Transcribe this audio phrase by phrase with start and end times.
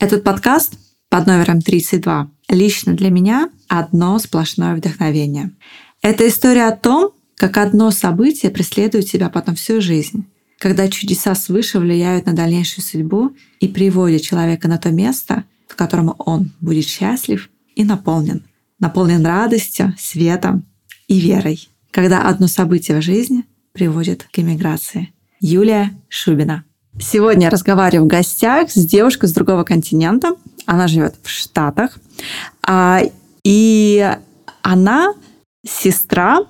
[0.00, 0.78] Этот подкаст
[1.10, 5.50] под номером 32 лично для меня одно сплошное вдохновение.
[6.00, 10.24] Это история о том, как одно событие преследует тебя потом всю жизнь,
[10.58, 16.14] когда чудеса свыше влияют на дальнейшую судьбу и приводят человека на то место, в котором
[16.16, 18.46] он будет счастлив и наполнен.
[18.78, 20.64] Наполнен радостью, светом
[21.08, 21.68] и верой.
[21.90, 25.12] Когда одно событие в жизни приводит к эмиграции.
[25.40, 26.64] Юлия Шубина.
[27.00, 30.36] Сегодня я разговариваю в гостях с девушкой с другого континента.
[30.66, 31.98] Она живет в Штатах.
[32.62, 33.00] А,
[33.42, 34.16] и
[34.60, 35.14] она
[35.66, 36.40] сестра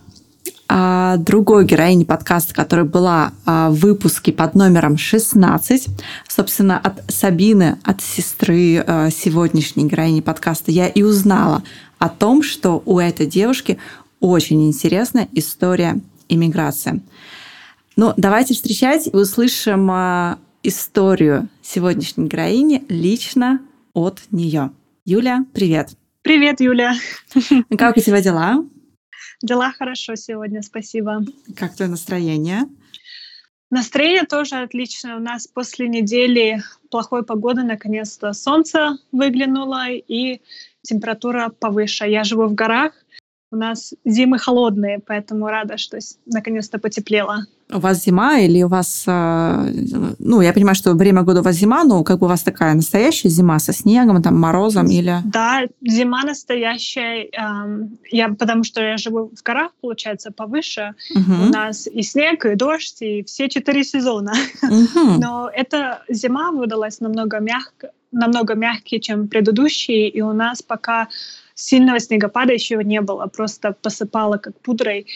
[0.69, 5.89] а, другой героини подкаста, которая была а, в выпуске под номером 16.
[6.27, 8.84] Собственно, от Сабины, от сестры
[9.15, 11.62] сегодняшней героини подкаста, я и узнала
[12.01, 13.78] о том, что у этой девушки
[14.19, 17.01] очень интересная история иммиграции.
[18.03, 23.61] Ну, давайте встречать и услышим а, историю сегодняшней героини лично
[23.93, 24.70] от нее.
[25.05, 25.91] Юля, привет.
[26.23, 26.95] Привет, Юля.
[27.77, 28.65] Как у тебя дела?
[29.43, 31.23] Дела хорошо сегодня, спасибо.
[31.55, 32.62] Как твое настроение?
[33.69, 35.17] Настроение тоже отлично.
[35.17, 40.41] У нас после недели плохой погоды наконец-то солнце выглянуло и
[40.81, 42.06] температура повыше.
[42.06, 42.95] Я живу в горах,
[43.53, 47.44] у нас зимы холодные, поэтому рада, что наконец-то потеплело.
[47.72, 49.04] У вас зима или у вас...
[49.06, 49.66] А,
[50.19, 52.75] ну, я понимаю, что время года у вас зима, но как бы у вас такая
[52.75, 55.19] настоящая зима со снегом, там, морозом или...
[55.25, 57.28] Да, зима настоящая.
[58.10, 60.94] Я, потому что я живу в горах, получается, повыше.
[61.14, 61.48] Угу.
[61.48, 64.32] У нас и снег, и дождь, и все четыре сезона.
[64.62, 65.19] Угу.
[65.20, 71.08] Но эта зима выдалась намного мягко, намного мягкие, чем предыдущие, и у нас пока
[71.54, 75.06] сильного снегопада еще не было, просто посыпало как пудрой.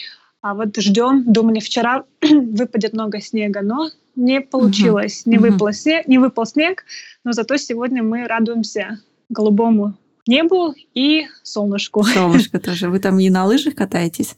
[0.45, 5.31] А вот ждем, думали, вчера выпадет много снега, но не получилось, uh-huh.
[5.31, 6.85] не, выпал снег, не выпал снег,
[7.23, 9.95] но зато сегодня мы радуемся голубому
[10.27, 12.03] небу и солнышку.
[12.03, 12.91] Солнышко тоже.
[12.91, 14.35] Вы там и на лыжах катаетесь?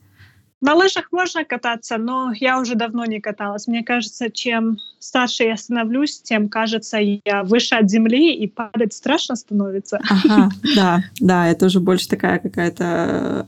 [0.60, 3.68] На лыжах можно кататься, но я уже давно не каталась.
[3.68, 9.36] Мне кажется, чем старше я становлюсь, тем кажется, я выше от земли, и падать страшно
[9.36, 10.00] становится.
[10.10, 13.48] Ага, да, да, это уже больше такая какая-то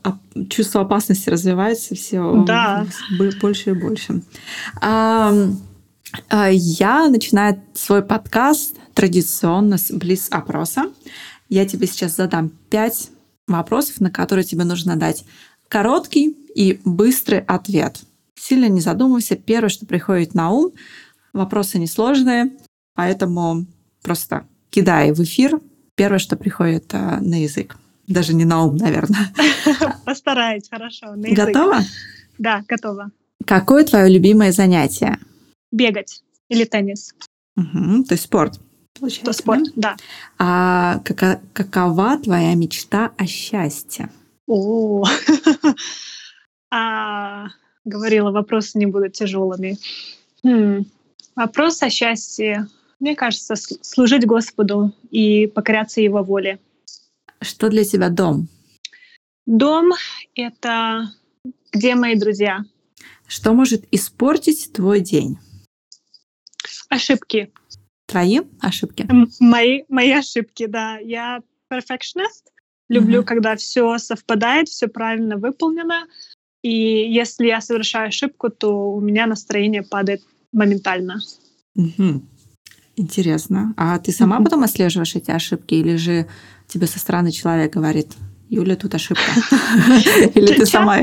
[0.50, 2.86] чувство опасности развивается все да.
[3.42, 4.22] больше и больше.
[4.80, 5.34] А,
[6.52, 10.92] я начинаю свой подкаст традиционно с близ-опроса.
[11.50, 13.10] Я тебе сейчас задам пять
[13.48, 15.26] вопросов, на которые тебе нужно дать
[15.68, 18.02] короткий и быстрый ответ.
[18.36, 19.38] Сильно не задумывайся.
[19.38, 20.74] Первое, что приходит на ум,
[21.32, 22.52] вопросы несложные,
[22.96, 23.66] поэтому
[24.04, 25.62] просто кидай в эфир
[25.96, 27.78] первое, что приходит э, на язык.
[28.08, 29.34] Даже не на ум, наверное.
[30.06, 31.16] Постараюсь, хорошо.
[31.16, 31.46] На язык.
[31.46, 31.80] Готова?
[32.38, 33.12] Да, готова.
[33.46, 35.18] Какое твое любимое занятие?
[35.72, 37.14] Бегать или теннис.
[37.56, 38.60] Угу, то есть спорт.
[39.00, 39.96] Получается, То спорт, да.
[39.96, 39.98] да.
[40.38, 44.10] А кака- какова твоя мечта о счастье?
[44.48, 45.06] О,
[46.72, 47.48] а,
[47.86, 49.78] говорила, вопросы не будут тяжелыми.
[50.44, 50.86] Хм.
[51.36, 52.68] Вопрос о счастье.
[53.00, 56.60] Мне кажется, служить Господу и покоряться Его воле.
[57.42, 58.48] Что для тебя дом?
[59.46, 59.92] Дом—
[60.36, 61.12] это
[61.72, 62.66] где мои друзья.
[63.28, 65.38] Что может испортить твой день?
[66.90, 67.52] Ошибки.
[68.08, 69.08] Твои ошибки?
[69.40, 70.98] Мои, мои ошибки, да.
[70.98, 71.42] Я
[71.72, 72.50] perfectionist.
[72.90, 73.26] Люблю, mm-hmm.
[73.26, 76.08] когда все совпадает, все правильно выполнено.
[76.62, 80.22] И если я совершаю ошибку, то у меня настроение падает
[80.52, 81.20] моментально.
[81.76, 82.22] Угу.
[82.98, 83.74] Интересно.
[83.78, 84.46] А ты сама угу.
[84.46, 86.28] потом отслеживаешь эти ошибки, или же
[86.68, 88.14] тебе со стороны человек говорит,
[88.50, 89.24] Юля, тут ошибка?
[90.34, 91.02] Или ты сама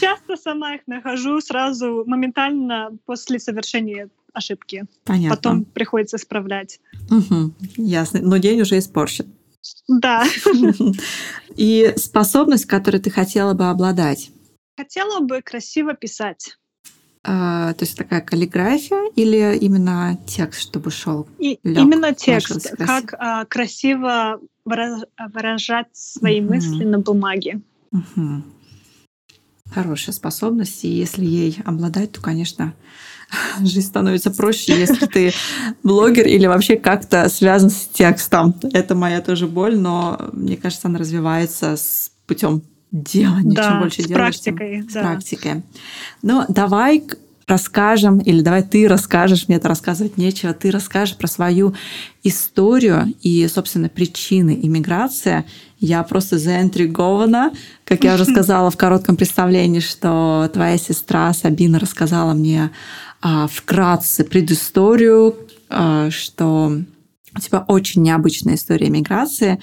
[0.00, 4.86] Часто сама их нахожу сразу, моментально после совершения ошибки.
[5.04, 5.36] Понятно.
[5.36, 6.80] Потом приходится исправлять.
[7.76, 8.20] Ясно.
[8.22, 9.26] Но день уже испорчен.
[9.88, 10.24] Да.
[11.56, 14.30] И способность, которой ты хотела бы обладать?
[14.80, 16.56] Хотела бы красиво писать.
[17.22, 21.28] А, то есть такая каллиграфия или именно текст, чтобы шел?
[21.38, 26.54] И, именно текст, как а, красиво выражать свои угу.
[26.54, 27.60] мысли на бумаге.
[27.92, 28.42] Угу.
[29.70, 32.72] Хорошая способность, и если ей обладать, то, конечно,
[33.60, 35.34] жизнь становится проще, если ты
[35.82, 38.54] блогер или вообще как-то связан с текстом.
[38.72, 42.62] Это моя тоже боль, но мне кажется, она развивается с путем
[42.92, 43.54] делания.
[43.54, 44.76] Да, Чем больше с делаешь, практикой.
[44.76, 44.90] Тем, да.
[44.90, 45.62] С практикой.
[46.22, 47.04] Ну, давай
[47.50, 51.74] расскажем, или давай ты расскажешь, мне это рассказывать нечего, ты расскажешь про свою
[52.22, 55.44] историю и, собственно, причины иммиграции.
[55.78, 57.52] Я просто заинтригована.
[57.84, 62.70] Как я уже сказала в коротком представлении, что твоя сестра Сабина рассказала мне
[63.20, 65.36] а, вкратце предысторию,
[65.68, 66.72] а, что
[67.36, 69.60] у тебя очень необычная история иммиграции.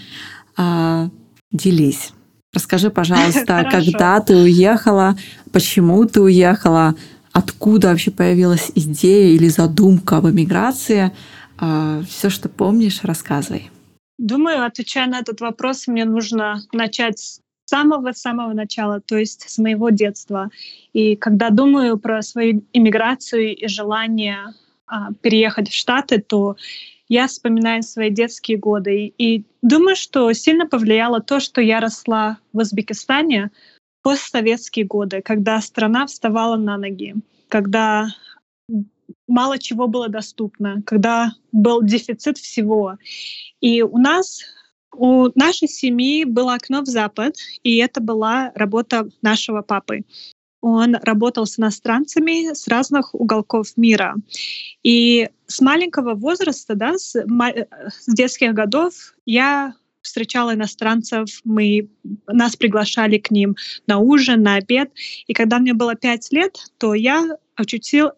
[0.57, 1.09] А,
[1.51, 2.11] делись.
[2.53, 5.17] Расскажи, пожалуйста, когда ты уехала,
[5.51, 6.95] почему ты уехала,
[7.31, 11.11] откуда вообще появилась идея или задумка об эмиграции.
[11.59, 13.69] А, Все, что помнишь, рассказывай.
[14.17, 19.89] Думаю, отвечая на этот вопрос, мне нужно начать с самого-самого начала, то есть с моего
[19.89, 20.49] детства.
[20.93, 24.53] И когда думаю про свою иммиграцию и желание
[24.87, 26.55] а, переехать в Штаты, то
[27.09, 29.13] я вспоминаю свои детские годы.
[29.17, 33.51] И думаю, что сильно повлияло то, что я росла в Узбекистане,
[34.01, 37.15] постсоветские годы, когда страна вставала на ноги,
[37.49, 38.07] когда
[39.27, 42.97] мало чего было доступно, когда был дефицит всего.
[43.59, 44.39] И у нас,
[44.95, 50.03] у нашей семьи было окно в Запад, и это была работа нашего папы.
[50.61, 54.15] Он работал с иностранцами с разных уголков мира.
[54.83, 61.89] И с маленького возраста, да, с, с детских годов я встречала иностранцев, мы,
[62.27, 63.55] нас приглашали к ним
[63.87, 64.91] на ужин, на обед.
[65.27, 68.11] И когда мне было пять лет, то я очутил,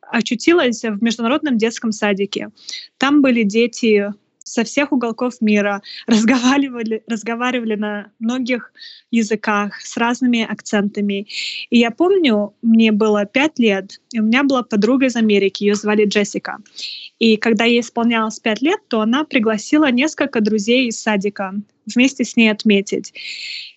[0.00, 2.50] очутилась в международном детском садике.
[2.98, 4.12] Там были дети
[4.44, 8.72] со всех уголков мира, разговаривали, разговаривали на многих
[9.10, 11.26] языках с разными акцентами.
[11.70, 15.74] И я помню, мне было пять лет, и у меня была подруга из Америки, ее
[15.74, 16.58] звали Джессика.
[17.18, 21.54] И когда ей исполнялось пять лет, то она пригласила несколько друзей из садика
[21.86, 23.12] вместе с ней отметить.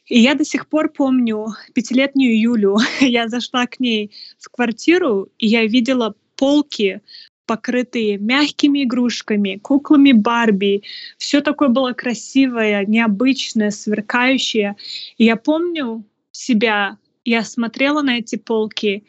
[0.07, 2.77] И я до сих пор помню пятилетнюю Юлю.
[2.99, 7.01] я зашла к ней в квартиру, и я видела полки
[7.45, 10.83] покрытые мягкими игрушками, куклами Барби.
[11.17, 14.75] Все такое было красивое, необычное, сверкающее.
[15.17, 19.03] И я помню себя, я смотрела на эти полки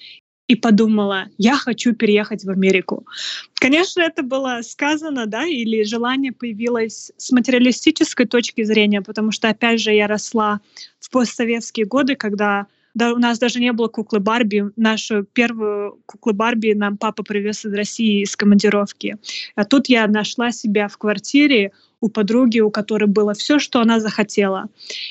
[0.47, 3.07] и подумала, я хочу переехать в Америку.
[3.55, 9.81] Конечно, это было сказано, да, или желание появилось с материалистической точки зрения, потому что, опять
[9.81, 10.61] же, я росла
[11.01, 14.71] в постсоветские годы, когда да, у нас даже не было куклы Барби.
[14.77, 19.17] Нашу первую куклу Барби нам папа привез из России из командировки.
[19.57, 23.99] А тут я нашла себя в квартире у подруги, у которой было все, что она
[23.99, 24.67] захотела.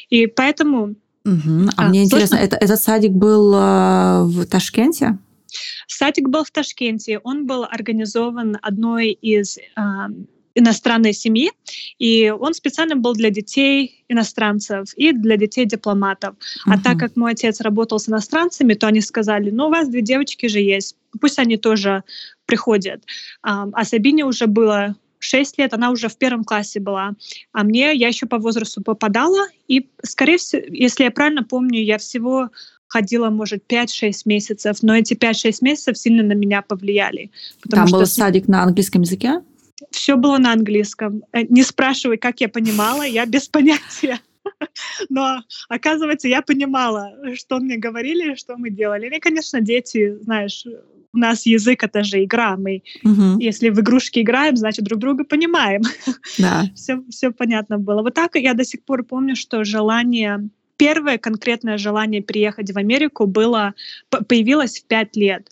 [0.09, 0.95] И поэтому...
[1.25, 1.69] Угу.
[1.75, 5.17] А, а мне интересно, это, этот садик был э, в Ташкенте?
[5.87, 7.19] Садик был в Ташкенте.
[7.23, 9.81] Он был организован одной из э,
[10.55, 11.51] иностранной семьи,
[11.99, 16.35] и он специально был для детей иностранцев и для детей дипломатов.
[16.35, 16.73] Uh-huh.
[16.73, 20.01] А так как мой отец работал с иностранцами, то они сказали, ну, у вас две
[20.01, 22.03] девочки же есть, пусть они тоже
[22.45, 23.03] приходят.
[23.41, 27.13] А Сабине уже было 6 лет, она уже в первом классе была.
[27.53, 31.97] А мне, я еще по возрасту попадала, и, скорее всего, если я правильно помню, я
[31.97, 32.49] всего
[32.87, 37.31] ходила, может, 5-6 месяцев, но эти 5-6 месяцев сильно на меня повлияли.
[37.69, 37.99] Там что...
[37.99, 39.41] был садик на английском языке?
[39.91, 41.23] Все было на английском.
[41.31, 44.19] Э, не спрашивай, как я понимала, я без понятия.
[45.09, 49.15] Но, оказывается, я понимала, что мне говорили, что мы делали.
[49.15, 50.65] И, конечно, дети, знаешь,
[51.13, 52.57] у нас язык— это же игра.
[52.57, 53.39] Мы, угу.
[53.39, 55.81] если в игрушки играем, значит, друг друга понимаем.
[56.39, 56.63] Да.
[56.75, 58.01] все, все понятно было.
[58.01, 63.27] Вот так я до сих пор помню, что желание первое конкретное желание приехать в Америку
[63.27, 63.73] было
[64.09, 65.49] появилось в пять лет.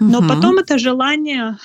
[0.00, 0.28] Но угу.
[0.28, 1.56] потом это желание,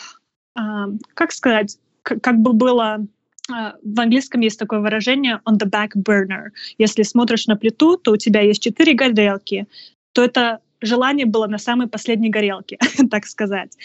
[0.54, 1.80] как сказать,
[2.22, 3.06] как бы было
[3.51, 6.50] а, в английском есть такое выражение on the back burner.
[6.78, 9.68] Если смотришь на плиту, то у тебя есть четыре горелки,
[10.13, 12.78] то это желание было на самой последней горелке,
[13.12, 13.78] так сказать.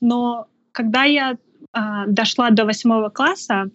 [0.00, 1.36] Но когда я
[1.72, 3.70] а, дошла до восьмого класса,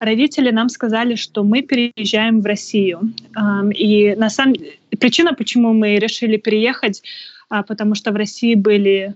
[0.00, 3.12] родители нам сказали, что мы переезжаем в Россию.
[3.36, 4.56] Um, и на самом
[4.98, 7.02] причина, почему мы решили переехать,
[7.48, 9.14] а, потому что в России были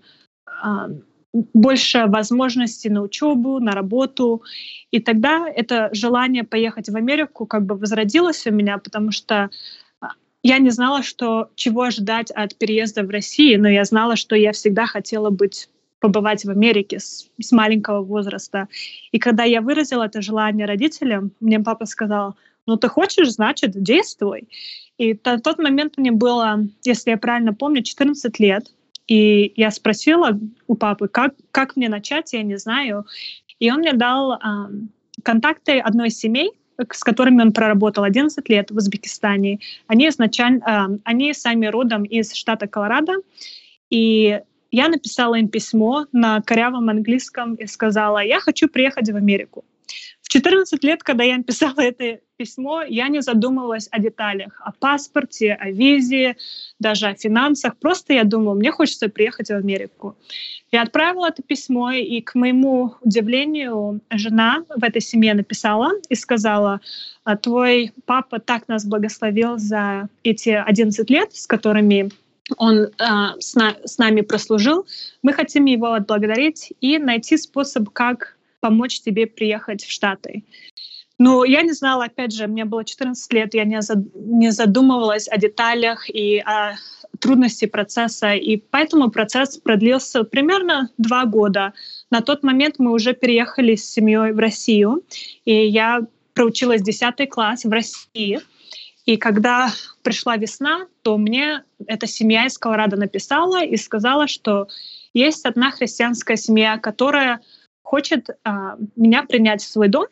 [1.32, 4.42] больше возможностей на учебу, на работу.
[4.90, 9.50] И тогда это желание поехать в Америку как бы возродилось у меня, потому что
[10.00, 10.08] а,
[10.42, 14.52] я не знала, что, чего ожидать от переезда в Россию, но я знала, что я
[14.52, 15.68] всегда хотела быть
[16.00, 18.68] побывать в Америке с, с маленького возраста.
[19.12, 24.48] И когда я выразила это желание родителям, мне папа сказал, ну ты хочешь, значит, действуй.
[24.96, 28.72] И на тот момент мне было, если я правильно помню, 14 лет.
[29.08, 33.06] И я спросила у папы, как, как мне начать, я не знаю.
[33.58, 34.38] И он мне дал э,
[35.24, 36.52] контакты одной из семей,
[36.92, 39.60] с которыми он проработал 11 лет в Узбекистане.
[39.86, 40.62] Они, изначально,
[40.94, 43.14] э, они сами родом из штата Колорадо.
[43.90, 49.64] И я написала им письмо на корявом английском и сказала, я хочу приехать в Америку.
[50.20, 55.52] В 14 лет, когда я написала это письмо, я не задумывалась о деталях, о паспорте,
[55.52, 56.36] о визе,
[56.78, 57.76] даже о финансах.
[57.76, 60.16] Просто я думала, мне хочется приехать в Америку.
[60.70, 66.80] Я отправила это письмо, и, к моему удивлению, жена в этой семье написала и сказала,
[67.24, 72.10] «А твой папа так нас благословил за эти 11 лет, с которыми
[72.56, 72.90] он э,
[73.40, 74.86] с, на, с нами прослужил.
[75.22, 80.44] Мы хотим его отблагодарить и найти способ, как помочь тебе приехать в Штаты.
[81.18, 86.08] Но я не знала, опять же, мне было 14 лет, я не задумывалась о деталях
[86.08, 86.76] и о
[87.18, 91.72] трудности процесса, и поэтому процесс продлился примерно два года.
[92.10, 95.02] На тот момент мы уже переехали с семьей в Россию,
[95.44, 98.40] и я проучилась 10 класс в России.
[99.04, 99.72] И когда
[100.02, 104.68] пришла весна, то мне эта семья из Колорадо написала и сказала, что
[105.14, 107.40] есть одна христианская семья, которая
[107.82, 110.06] хочет а, меня принять в свой дом,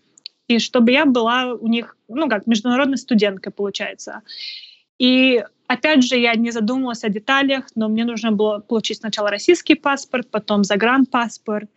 [0.48, 4.22] и чтобы я была у них, ну, как международной студенткой, получается.
[4.98, 9.74] И опять же, я не задумывалась о деталях, но мне нужно было получить сначала российский
[9.74, 11.68] паспорт, потом загранпаспорт.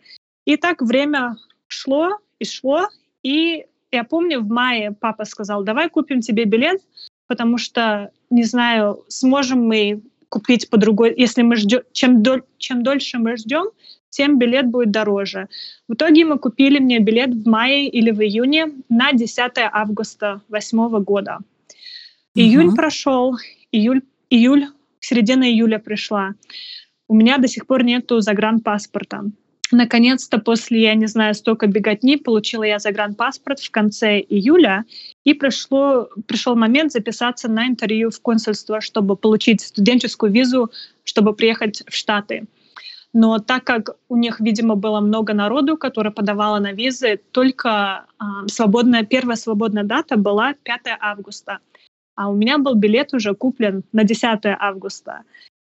[0.44, 1.36] И так время
[1.66, 2.88] шло и шло,
[3.22, 6.80] и я помню, в мае папа сказал, давай купим тебе билет,
[7.26, 12.82] потому что, не знаю, сможем мы купить по другой, если мы ждем, чем, дол, чем
[12.82, 13.66] дольше мы ждем,
[14.10, 15.48] тем билет будет дороже.
[15.88, 21.02] В итоге мы купили мне билет в мае или в июне на 10 августа 2008
[21.04, 21.38] года.
[22.34, 22.76] Июнь угу.
[22.76, 23.36] прошел,
[23.72, 24.66] июль, июль,
[25.00, 26.34] середина июля пришла.
[27.08, 29.24] У меня до сих пор нету загранпаспорта.
[29.72, 34.84] Наконец-то после, я не знаю, столько беготни получила я загранпаспорт в конце июля,
[35.24, 40.70] и пришло, пришел момент записаться на интервью в консульство, чтобы получить студенческую визу,
[41.04, 42.46] чтобы приехать в Штаты.
[43.12, 48.24] Но так как у них, видимо, было много народу, которое подавало на визы, только э,
[48.46, 51.58] свободная, первая свободная дата была 5 августа.
[52.14, 55.22] А у меня был билет уже куплен на 10 августа.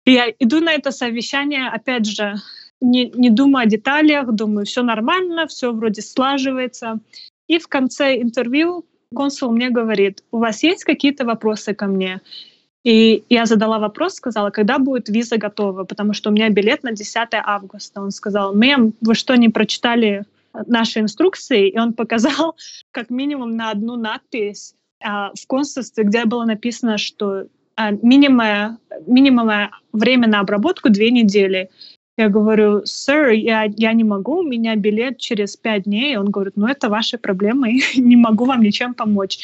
[0.05, 2.35] И я иду на это совещание, опять же,
[2.81, 6.99] не, не думаю о деталях, думаю, все нормально, все вроде слаживается.
[7.47, 12.21] И в конце интервью консул мне говорит, у вас есть какие-то вопросы ко мне?
[12.85, 16.93] И я задала вопрос, сказала, когда будет виза готова, потому что у меня билет на
[16.93, 18.01] 10 августа.
[18.01, 20.25] Он сказал, мэм, вы что, не прочитали
[20.67, 21.69] наши инструкции?
[21.69, 22.57] И он показал
[22.93, 30.29] как минимум на одну надпись а, в консульстве, где было написано, что а, минимумное время
[30.29, 31.71] на обработку две недели.
[32.17, 36.17] Я говорю, сэр, я, я не могу, у меня билет через пять дней.
[36.17, 39.39] Он говорит, ну это ваши проблемы, не могу вам ничем помочь.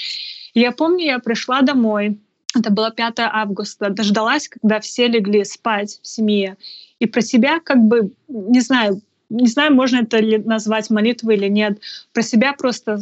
[0.55, 2.19] Я помню, я пришла домой,
[2.55, 6.57] это было 5 августа, дождалась, когда все легли спать в семье.
[6.99, 11.49] И про себя как бы, не знаю, не знаю, можно это ли назвать молитвой или
[11.49, 11.81] нет,
[12.13, 12.99] про себя просто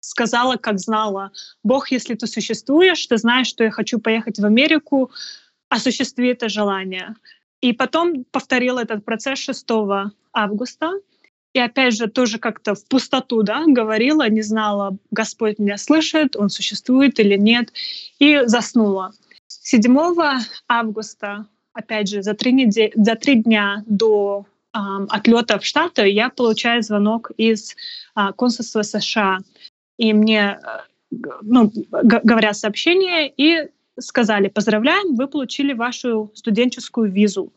[0.00, 1.32] сказала, как знала.
[1.62, 5.10] Бог, если ты существуешь, ты знаешь, что я хочу поехать в Америку,
[5.68, 7.14] осуществи это желание.
[7.60, 9.66] И потом повторила этот процесс 6
[10.32, 10.92] августа.
[11.56, 16.50] И опять же, тоже как-то в пустоту да, говорила, не знала, Господь меня слышит, Он
[16.50, 17.72] существует или нет,
[18.18, 19.12] и заснула.
[19.46, 19.96] 7
[20.68, 24.44] августа, опять же, за три, недели, за три дня до
[24.74, 27.74] эм, отлета в Штаты я получаю звонок из
[28.14, 29.38] э, консульства США.
[29.96, 37.50] И мне э, ну, говорят сообщение, и сказали, поздравляем, вы получили вашу студенческую визу.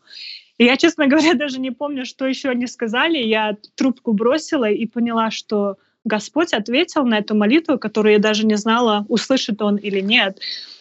[0.60, 3.16] И я, честно говоря, даже не помню, что еще они сказали.
[3.16, 8.56] Я трубку бросила и поняла, что Господь ответил на эту молитву, которую я даже не
[8.56, 10.38] знала, услышит он или нет.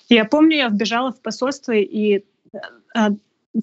[0.09, 2.25] Я помню, я вбежала в посольство, и
[2.93, 3.11] а,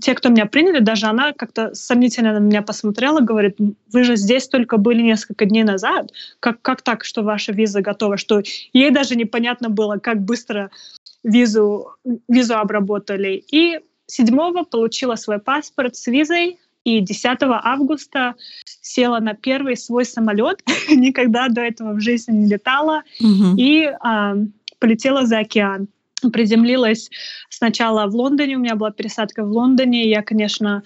[0.00, 3.58] те, кто меня приняли, даже она как-то сомнительно на меня посмотрела, говорит,
[3.92, 6.12] вы же здесь только были несколько дней назад.
[6.40, 8.16] Как, как так, что ваша виза готова?
[8.16, 8.40] Что
[8.72, 10.70] ей даже непонятно было, как быстро
[11.22, 11.90] визу,
[12.26, 13.44] визу обработали.
[13.52, 18.36] И 7 получила свой паспорт с визой, и 10 августа
[18.80, 23.56] села на первый свой самолет, никогда до этого в жизни не летала, угу.
[23.56, 24.36] и а,
[24.78, 25.88] полетела за океан.
[26.32, 27.10] Приземлилась
[27.50, 30.82] сначала в Лондоне, у меня была пересадка в Лондоне, я, конечно,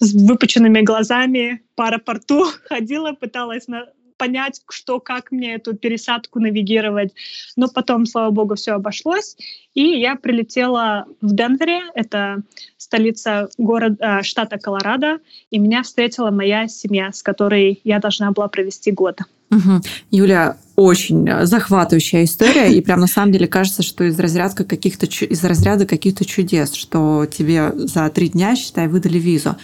[0.00, 3.86] с выпученными глазами по аэропорту ходила, пыталась на,
[4.22, 7.12] понять, что, как мне эту пересадку навигировать.
[7.56, 9.36] Но потом, слава богу, все обошлось.
[9.74, 12.42] И я прилетела в Денвере, это
[12.76, 15.18] столица города, штата Колорадо,
[15.50, 19.18] и меня встретила моя семья, с которой я должна была провести год.
[19.50, 19.80] Угу.
[20.12, 25.42] Юля, очень захватывающая история, и прям на самом деле кажется, что из разряда каких-то из
[25.42, 29.56] разряда каких-то чудес, что тебе за три дня, считай, выдали визу.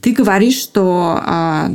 [0.00, 1.70] Ты говоришь, что а,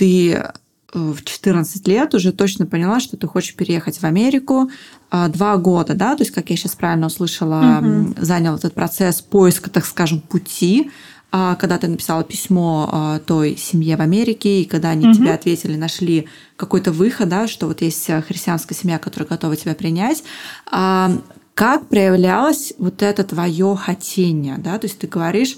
[0.00, 0.52] ты э,
[0.92, 4.70] в 14 лет уже точно поняла, что ты хочешь переехать в Америку.
[5.10, 8.14] А, два года, да, то есть, как я сейчас правильно услышала, угу.
[8.18, 10.90] занял этот процесс поиска, так скажем, пути
[11.32, 15.14] а, когда ты написала письмо а, той семье в Америке, и когда они угу.
[15.14, 20.24] тебе ответили, нашли какой-то выход, да, что вот есть христианская семья, которая готова тебя принять.
[20.66, 25.56] Как проявлялось вот это твое хотение, да, то есть ты говоришь,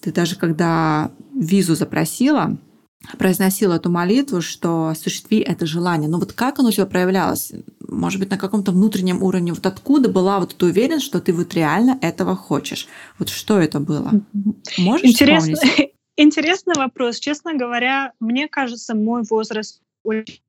[0.00, 2.56] ты даже когда визу запросила,
[3.18, 6.08] произносил эту молитву, что осуществи это желание.
[6.08, 7.52] Но вот как оно у тебя проявлялось?
[7.80, 9.52] Может быть, на каком-то внутреннем уровне?
[9.52, 12.88] Вот откуда была вот эта уверенность, что ты вот реально этого хочешь?
[13.18, 14.10] Вот что это было?
[14.78, 15.92] Можешь Интересно, вспомнить?
[16.16, 17.18] Интересный вопрос.
[17.18, 20.40] Честно говоря, мне кажется, мой возраст очень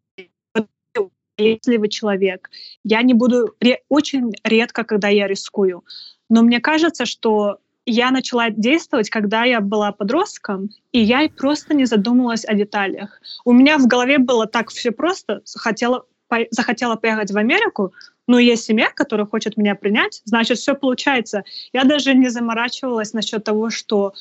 [1.38, 2.50] если человек.
[2.84, 3.56] Я не буду...
[3.90, 5.84] Очень редко, когда я рискую.
[6.30, 11.86] Но мне кажется, что я начала действовать, когда я была подростком, и я просто не
[11.86, 13.22] задумывалась о деталях.
[13.46, 15.42] У меня в голове было так все просто.
[15.56, 17.94] Хотела, по, захотела поехать в Америку,
[18.28, 21.44] но есть семья, которая хочет меня принять, значит, все получается.
[21.72, 24.14] Я даже не заморачивалась насчет того, что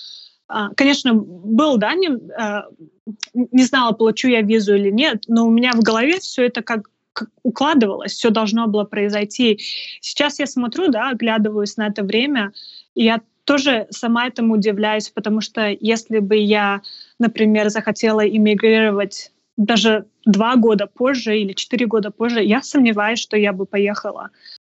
[0.48, 2.66] а, Конечно, был, да, не, а,
[3.34, 6.88] не знала, получу я визу или нет, но у меня в голове все это как
[7.42, 9.58] укладывалось, все должно было произойти.
[10.00, 12.52] Сейчас я смотрю, да, оглядываюсь на это время,
[12.94, 16.82] и я тоже сама этому удивляюсь, потому что если бы я,
[17.18, 23.52] например, захотела иммигрировать даже два года позже или четыре года позже, я сомневаюсь, что я
[23.52, 24.30] бы поехала.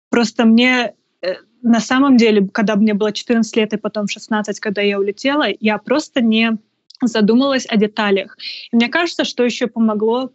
[0.08, 4.80] Просто мне э, на самом деле, когда мне было 14 лет и потом 16, когда
[4.80, 6.56] я улетела, я просто не
[7.02, 8.38] задумалась о деталях.
[8.72, 10.32] И мне кажется, что еще помогло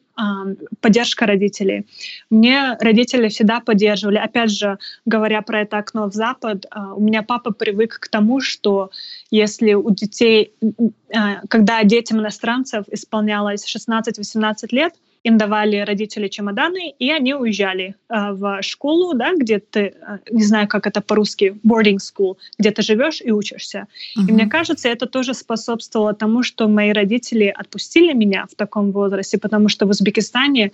[0.82, 1.86] поддержка родителей.
[2.30, 4.18] Мне родители всегда поддерживали.
[4.18, 8.40] Опять же, говоря про это окно в Запад, э, у меня папа привык к тому,
[8.40, 8.92] что
[9.30, 11.18] если у детей, э,
[11.50, 14.94] когда детям иностранцев исполнялось 16-18 лет,
[15.26, 20.44] им давали родители чемоданы, и они уезжали э, в школу, да, где ты, э, не
[20.44, 23.88] знаю, как это по-русски, boarding school, где ты живешь и учишься.
[24.18, 24.30] Uh-huh.
[24.30, 29.38] И мне кажется, это тоже способствовало тому, что мои родители отпустили меня в таком возрасте,
[29.38, 30.72] потому что в Узбекистане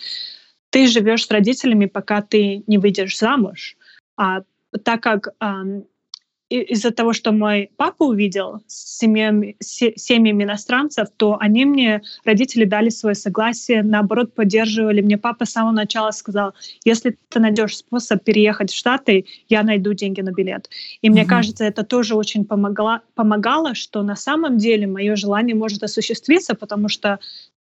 [0.70, 3.78] ты живешь с родителями, пока ты не выйдешь замуж.
[4.18, 4.42] А
[4.84, 5.82] так как э,
[6.52, 12.90] из-за того, что мой папа увидел с семьями, семьями иностранцев, то они мне, родители дали
[12.90, 15.02] свое согласие, наоборот, поддерживали.
[15.02, 19.94] Мне папа с самого начала сказал, если ты найдешь способ переехать в Штаты, я найду
[19.94, 20.70] деньги на билет.
[21.02, 21.12] И mm-hmm.
[21.12, 26.54] мне кажется, это тоже очень помогало, помогало, что на самом деле мое желание может осуществиться,
[26.54, 27.20] потому что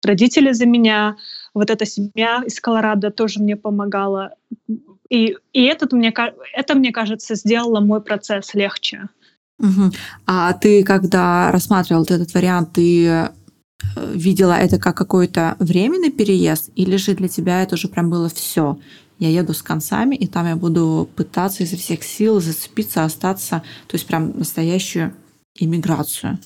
[0.04, 1.18] родители за меня,
[1.54, 4.36] вот эта семья из Колорадо тоже мне помогала.
[5.10, 6.14] И, и этот, мне,
[6.54, 9.10] это, мне кажется, сделало мой процесс легче.
[9.60, 9.92] Угу.
[10.26, 13.30] А ты, когда рассматривал этот вариант, ты э,
[14.14, 18.80] видела это как какой-то временный переезд, или же для тебя это уже прям было все?
[19.20, 23.96] Я еду с концами, и там я буду пытаться изо всех сил зацепиться, остаться, то
[23.96, 25.14] есть прям настоящую
[25.56, 26.40] иммиграцию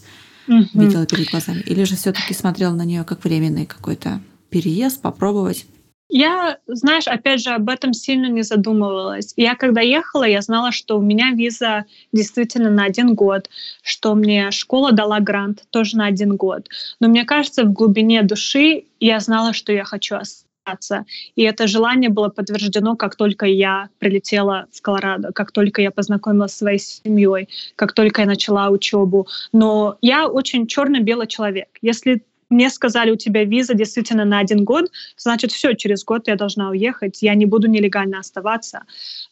[0.48, 0.65] угу.
[0.74, 1.62] видела перед глазами.
[1.62, 5.66] Или же все-таки смотрела на нее как временный какой-то переезд, попробовать?
[6.10, 9.34] Я, знаешь, опять же, об этом сильно не задумывалась.
[9.36, 11.84] Я когда ехала, я знала, что у меня виза
[12.14, 13.50] действительно на один год,
[13.84, 16.70] что мне школа дала грант тоже на один год.
[17.02, 21.06] Но мне кажется, в глубине души я знала, что я хочу остаться.
[21.36, 26.52] И это желание было подтверждено, как только я прилетела в Колорадо, как только я познакомилась
[26.52, 29.28] со своей семьей, как только я начала учебу.
[29.52, 31.68] Но я очень черно-белый человек.
[31.82, 36.36] Если мне сказали, у тебя виза действительно на один год, значит, все, через год я
[36.36, 38.84] должна уехать, я не буду нелегально оставаться.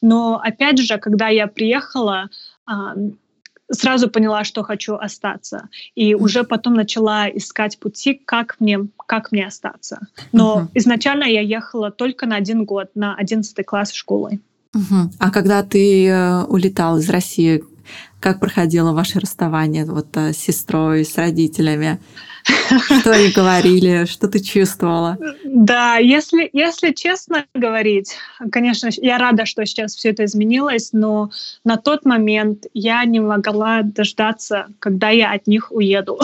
[0.02, 2.30] Но опять же, когда я приехала,
[3.72, 5.70] сразу поняла, что хочу остаться.
[5.96, 10.00] И уже потом начала искать пути, как мне, как мне остаться.
[10.32, 10.68] Но uh-huh.
[10.76, 14.40] изначально я ехала только на один год, на 11 класс школы.
[14.76, 15.10] Uh-huh.
[15.20, 17.64] А когда ты э, улетал из России,
[18.26, 22.00] как проходило ваше расставание вот, э, с сестрой, с родителями?
[23.00, 25.16] Что они говорили, что ты чувствовала?
[25.44, 28.18] Да, если, если честно говорить,
[28.52, 31.30] конечно, я рада, что сейчас все это изменилось, но
[31.64, 36.20] на тот момент я не могла дождаться, когда я от них уеду.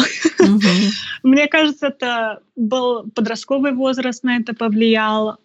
[1.23, 5.37] Мне кажется, это был подростковый возраст на это повлиял.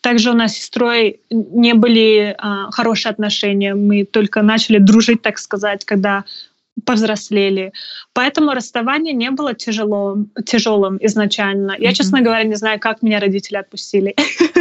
[0.00, 3.74] Также у нас с сестрой не были а, хорошие отношения.
[3.74, 6.24] Мы только начали дружить, так сказать, когда
[6.84, 7.72] повзрослели.
[8.12, 11.72] Поэтому расставание не было тяжело, тяжелым изначально.
[11.72, 11.82] Mm-hmm.
[11.82, 14.14] Я, честно говоря, не знаю, как меня родители отпустили.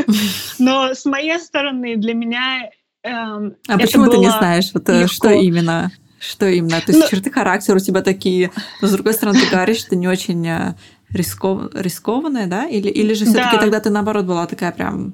[0.59, 2.69] Но с моей стороны для меня
[3.03, 5.91] эм, А почему ты не знаешь, э, что именно?
[6.23, 6.79] Что именно?
[6.79, 9.95] То есть ну, черты характера у тебя такие, но с другой стороны ты говоришь, что
[9.95, 10.75] не очень э,
[11.09, 11.73] рисков...
[11.73, 12.65] рискованная, да?
[12.65, 13.61] Или, или же все-таки да.
[13.61, 15.13] тогда ты наоборот была такая прям...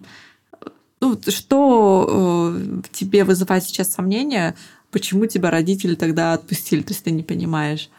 [1.02, 4.56] Ну, что э, тебе вызывает сейчас сомнения,
[4.92, 7.90] почему тебя родители тогда отпустили, то есть ты не понимаешь?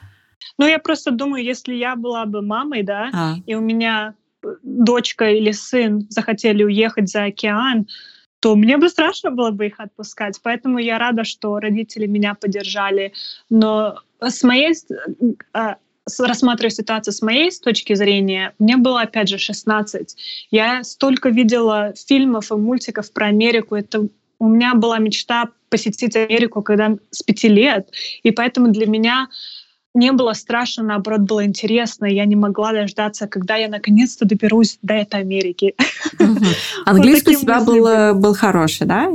[0.57, 3.35] Ну, я просто думаю, если я была бы мамой, да, а.
[3.45, 4.15] и у меня
[4.63, 7.89] дочка или сын захотели уехать за океан,
[8.41, 10.41] то мне бы страшно было бы их отпускать.
[10.43, 13.13] Поэтому я рада, что родители меня поддержали.
[13.51, 14.75] Но с моей
[15.53, 15.77] а,
[16.19, 20.17] рассматривая ситуацию с моей точки зрения, мне было, опять же, 16.
[20.51, 23.77] Я столько видела фильмов и мультиков про Америку.
[23.77, 27.91] Это у меня была мечта посетить Америку, когда с пяти лет.
[28.23, 29.29] И поэтому для меня
[29.95, 32.07] не было страшно, наоборот, было интересно.
[32.07, 35.75] Я не могла дождаться, когда я наконец-то доберусь до этой Америки.
[36.87, 39.13] Английский у тебя был, был хороший, да?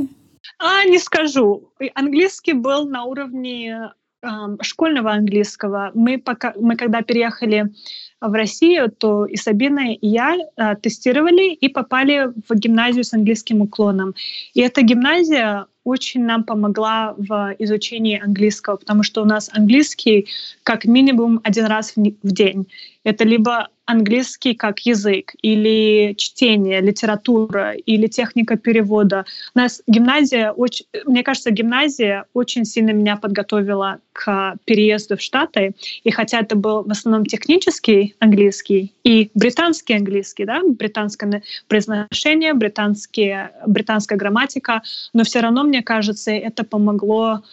[0.59, 1.69] А, не скажу.
[1.93, 4.27] Английский был на уровне э,
[4.61, 5.91] школьного английского.
[5.93, 7.73] Мы, пока, мы когда переехали
[8.21, 13.61] в Россию, то и Сабина, и я э, тестировали и попали в гимназию с английским
[13.61, 14.13] уклоном.
[14.53, 20.27] И эта гимназия очень нам помогла в изучении английского, потому что у нас английский
[20.63, 22.67] как минимум один раз в день.
[23.05, 29.25] Это либо английский как язык, или чтение, литература, или техника перевода.
[29.53, 35.75] У нас гимназия, очень, мне кажется, гимназия очень сильно меня подготовила к переезду в Штаты.
[36.03, 43.51] И хотя это был в основном технический английский и британский английский, да, британское произношение, британские,
[43.67, 44.81] британская грамматика,
[45.13, 47.43] но все равно, мне кажется, это помогло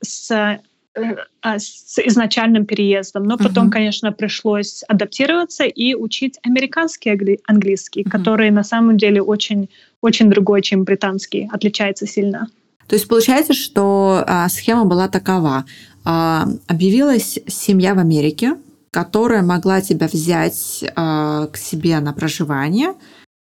[0.00, 0.60] с Э, а,
[0.94, 3.24] с изначальным переездом.
[3.24, 3.72] Но потом, uh-huh.
[3.72, 8.10] конечно, пришлось адаптироваться и учить американский английский, uh-huh.
[8.10, 9.68] который на самом деле очень,
[10.00, 12.48] очень другой, чем британский, отличается сильно.
[12.88, 15.64] То есть получается, что а, схема была такова.
[16.04, 18.56] А, объявилась семья в Америке,
[18.90, 22.94] которая могла тебя взять а, к себе на проживание,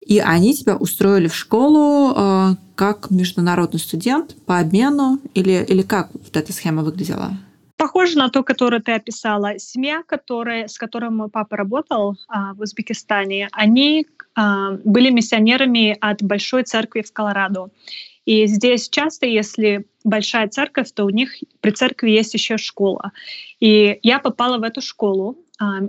[0.07, 6.11] и они тебя устроили в школу а, как международный студент по обмену или, или как
[6.13, 7.31] вот эта схема выглядела?
[7.75, 9.59] Похоже на то, которое ты описала.
[9.59, 16.23] Семья, которая, с которой мой папа работал а, в Узбекистане, они а, были миссионерами от
[16.23, 17.69] Большой церкви в Колорадо.
[18.25, 23.11] И здесь часто, если большая церковь, то у них при церкви есть еще школа.
[23.59, 25.37] И я попала в эту школу,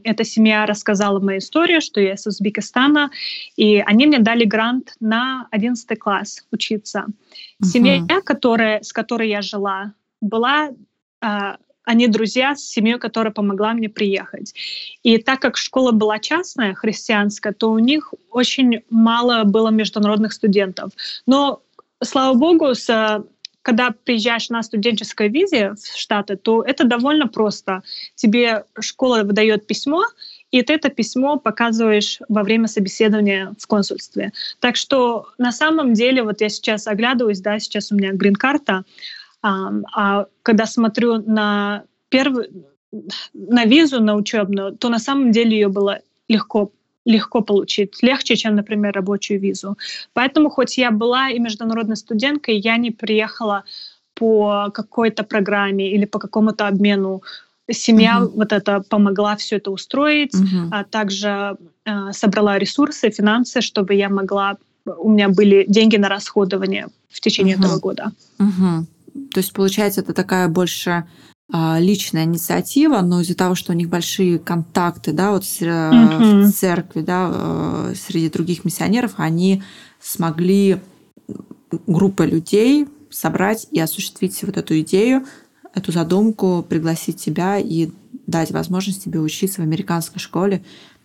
[0.04, 3.11] эта семья рассказала мою историю, что я из Узбекистана,
[3.57, 7.07] и они мне дали грант на 11 класс учиться.
[7.09, 7.66] Uh-huh.
[7.66, 10.70] Семья, которая, с которой я жила, была
[11.20, 14.54] а, они друзья с семьей, которая помогла мне приехать.
[15.02, 20.92] И так как школа была частная, христианская, то у них очень мало было международных студентов.
[21.26, 21.62] Но,
[22.02, 23.24] слава богу, с
[23.68, 27.83] когда приезжаешь на студенческой визе в Штаты, то это довольно просто.
[28.14, 30.04] Тебе школа выдает письмо,
[30.50, 34.33] и ты это письмо показываешь во время собеседования в консульстве.
[34.61, 38.85] Так что на самом деле, вот я сейчас оглядываюсь, да, сейчас у меня грин-карта,
[39.42, 42.48] а, а когда смотрю на первую,
[43.35, 46.72] на визу, на учебную, то на самом деле ее было легко
[47.09, 49.77] легко получить, легче, чем, например, рабочую визу.
[50.12, 53.64] Поэтому, хоть я была и международной студенткой, я не приехала
[54.14, 57.23] по какой-то программе или по какому-то обмену.
[57.71, 58.33] Семья uh-huh.
[58.35, 60.68] вот это помогла все это устроить, uh-huh.
[60.71, 66.88] а также э, собрала ресурсы, финансы, чтобы я могла, у меня были деньги на расходование
[67.09, 67.61] в течение uh-huh.
[67.61, 68.12] этого года.
[68.38, 68.85] Uh-huh.
[69.33, 71.05] То есть, получается, это такая больше
[71.50, 77.00] личная инициатива, но из-за того, что у них большие контакты, да, вот в mm церкви,
[77.00, 79.62] да, э, среди других миссионеров, они
[80.00, 80.80] смогли
[81.87, 85.24] группы людей собрать и осуществить вот эту идею,
[85.74, 87.90] эту задумку, пригласить тебя и
[88.26, 90.62] дать возможность тебе учиться в американской школе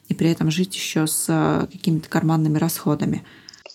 [0.10, 3.24] и при этом жить еще с э, какими-то карманными расходами.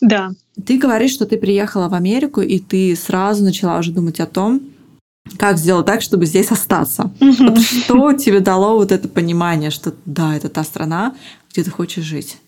[0.01, 0.31] Да.
[0.67, 4.61] Ты говоришь, что ты приехала в Америку, и ты сразу начала уже думать о том,
[5.37, 7.13] как сделать так, чтобы здесь остаться?
[7.21, 11.15] Вот что тебе дало вот это понимание, что да, это та страна,
[11.51, 12.39] где ты хочешь жить?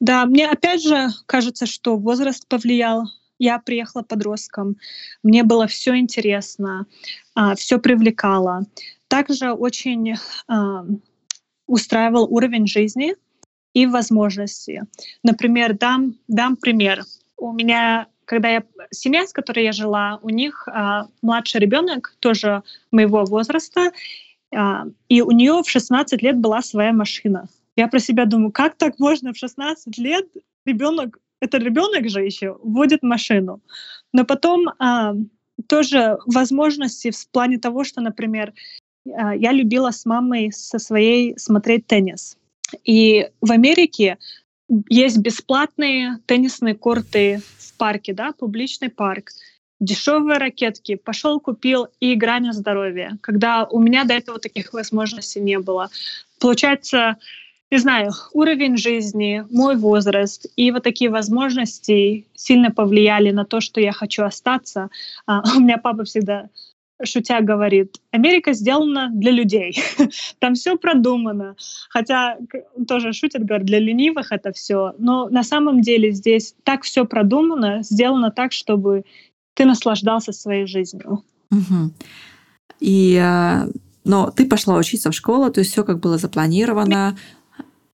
[0.00, 3.04] Да, мне опять же кажется, что возраст повлиял.
[3.38, 4.76] Я приехала подростком,
[5.22, 6.86] мне было все интересно,
[7.34, 8.66] а, все привлекало.
[9.08, 10.14] Также очень
[10.46, 10.84] а,
[11.66, 13.14] устраивал уровень жизни
[13.74, 14.82] и возможности.
[15.22, 17.04] Например, дам, дам пример.
[17.36, 22.62] У меня, когда я семья, с которой я жила, у них а, младший ребенок, тоже
[22.90, 23.92] моего возраста,
[24.54, 27.48] а, и у нее в 16 лет была своя машина.
[27.76, 30.26] Я про себя думаю, как так можно в 16 лет
[30.64, 33.60] ребенок, это ребенок же еще, водит машину.
[34.14, 35.14] Но потом а,
[35.66, 38.54] тоже возможности в плане того, что, например,
[39.14, 42.38] а, я любила с мамой со своей смотреть теннис.
[42.82, 44.16] И в Америке
[44.88, 49.30] есть бесплатные теннисные корты в парке, да, публичный парк,
[49.80, 55.40] дешевые ракетки, пошел купил и игра на здоровье, когда у меня до этого таких возможностей
[55.40, 55.90] не было.
[56.38, 57.16] Получается,
[57.70, 63.80] не знаю, уровень жизни, мой возраст и вот такие возможности сильно повлияли на то, что
[63.80, 64.88] я хочу остаться.
[65.26, 66.48] А, у меня папа всегда
[67.04, 69.78] шутя говорит, Америка сделана для людей.
[70.38, 71.56] Там все продумано.
[71.88, 72.36] Хотя
[72.86, 74.94] тоже шутят, говорят, для ленивых это все.
[74.98, 79.04] Но на самом деле здесь так все продумано, сделано так, чтобы
[79.54, 81.22] ты наслаждался своей жизнью.
[81.50, 81.90] Угу.
[82.80, 83.68] И э,
[84.04, 87.16] но ты пошла учиться в школу, то есть все как было запланировано.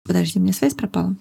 [0.04, 1.14] Подожди, у меня связь пропала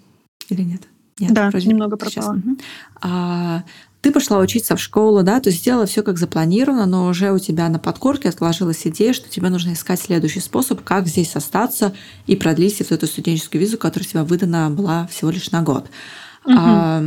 [0.48, 0.82] или нет?
[1.18, 2.34] Нет, да, вроде немного пропала.
[2.34, 2.56] Угу.
[3.02, 3.64] А,
[4.00, 7.38] ты пошла учиться в школу, да, то есть сделала все как запланировано, но уже у
[7.38, 11.94] тебя на подкорке отложилась идея, что тебе нужно искать следующий способ, как здесь остаться
[12.26, 15.86] и продлить вот эту студенческую визу, которая у тебя выдана была всего лишь на год.
[16.44, 16.54] Угу.
[16.56, 17.04] А,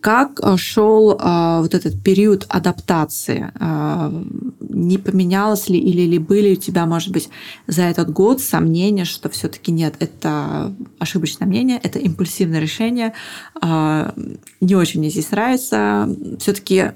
[0.00, 3.50] как э, шел а, вот этот период адаптации?
[3.58, 4.12] А,
[4.60, 7.28] не поменялось ли или ли были у тебя, может быть,
[7.66, 13.14] за этот год сомнения, что все-таки нет, это ошибочное мнение, это импульсивное решение,
[13.62, 16.08] не очень мне здесь нравится,
[16.38, 16.92] все-таки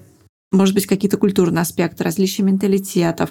[0.50, 3.30] может быть, какие-то культурные аспекты, различия менталитетов.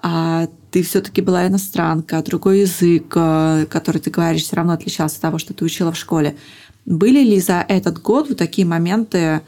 [0.00, 5.22] А ты все-таки была иностранка, другой язык, э, который ты говоришь, все равно отличался от
[5.22, 6.36] того, что ты учила в школе.
[6.86, 9.40] Были ли за этот год вот такие моменты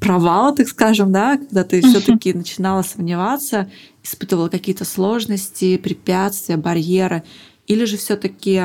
[0.00, 3.70] провала, так скажем, да, когда ты все-таки начинала сомневаться,
[4.02, 7.22] испытывала какие-то сложности, препятствия, барьеры,
[7.66, 8.62] или же все-таки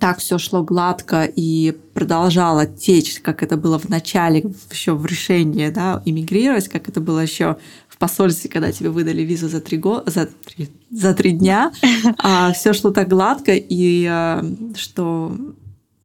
[0.00, 5.70] так все шло гладко и продолжало течь, как это было в начале, еще в решении,
[5.70, 7.56] да, иммигрировать, как это было еще
[7.88, 11.72] в посольстве, когда тебе выдали визу за три года, за три, за три дня,
[12.18, 14.44] а все шло так гладко и а,
[14.76, 15.36] что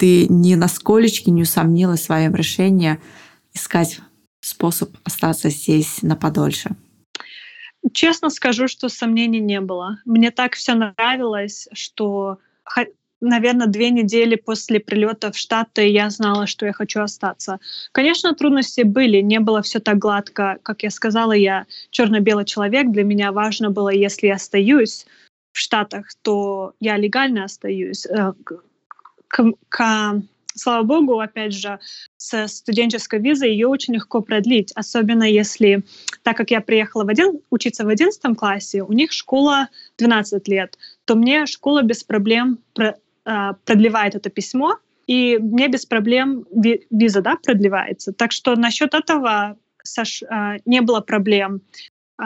[0.02, 3.00] ты ни на сколечки не усомнилась в своем решении
[3.54, 4.00] искать
[4.40, 6.72] способ остаться здесь на подольше?
[7.94, 10.00] Честно скажу, что сомнений не было.
[10.06, 12.40] Мне так все нравилось, что,
[13.22, 17.60] наверное, две недели после прилета в Штаты я знала, что я хочу остаться.
[17.92, 20.58] Конечно, трудности были, не было все так гладко.
[20.64, 22.90] Как я сказала, я черно-белый человек.
[22.90, 25.06] Для меня важно было, если я остаюсь
[25.52, 28.08] в Штатах, то я легально остаюсь.
[29.32, 30.22] К, к,
[30.54, 31.80] слава богу, опять же,
[32.18, 35.84] с студенческой визой ее очень легко продлить, особенно если,
[36.24, 40.78] так как я приехала в один, учиться в 11 классе, у них школа 12 лет,
[41.06, 46.46] то мне школа без проблем про, э, продлевает это письмо, и мне без проблем
[46.90, 48.12] виза да, продлевается.
[48.12, 51.62] Так что насчет этого Саш, э, не было проблем,
[52.22, 52.26] э,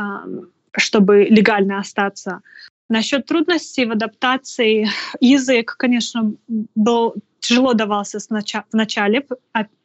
[0.77, 2.41] чтобы легально остаться.
[2.89, 4.87] Насчет трудностей в адаптации
[5.19, 6.33] язык, конечно,
[6.75, 9.25] был тяжело давался в начале,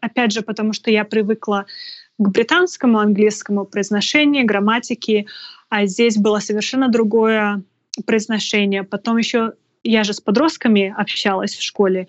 [0.01, 1.67] опять же, потому что я привыкла
[2.19, 5.27] к британскому английскому произношению, грамматике,
[5.69, 7.63] а здесь было совершенно другое
[8.07, 8.83] произношение.
[8.83, 12.09] Потом еще я же с подростками общалась в школе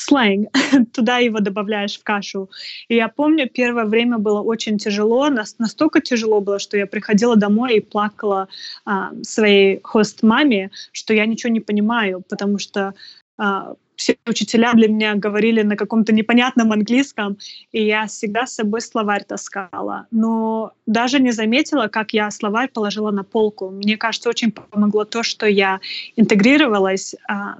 [0.00, 0.48] сленг,
[0.92, 2.50] туда его добавляешь в кашу.
[2.88, 7.76] И я помню, первое время было очень тяжело, настолько тяжело было, что я приходила домой
[7.76, 8.48] и плакала
[8.84, 12.94] а, своей хост-маме, что я ничего не понимаю, потому что
[13.38, 17.36] а, все учителя для меня говорили на каком-то непонятном английском,
[17.70, 20.06] и я всегда с собой словарь таскала.
[20.10, 23.68] Но даже не заметила, как я словарь положила на полку.
[23.68, 25.80] Мне кажется, очень помогло то, что я
[26.16, 27.58] интегрировалась а,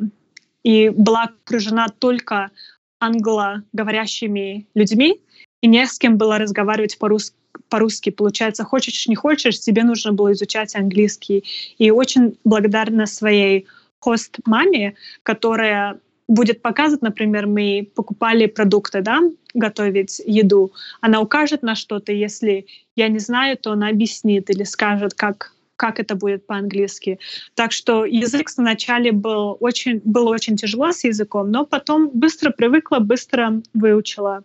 [0.63, 2.51] и была окружена только
[2.99, 5.21] англоговорящими людьми,
[5.63, 7.37] и не с кем было разговаривать по-русски.
[7.69, 11.45] По-русски, получается, хочешь, не хочешь, тебе нужно было изучать английский.
[11.79, 13.67] И очень благодарна своей
[13.99, 19.21] хост-маме, которая будет показывать, например, мы покупали продукты, да,
[19.53, 25.15] готовить еду, она укажет на что-то, если я не знаю, то она объяснит или скажет,
[25.15, 27.19] как как это будет по-английски.
[27.55, 32.99] Так что язык вначале был очень, было очень тяжело с языком, но потом быстро привыкла,
[32.99, 34.45] быстро выучила.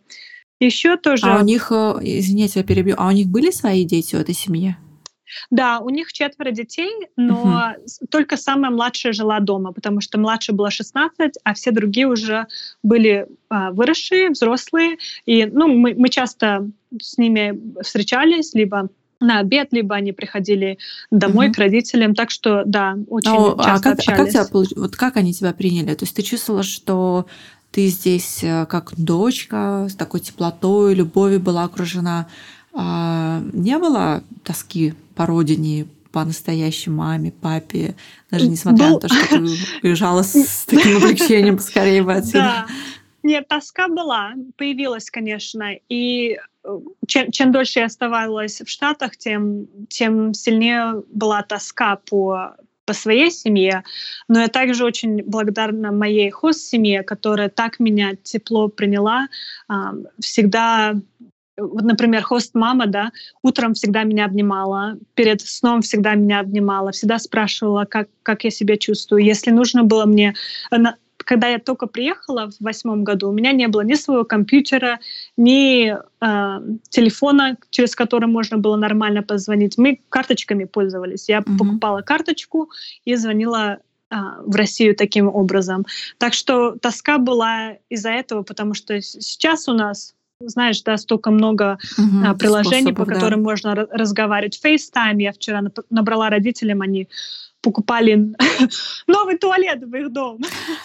[0.62, 1.26] Еще тоже...
[1.26, 4.34] А у них, э, извините, я перебью, а у них были свои дети в этой
[4.34, 4.78] семье?
[5.52, 8.08] Да, у них четверо детей, но угу.
[8.10, 12.48] только самая младшая жила дома, потому что младшая была 16, а все другие уже
[12.82, 15.00] были а, выросшие, взрослые.
[15.26, 16.70] И ну, мы, мы часто
[17.02, 20.78] с ними встречались, либо на обед, либо они приходили
[21.12, 21.56] домой угу.
[21.56, 22.16] к родителям.
[22.16, 24.36] Так что, да, очень О, часто а как, общались.
[24.36, 25.94] А как, тебя, вот как они тебя приняли?
[25.96, 27.26] То есть ты чувствовала, что
[27.72, 32.28] ты здесь э, как дочка с такой теплотой, любовью была окружена?
[32.74, 37.96] А не было тоски по родине, по настоящей маме, папе,
[38.32, 38.94] даже несмотря Был...
[38.96, 39.46] на то, что ты
[39.84, 42.40] уезжала с таким облегчением скорее бы отсюда.
[42.40, 42.68] Да.
[43.24, 45.72] Нет, тоска была, появилась, конечно.
[45.90, 46.38] И
[47.08, 53.32] чем, чем дольше я оставалась в Штатах, тем, тем сильнее была тоска по, по своей
[53.32, 53.84] семье.
[54.28, 59.28] Но я также очень благодарна моей хост-семье, которая так меня тепло приняла,
[60.20, 60.96] всегда
[61.58, 67.86] вот, например, хост-мама, да, утром всегда меня обнимала, перед сном всегда меня обнимала, всегда спрашивала,
[67.86, 69.24] как, как я себя чувствую.
[69.24, 70.36] Если нужно было мне...
[71.26, 75.00] Когда я только приехала в восьмом году, у меня не было ни своего компьютера,
[75.36, 79.78] ни э, телефона, через который можно было нормально позвонить.
[79.78, 81.28] Мы карточками пользовались.
[81.28, 81.58] Я mm-hmm.
[81.58, 82.70] покупала карточку
[83.04, 85.86] и звонила э, в Россию таким образом.
[86.20, 91.80] Так что тоска была из-за этого, потому что сейчас у нас знаешь, да, столько много
[91.98, 93.50] угу, а, приложений, способов, по которым да.
[93.50, 94.60] можно разговаривать.
[94.64, 97.08] FaceTime я вчера набрала родителям, они
[97.66, 98.36] покупали
[99.08, 100.40] новый туалет в их дом.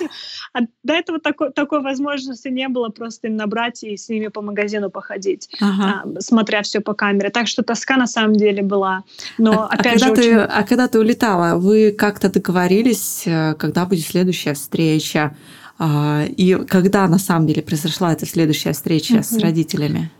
[0.55, 4.41] а до этого такой, такой возможности не было просто им набрать и с ними по
[4.41, 6.03] магазину походить, ага.
[6.05, 7.29] а, смотря все по камере.
[7.29, 9.05] Так что тоска на самом деле была.
[9.37, 10.31] Но а, а опять а же когда очень...
[10.31, 15.37] ты, А когда ты улетала, вы как-то договорились, э, когда будет следующая встреча?
[15.79, 19.23] А, и когда на самом деле произошла эта следующая встреча mm-hmm.
[19.23, 20.11] с родителями?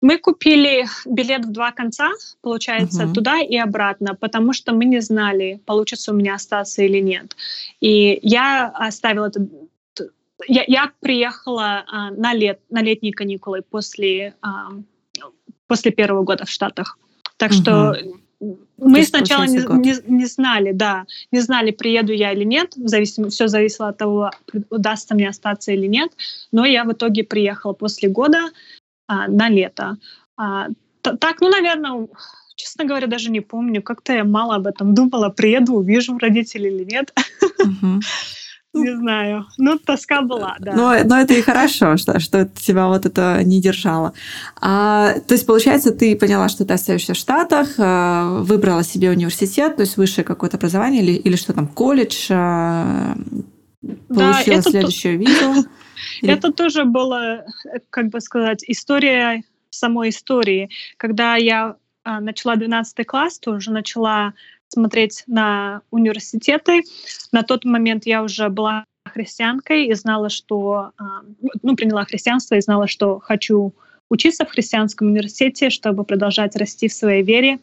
[0.00, 3.12] Мы купили билет в два конца, получается, uh-huh.
[3.12, 7.36] туда и обратно, потому что мы не знали, получится у меня остаться или нет.
[7.80, 9.46] И я оставила это.
[10.46, 14.68] Я, я приехала а, на, лет, на летние каникулы после, а,
[15.66, 16.96] после первого года в Штатах.
[17.36, 17.60] Так uh-huh.
[17.60, 17.96] что
[18.76, 23.34] мы сначала не, не, не знали, да, не знали, приеду я или нет, в зависимости,
[23.34, 24.30] все зависело от того,
[24.70, 26.12] удастся мне остаться или нет,
[26.52, 28.50] но я в итоге приехала после года
[29.08, 29.96] а, на лето.
[30.36, 30.68] А,
[31.02, 32.06] так, ну, наверное,
[32.54, 36.84] честно говоря, даже не помню, как-то я мало об этом думала, приеду, увижу родителей или
[36.84, 37.12] нет.
[37.42, 38.00] Uh-huh.
[38.74, 39.46] Не знаю.
[39.56, 40.72] Ну, тоска была, да.
[40.74, 44.12] Но, но это и хорошо, что, что тебя вот это не держало.
[44.60, 49.76] А, то есть, получается, ты поняла, что ты остаешься в Штатах, а, выбрала себе университет,
[49.76, 52.28] то есть высшее какое-то образование или, или что там, колледж,
[54.08, 55.64] получила да, следующую то...
[56.22, 56.32] визу.
[56.32, 57.44] Это тоже было,
[57.90, 60.70] как бы сказать, история самой истории.
[60.96, 64.34] Когда я а, начала 12 класс, то уже начала
[64.68, 66.82] смотреть на университеты.
[67.32, 71.22] На тот момент я уже была христианкой и знала, что, а,
[71.62, 73.74] ну, приняла христианство и знала, что хочу
[74.10, 77.58] учиться в христианском университете, чтобы продолжать расти в своей вере.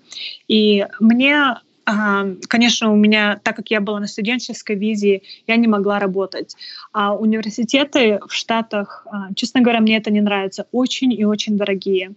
[0.47, 5.99] И мне Конечно, у меня, так как я была на студенческой визе, я не могла
[5.99, 6.55] работать.
[6.91, 12.13] А университеты в Штатах, а, честно говоря, мне это не нравится, очень и очень дорогие.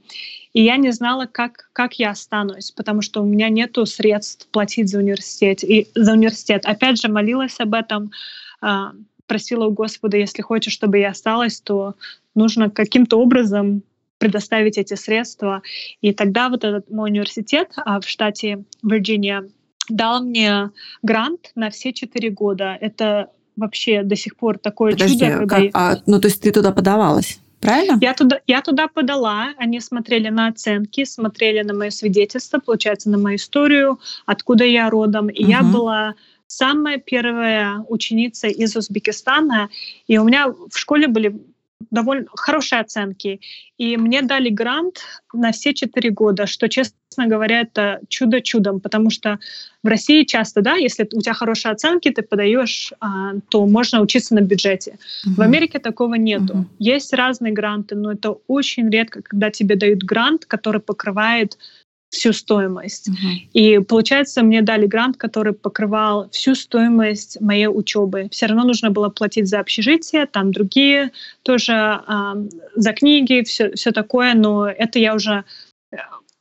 [0.55, 4.89] И я не знала, как, как я останусь, потому что у меня нет средств платить
[4.89, 5.63] за университет.
[5.63, 6.65] И за университет.
[6.65, 8.11] Опять же, молилась об этом,
[8.63, 8.93] а,
[9.27, 11.95] просила у Господа, если хочешь, чтобы я осталась, то
[12.35, 13.83] нужно каким-то образом
[14.17, 15.63] предоставить эти средства.
[16.01, 19.45] И тогда вот этот мой университет а в штате Вирджиния
[19.89, 20.71] дал мне
[21.03, 22.77] грант на все четыре года.
[22.81, 25.39] Это вообще до сих пор такое Подожди, чудо.
[25.39, 25.57] Когда...
[25.57, 27.41] Как, а, ну, то есть ты туда подавалась?
[27.61, 27.99] Правильно?
[28.01, 33.19] Я туда, я туда подала, они смотрели на оценки, смотрели на мое свидетельство, получается, на
[33.19, 35.29] мою историю, откуда я родом.
[35.29, 35.51] И угу.
[35.51, 36.15] я была
[36.47, 39.71] самая первая ученица из Узбекистана,
[40.07, 41.41] и у меня в школе были
[41.91, 43.41] довольно хорошие оценки.
[43.79, 45.01] И мне дали грант
[45.33, 49.39] на все четыре года, что, честно говоря, это чудо чудом, потому что
[49.83, 54.35] в России часто, да, если у тебя хорошие оценки, ты подаешь, а, то можно учиться
[54.35, 54.99] на бюджете.
[55.27, 55.35] Uh-huh.
[55.37, 56.55] В Америке такого нету.
[56.55, 56.65] Uh-huh.
[56.79, 61.59] Есть разные гранты, но это очень редко, когда тебе дают грант, который покрывает
[62.11, 63.09] всю стоимость.
[63.09, 63.35] Uh-huh.
[63.53, 68.29] И получается, мне дали грант, который покрывал всю стоимость моей учебы.
[68.31, 73.93] Все равно нужно было платить за общежитие, там другие тоже э, за книги, все, все
[73.93, 75.45] такое, но это я уже,
[75.93, 75.97] э,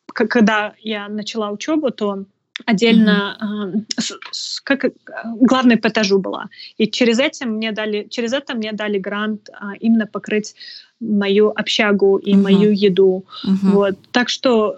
[0.06, 2.26] когда я начала учебу, то
[2.66, 4.02] отдельно mm-hmm.
[4.02, 4.86] с, с, как
[5.26, 6.50] главной по этажу была.
[6.78, 10.56] И через это мне дали, через это мне дали грант а, именно покрыть
[11.00, 12.42] мою общагу и uh-huh.
[12.42, 13.26] мою еду.
[13.46, 13.72] Uh-huh.
[13.72, 13.96] Вот.
[14.12, 14.76] Так что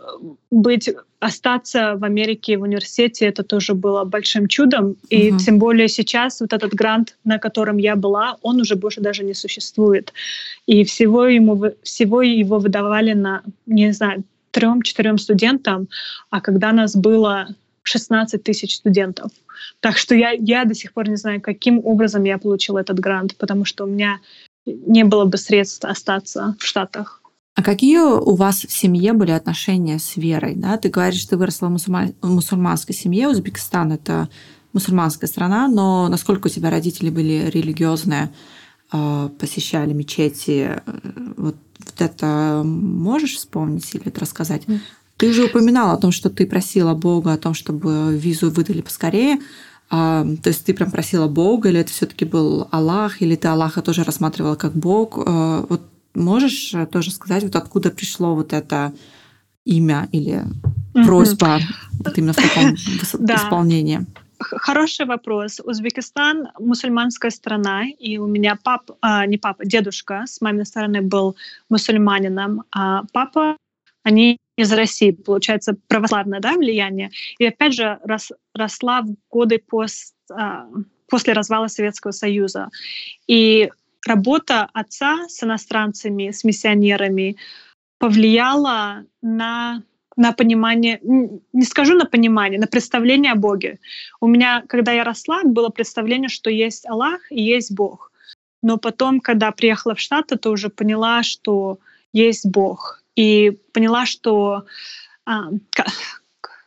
[0.52, 0.90] быть
[1.20, 4.96] остаться в Америке в университете это тоже было большим чудом.
[5.10, 5.38] И uh-huh.
[5.38, 9.34] тем более сейчас вот этот грант, на котором я была, он уже больше даже не
[9.34, 10.14] существует.
[10.66, 15.88] И всего ему всего его выдавали на, не знаю, трем-четырем студентам,
[16.30, 17.48] а когда нас было
[17.84, 19.32] 16 тысяч студентов.
[19.80, 23.36] Так что я, я до сих пор не знаю, каким образом я получила этот грант,
[23.38, 24.20] потому что у меня
[24.86, 27.22] не было бы средств остаться в Штатах.
[27.56, 30.56] А какие у вас в семье были отношения с верой?
[30.56, 30.78] Да?
[30.78, 32.16] Ты говоришь, что ты выросла в мусульман...
[32.22, 33.28] мусульманской семье.
[33.28, 34.30] Узбекистан— это
[34.72, 38.32] мусульманская страна, но насколько у тебя родители были религиозные,
[38.92, 40.82] а, посещали мечети?
[41.36, 44.64] Вот, вот это можешь вспомнить или это рассказать?
[45.18, 49.40] Ты уже упоминала о том, что ты просила Бога о том, чтобы визу выдали поскорее.
[49.90, 53.82] А, то есть ты прям просила Бога, или это все-таки был Аллах, или ты Аллаха
[53.82, 55.18] тоже рассматривала как Бог?
[55.26, 55.82] А, вот
[56.14, 58.94] можешь тоже сказать, вот откуда пришло вот это
[59.66, 60.44] имя или
[60.94, 61.60] просьба
[61.92, 64.06] вот именно в таком исполнении?
[64.40, 65.60] Хороший вопрос.
[65.64, 71.36] Узбекистан мусульманская страна, и у меня пап, а, не папа, дедушка с маминой стороны был
[71.70, 73.58] мусульманином, а папа,
[74.04, 77.12] они из России, получается, православное да, влияние.
[77.38, 80.68] И опять же рос, росла в годы пост, а,
[81.08, 82.68] после развала Советского Союза.
[83.26, 83.72] И
[84.06, 87.38] работа отца с иностранцами, с миссионерами
[88.00, 89.84] повлияла на
[90.18, 91.00] на понимание,
[91.54, 93.80] не скажу на понимание, на представление о Боге.
[94.20, 98.12] У меня, когда я росла, было представление, что есть Аллах и есть Бог.
[98.62, 101.80] Но потом, когда приехала в Штаты, то уже поняла, что
[102.12, 104.64] есть Бог и поняла, что
[105.26, 105.50] а,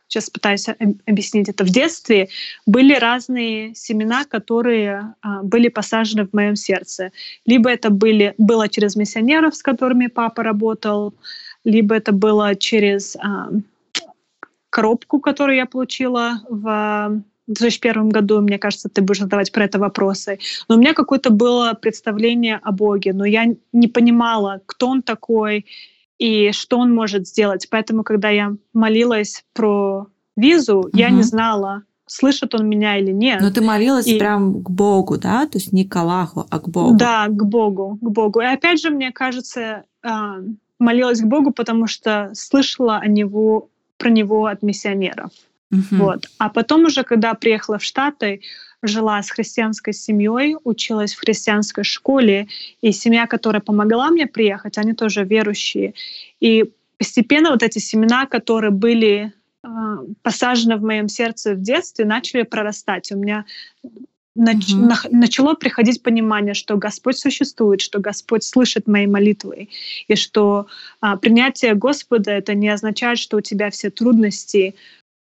[0.07, 0.67] сейчас пытаюсь
[1.07, 2.29] объяснить это в детстве,
[2.67, 7.11] были разные семена, которые а, были посажены в моем сердце.
[7.47, 11.15] Либо это были, было через миссионеров, с которыми папа работал,
[11.63, 13.49] либо это было через а,
[14.69, 20.37] коробку, которую я получила в 2001 году, мне кажется, ты будешь задавать про это вопросы.
[20.69, 25.65] Но у меня какое-то было представление о Боге, но я не понимала, кто он такой,
[26.23, 27.67] и что он может сделать.
[27.69, 30.07] Поэтому, когда я молилась про
[30.37, 30.89] визу, угу.
[30.93, 33.41] я не знала, слышит он меня или нет.
[33.41, 34.17] Но ты молилась и...
[34.17, 35.45] прям к Богу, да?
[35.47, 36.95] То есть не к Аллаху, а к Богу.
[36.95, 38.39] Да, к Богу, к Богу.
[38.39, 40.37] И опять же, мне кажется, а,
[40.79, 43.67] молилась к Богу, потому что слышала о него,
[43.97, 45.31] про него от миссионеров.
[45.73, 46.01] Угу.
[46.03, 46.27] Вот.
[46.37, 48.39] А потом уже, когда приехала в Штаты,
[48.83, 52.47] жила с христианской семьей, училась в христианской школе,
[52.81, 55.93] и семья, которая помогла мне приехать, они тоже верующие.
[56.39, 56.65] И
[56.97, 59.67] постепенно вот эти семена, которые были э,
[60.21, 63.11] посажены в моем сердце в детстве, начали прорастать.
[63.11, 63.45] У меня
[64.37, 64.85] нач- угу.
[64.85, 69.69] на- начало приходить понимание, что Господь существует, что Господь слышит мои молитвы,
[70.07, 70.67] и что
[71.01, 74.75] а, принятие Господа это не означает, что у тебя все трудности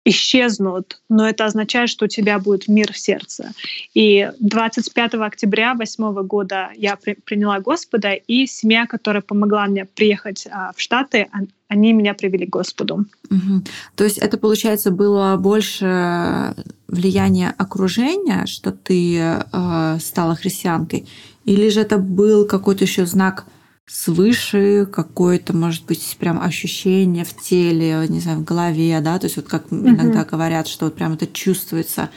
[0.04, 3.52] исчезнут, но это означает, что у тебя будет мир в сердце.
[3.94, 10.48] И 25 октября 2008 года я при, приняла Господа, и семья, которая помогла мне приехать
[10.50, 11.28] а, в Штаты,
[11.68, 13.06] они меня привели к Господу.
[13.30, 13.62] Угу.
[13.94, 16.54] То есть это, получается, было больше
[16.88, 21.08] влияние окружения, что ты э, стала христианкой,
[21.46, 23.46] или же это был какой-то еще знак
[23.92, 29.36] свыше какое-то, может быть, прям ощущение в теле, не знаю, в голове, да, то есть
[29.36, 29.88] вот как mm-hmm.
[29.90, 32.08] иногда говорят, что вот прям это чувствуется,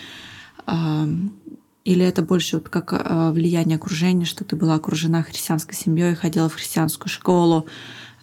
[1.84, 6.48] или это больше вот как а, влияние окружения, что ты была окружена христианской семьей, ходила
[6.48, 7.68] в христианскую школу,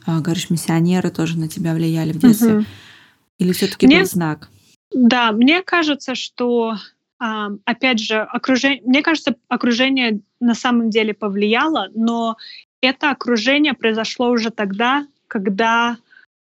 [0.06, 2.66] а, говоришь, миссионеры тоже на тебя влияли в детстве, mm-hmm.
[3.38, 4.48] или все-таки был знак?
[4.94, 6.76] Да, мне кажется, что
[7.18, 12.36] опять же, окружение, мне кажется, окружение на самом деле повлияло, но
[12.82, 15.96] это окружение произошло уже тогда, когда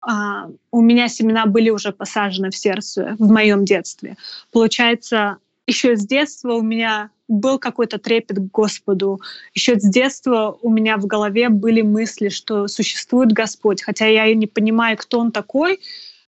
[0.00, 4.16] а, у меня семена были уже посажены в сердце в моем детстве.
[4.52, 9.20] Получается, еще с детства у меня был какой-то трепет к Господу.
[9.54, 14.34] Еще с детства у меня в голове были мысли, что существует Господь, хотя я и
[14.34, 15.80] не понимаю, кто Он такой,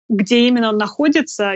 [0.08, 1.54] где именно он находится.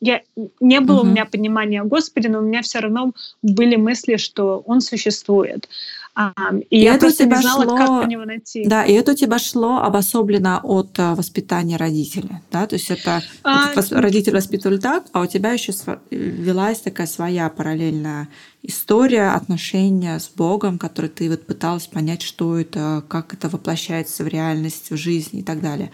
[0.00, 0.20] Я,
[0.60, 1.08] не было угу.
[1.08, 3.12] у меня понимания о Господе, но у меня все равно
[3.42, 5.68] были мысли, что Он существует.
[6.16, 8.66] И, и я это просто не знала, шло, как по него найти.
[8.66, 13.22] Да, и это у тебя шло обособленно от а, воспитания родителя, да, то есть это
[13.42, 15.72] а, родители воспитывали так, а у тебя еще
[16.10, 18.28] велась такая своя параллельная
[18.62, 24.28] история отношения с Богом, который ты вот пыталась понять, что это, как это воплощается в
[24.28, 25.90] реальность, в жизнь и так далее.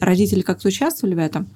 [0.00, 1.48] Родители как-то участвовали в этом?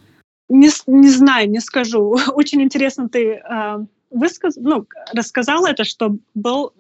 [0.51, 2.17] не, не знаю, не скажу.
[2.35, 3.79] Очень интересно ты э,
[4.11, 4.57] высказ...
[4.57, 6.73] ну, рассказала это, что был,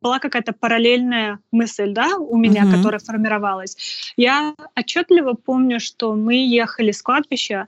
[0.00, 2.76] была какая-то параллельная мысль да, у меня, mm-hmm.
[2.76, 4.12] которая формировалась.
[4.16, 7.66] Я отчетливо помню, что мы ехали с кладбища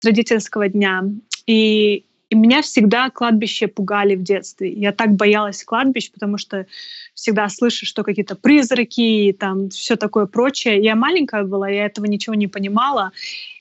[0.00, 1.04] с родительского дня,
[1.46, 4.70] и и меня всегда кладбище пугали в детстве.
[4.70, 6.66] Я так боялась кладбищ, потому что
[7.14, 10.82] всегда слышишь, что какие-то призраки и там все такое прочее.
[10.82, 13.12] Я маленькая была, я этого ничего не понимала.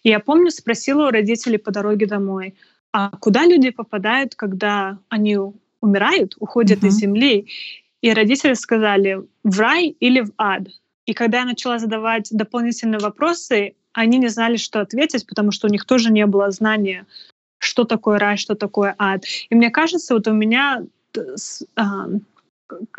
[0.03, 2.55] И я помню, спросила у родителей по дороге домой,
[2.97, 5.37] а куда люди попадают, когда они
[5.81, 6.87] умирают, уходят uh-huh.
[6.87, 7.47] из земли?
[8.01, 10.63] И родители сказали, в рай или в ад.
[11.05, 15.69] И когда я начала задавать дополнительные вопросы, они не знали, что ответить, потому что у
[15.69, 17.05] них тоже не было знания
[17.59, 19.23] что такое рай, что такое ад.
[19.49, 20.83] И мне кажется, вот у меня,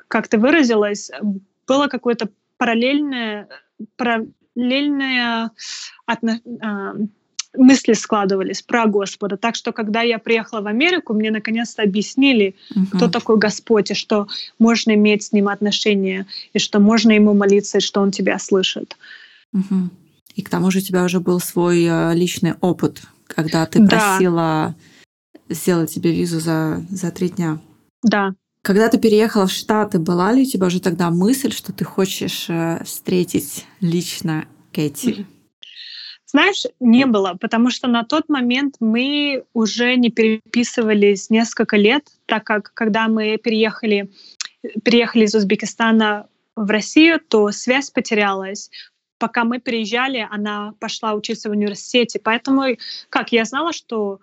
[0.08, 1.10] как ты выразилась,
[1.66, 3.48] было какое-то параллельное,
[3.96, 5.50] параллельное
[6.06, 6.40] отно,
[7.58, 9.36] мысли складывались про Господа.
[9.36, 12.86] Так что, когда я приехала в Америку, мне наконец-то объяснили, угу.
[12.92, 14.28] кто такой Господь, и что
[14.58, 18.96] можно иметь с ним отношения, и что можно ему молиться, и что он тебя слышит.
[19.52, 19.90] Угу.
[20.36, 23.86] И к тому же у тебя уже был свой э, личный опыт когда ты да.
[23.86, 24.74] просила
[25.48, 27.58] сделать тебе визу за, за три дня.
[28.02, 28.34] Да.
[28.62, 32.46] Когда ты переехала в Штаты, была ли у тебя уже тогда мысль, что ты хочешь
[32.48, 35.26] э, встретить лично Кэти?
[36.30, 42.44] Знаешь, не было, потому что на тот момент мы уже не переписывались несколько лет, так
[42.44, 44.10] как когда мы переехали,
[44.84, 48.70] переехали из Узбекистана в Россию, то связь потерялась
[49.18, 52.20] пока мы переезжали, она пошла учиться в университете.
[52.22, 52.76] Поэтому,
[53.10, 54.20] как я знала, что,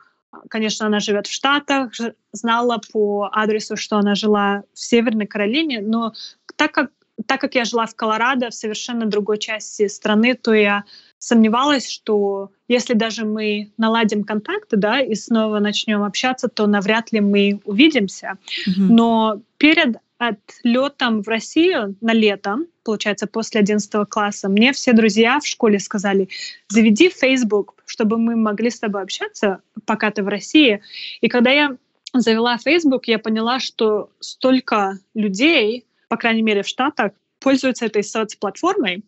[0.49, 1.91] конечно, она живет в Штатах,
[2.31, 6.13] знала по адресу, что она жила в Северной Каролине, но
[6.55, 6.91] так как
[7.27, 10.83] так как я жила в Колорадо, в совершенно другой части страны, то я
[11.25, 17.19] сомневалась, что если даже мы наладим контакты, да, и снова начнем общаться, то навряд ли
[17.19, 18.37] мы увидимся.
[18.67, 18.73] Mm-hmm.
[18.89, 25.47] Но перед отлетом в Россию на лето, получается, после 11 класса, мне все друзья в
[25.47, 26.29] школе сказали,
[26.67, 30.81] заведи Facebook, чтобы мы могли с тобой общаться, пока ты в России.
[31.21, 31.75] И когда я
[32.13, 39.03] завела Facebook, я поняла, что столько людей, по крайней мере в Штатах, пользуются этой соцплатформой,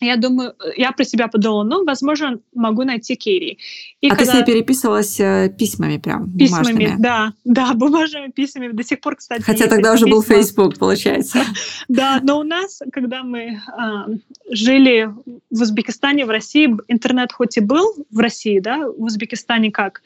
[0.00, 3.58] я думаю, я про себя подумала, ну, возможно, могу найти Кири.
[4.00, 4.24] И а когда...
[4.24, 6.96] ты с ней переписывалась э, письмами прям, Письмами, бумажными.
[6.98, 9.42] да, да, бумажными письмами до сих пор, кстати.
[9.42, 10.16] Хотя тогда уже письма.
[10.16, 11.40] был Facebook, получается.
[11.88, 14.06] Да, но у нас, когда мы а,
[14.50, 15.10] жили
[15.50, 20.02] в Узбекистане, в России, интернет хоть и был в России, да, в Узбекистане как?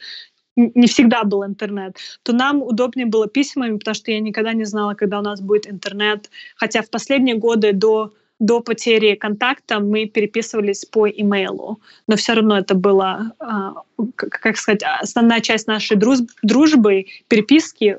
[0.57, 4.95] не всегда был интернет, то нам удобнее было письмами, потому что я никогда не знала,
[4.95, 6.30] когда у нас будет интернет.
[6.57, 12.59] Хотя в последние годы до до потери контакта мы переписывались по имейлу, но все равно
[12.59, 13.74] это было, а,
[14.16, 17.99] как сказать, основная часть нашей дружбы, переписки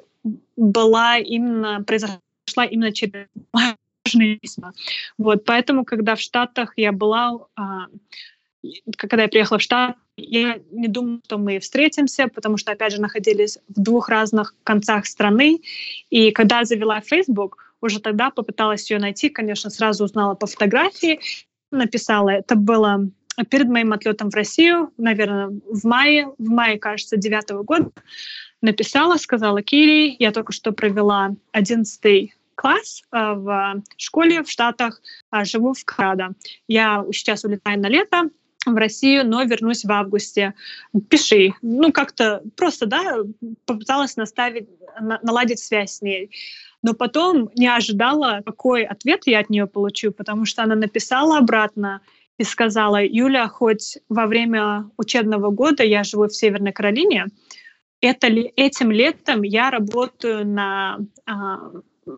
[0.55, 4.73] была именно, произошла именно через важные письма.
[5.17, 7.87] Вот, поэтому, когда в Штатах я была, а,
[8.97, 13.01] когда я приехала в Штат, я не думала, что мы встретимся, потому что, опять же,
[13.01, 15.61] находились в двух разных концах страны.
[16.09, 21.19] И когда завела Facebook, уже тогда попыталась ее найти, конечно, сразу узнала по фотографии,
[21.71, 22.29] написала.
[22.29, 23.09] Это было
[23.49, 27.91] перед моим отлетом в Россию, наверное, в мае, в мае, кажется, девятого года.
[28.61, 35.01] Написала, сказала Кири, я только что провела одиннадцатый класс э, в школе в Штатах,
[35.31, 36.33] э, живу в Колорадо.
[36.67, 38.29] Я сейчас улетаю на лето,
[38.65, 40.53] в Россию, но вернусь в августе.
[41.09, 41.53] Пиши.
[41.61, 43.19] Ну, как-то просто, да,
[43.65, 44.67] попыталась наставить,
[44.99, 46.31] наладить связь с ней.
[46.81, 52.01] Но потом не ожидала, какой ответ я от нее получу, потому что она написала обратно
[52.37, 57.27] и сказала, Юля, хоть во время учебного года я живу в Северной Каролине,
[58.01, 61.57] это этим летом я работаю на а,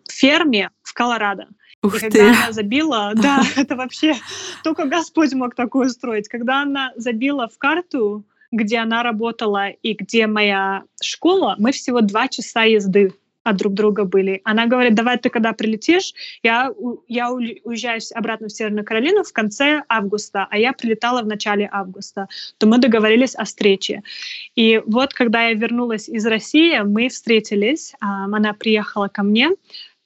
[0.08, 1.48] ферме в Колорадо.
[1.82, 2.30] Ух и когда ты.
[2.30, 4.16] она забила, да, это вообще
[4.64, 6.28] только Господь мог такое устроить.
[6.28, 12.28] Когда она забила в карту, где она работала и где моя школа, мы всего два
[12.28, 14.42] часа езды от друг друга были.
[14.44, 16.14] Она говорит, давай ты когда прилетишь,
[16.44, 16.72] я,
[17.08, 22.28] я уезжаю обратно в Северную Каролину в конце августа, а я прилетала в начале августа,
[22.58, 24.04] то мы договорились о встрече.
[24.56, 29.50] И вот когда я вернулась из России, мы встретились, она приехала ко мне,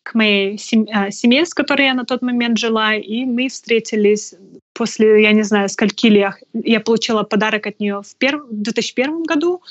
[0.03, 0.59] к моей
[0.93, 4.35] а, семье, с которой я на тот момент жила, и мы встретились
[4.75, 6.35] после, я не знаю, скольки лет.
[6.53, 8.43] Я получила подарок от нее в, перв...
[8.49, 9.61] в 2001 году,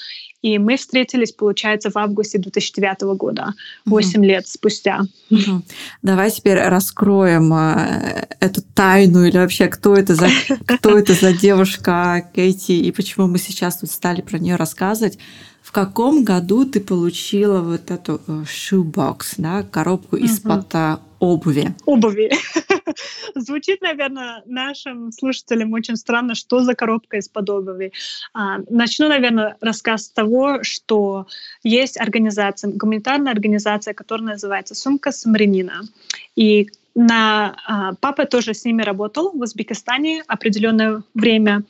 [0.42, 4.26] И мы встретились, получается, в августе 2009 года, 8 угу.
[4.26, 5.02] лет спустя.
[5.30, 5.62] Угу.
[6.02, 10.28] Давай теперь раскроем э, эту тайну или вообще кто это за
[10.66, 15.18] кто это за девушка Кейти и почему мы сейчас тут стали про нее рассказывать.
[15.74, 21.00] Каком году ты получила вот эту э, shoebox, да, коробку из-под угу.
[21.18, 21.74] обуви?
[21.84, 22.30] Обуви.
[23.34, 27.92] Звучит, наверное, нашим слушателям очень странно, что за коробка из-под обуви.
[28.34, 31.26] А, начну, наверное, рассказ с того, что
[31.64, 35.80] есть организация, гуманитарная организация, которая называется «Сумка Самарянина».
[36.36, 41.64] И на, а, папа тоже с ними работал в Узбекистане определенное время.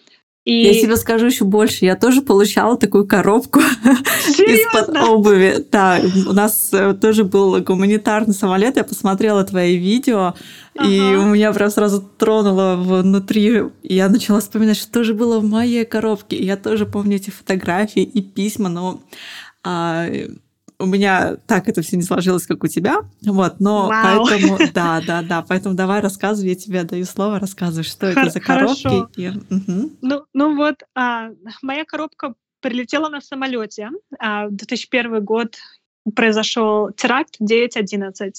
[0.44, 0.62] И...
[0.62, 1.86] Я тебе скажу еще больше.
[1.86, 3.60] Я тоже получала такую коробку
[4.28, 5.66] из-под обуви.
[5.72, 8.76] Да, у нас э, тоже был гуманитарный самолет.
[8.76, 10.34] Я посмотрела твои видео,
[10.76, 10.88] ага.
[10.88, 13.62] и у меня прям сразу тронуло внутри.
[13.82, 16.36] И я начала вспоминать, что тоже было в моей коробке.
[16.36, 19.00] И я тоже помню эти фотографии и письма, но
[19.62, 20.06] а,
[20.78, 22.98] у меня так это все не сложилось, как у тебя.
[23.22, 24.26] Вот, но Вау.
[24.26, 25.42] поэтому, да, да, да.
[25.42, 29.20] Поэтому давай рассказывай, я тебе даю слово, рассказывай, что Хор- это за коробки.
[29.20, 29.92] И, угу.
[30.02, 31.30] ну, ну вот, а,
[31.62, 33.90] моя коробка прилетела на самолете.
[34.18, 35.56] А, 2001 год
[36.14, 38.32] произошел теракт 9.11.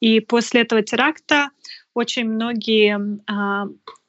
[0.00, 1.50] И после этого теракта
[1.94, 3.66] очень многие а,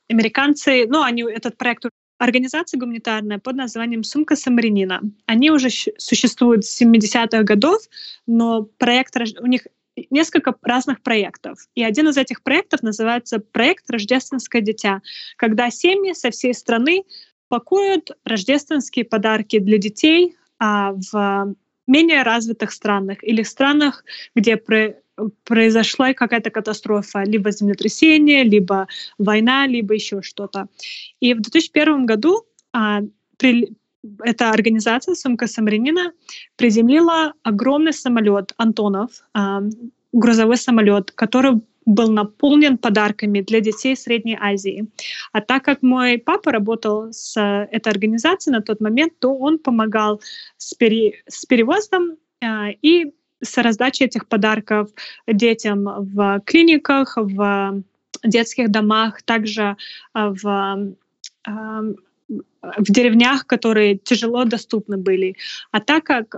[0.09, 1.85] американцы, ну, они этот проект
[2.17, 5.01] организация гуманитарная под названием «Сумка Самарянина».
[5.25, 7.81] Они уже существуют с 70-х годов,
[8.27, 9.67] но проект, у них
[10.09, 11.67] несколько разных проектов.
[11.75, 15.01] И один из этих проектов называется проект «Рождественское дитя»,
[15.37, 17.03] когда семьи со всей страны
[17.49, 21.55] пакуют рождественские подарки для детей а, в
[21.85, 24.03] менее развитых странах или странах,
[24.35, 24.57] где
[25.43, 28.87] произошла какая-то катастрофа, либо землетрясение, либо
[29.17, 30.67] война, либо еще что-то.
[31.19, 33.01] И в 2001 году а,
[33.37, 33.75] при,
[34.23, 36.13] эта организация «Сумка Самарянина»
[36.55, 39.61] приземлила огромный самолет «Антонов», а,
[40.11, 44.87] грузовой самолет, который был наполнен подарками для детей Средней Азии.
[45.31, 47.39] А так как мой папа работал с
[47.71, 50.21] этой организацией на тот момент, то он помогал
[50.57, 54.89] с, пере, с перевозом э, и с раздачей этих подарков
[55.27, 57.83] детям в клиниках, в
[58.23, 59.75] детских домах, также
[60.13, 60.95] а, в
[61.45, 65.35] в деревнях, которые тяжело доступны были.
[65.71, 66.37] А так как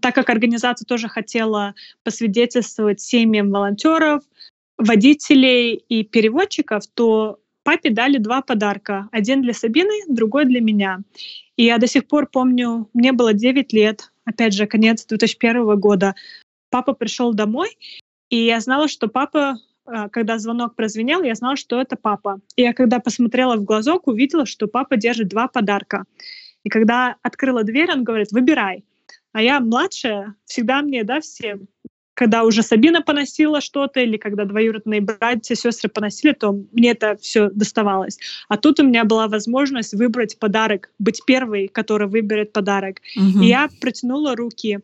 [0.00, 4.22] так как организация тоже хотела посвидетельствовать семьям волонтеров,
[4.78, 9.08] водителей и переводчиков, то папе дали два подарка.
[9.12, 11.00] Один для Сабины, другой для меня.
[11.56, 16.14] И я до сих пор помню, мне было 9 лет, опять же, конец 2001 года.
[16.70, 17.76] Папа пришел домой,
[18.30, 22.40] и я знала, что папа, а, когда звонок прозвенел, я знала, что это папа.
[22.56, 26.04] И я когда посмотрела в глазок, увидела, что папа держит два подарка.
[26.64, 28.84] И когда открыла дверь, он говорит, выбирай.
[29.32, 31.58] А я младшая, всегда мне, да, все
[32.14, 37.48] когда уже Сабина поносила что-то, или когда двоюродные братья, сестры поносили, то мне это все
[37.50, 38.18] доставалось.
[38.48, 43.00] А тут у меня была возможность выбрать подарок, быть первой, которая выберет подарок.
[43.16, 43.42] Угу.
[43.42, 44.80] И я протянула руки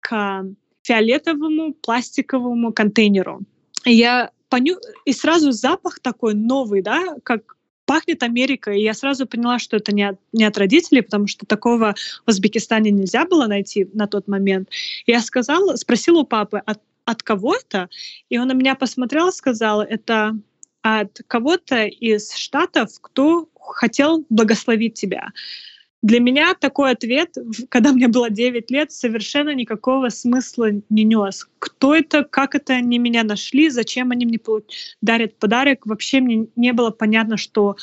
[0.00, 0.44] к
[0.82, 3.40] фиолетовому пластиковому контейнеру.
[3.84, 4.76] И я поню...
[5.04, 7.57] И сразу запах такой новый, да, как
[7.88, 11.46] пахнет Америка, и я сразу поняла, что это не от, не от родителей, потому что
[11.46, 11.94] такого
[12.26, 14.68] в Узбекистане нельзя было найти на тот момент.
[15.06, 17.88] Я сказала, спросила у папы, от, от кого это?
[18.28, 20.36] И он на меня посмотрел, сказал, это
[20.82, 25.30] от кого-то из штатов, кто хотел благословить тебя.
[26.02, 27.34] Для меня такой ответ,
[27.68, 31.48] когда мне было 9 лет, совершенно никакого смысла не нес.
[31.58, 34.38] Кто это, как это они меня нашли, зачем они мне
[35.02, 37.76] дарят подарок, вообще мне не было понятно, что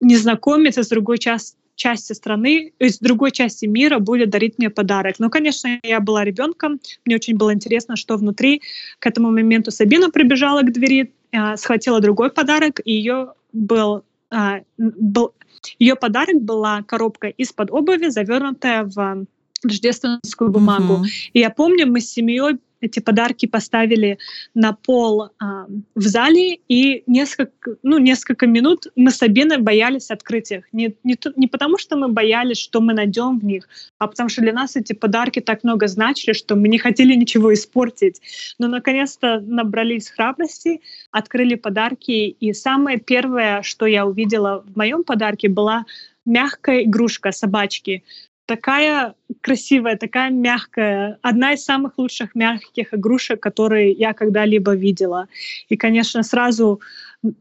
[0.00, 5.18] незнакомец из другой части части страны, из другой части мира будет дарить мне подарок.
[5.18, 8.60] Но, конечно, я была ребенком, мне очень было интересно, что внутри.
[8.98, 14.60] К этому моменту Сабина прибежала к двери, а, схватила другой подарок, и ее был, а,
[14.76, 15.32] был
[15.78, 19.26] ее подарок была коробка из-под обуви, завернутая в
[19.62, 21.04] рождественскую бумагу.
[21.04, 21.30] Uh-huh.
[21.32, 24.18] И я помню, мы с семьей эти подарки поставили
[24.54, 30.50] на пол а, в зале, и несколько, ну, несколько минут мы с Сабиной боялись открыть
[30.50, 30.64] их.
[30.72, 33.68] Не, не, не потому, что мы боялись, что мы найдем в них,
[33.98, 37.52] а потому что для нас эти подарки так много значили, что мы не хотели ничего
[37.52, 38.20] испортить.
[38.58, 45.48] Но наконец-то набрались храбрости, открыли подарки, и самое первое, что я увидела в моем подарке,
[45.48, 45.84] была
[46.24, 48.04] мягкая игрушка собачки
[48.46, 55.28] такая красивая, такая мягкая, одна из самых лучших мягких игрушек, которые я когда-либо видела.
[55.68, 56.80] И, конечно, сразу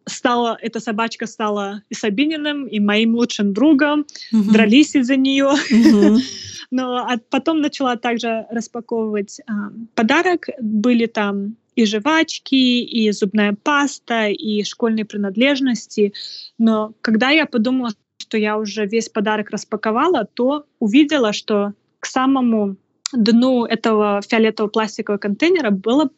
[0.05, 4.51] стала эта собачка стала и Сабининым, и моим лучшим другом, угу.
[4.51, 5.53] дрались из-за нее.
[5.71, 6.17] Угу.
[6.71, 10.47] Но а потом начала также распаковывать а, подарок.
[10.61, 16.13] Были там и жвачки, и зубная паста, и школьные принадлежности.
[16.57, 17.91] Но когда я подумала,
[18.29, 22.75] что я уже весь подарок распаковала, то увидела, что к самому
[23.11, 26.11] дну этого фиолетового пластикового контейнера было,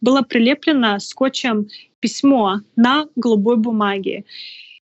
[0.00, 1.66] было прилеплено скотчем
[1.98, 4.24] письмо на голубой бумаге.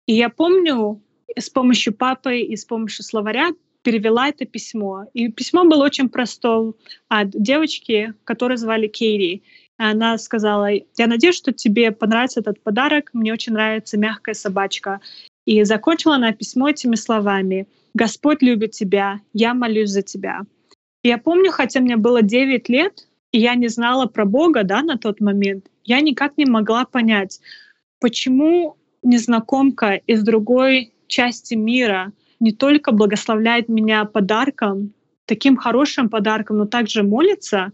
[0.07, 1.03] И я помню,
[1.37, 3.51] с помощью папы и с помощью словаря
[3.83, 5.07] перевела это письмо.
[5.13, 6.75] И письмо было очень простое
[7.09, 9.43] от девочки, которую звали Кейри.
[9.77, 15.01] Она сказала, я надеюсь, что тебе понравится этот подарок, мне очень нравится мягкая собачка.
[15.47, 17.67] И закончила она письмо этими словами.
[17.95, 20.43] «Господь любит тебя, я молюсь за тебя».
[21.03, 24.99] Я помню, хотя мне было 9 лет, и я не знала про Бога да, на
[24.99, 27.41] тот момент, я никак не могла понять,
[28.01, 34.93] почему незнакомка из другой части мира не только благословляет меня подарком,
[35.27, 37.73] таким хорошим подарком, но также молится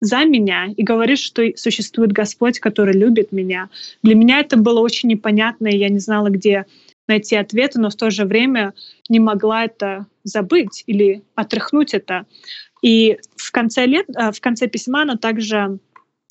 [0.00, 3.70] за меня и говорит, что существует Господь, который любит меня.
[4.02, 6.66] Для меня это было очень непонятно, и я не знала, где
[7.08, 8.74] найти ответы, но в то же время
[9.08, 12.26] не могла это забыть или отряхнуть это.
[12.82, 15.78] И в конце, лет, э, в конце письма она также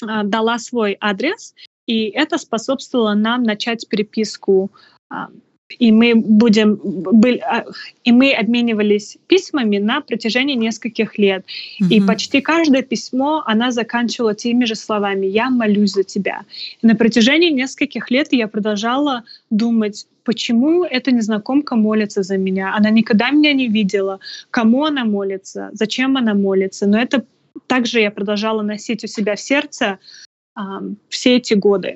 [0.04, 1.54] э, дала свой адрес,
[1.86, 4.72] и это способствовало нам начать переписку
[5.10, 5.30] а,
[5.70, 7.66] и мы будем были, а,
[8.04, 11.44] и мы обменивались письмами на протяжении нескольких лет.
[11.82, 11.88] Mm-hmm.
[11.90, 16.44] И почти каждое письмо она заканчивала теми же словами: "Я молюсь за тебя".
[16.82, 22.76] И на протяжении нескольких лет я продолжала думать, почему эта незнакомка молится за меня.
[22.76, 24.20] Она никогда меня не видела.
[24.52, 25.70] Кому она молится?
[25.74, 26.88] Зачем она молится?
[26.88, 27.26] Но это
[27.68, 29.98] также я продолжала носить у себя в сердце
[30.56, 30.62] э,
[31.10, 31.96] все эти годы.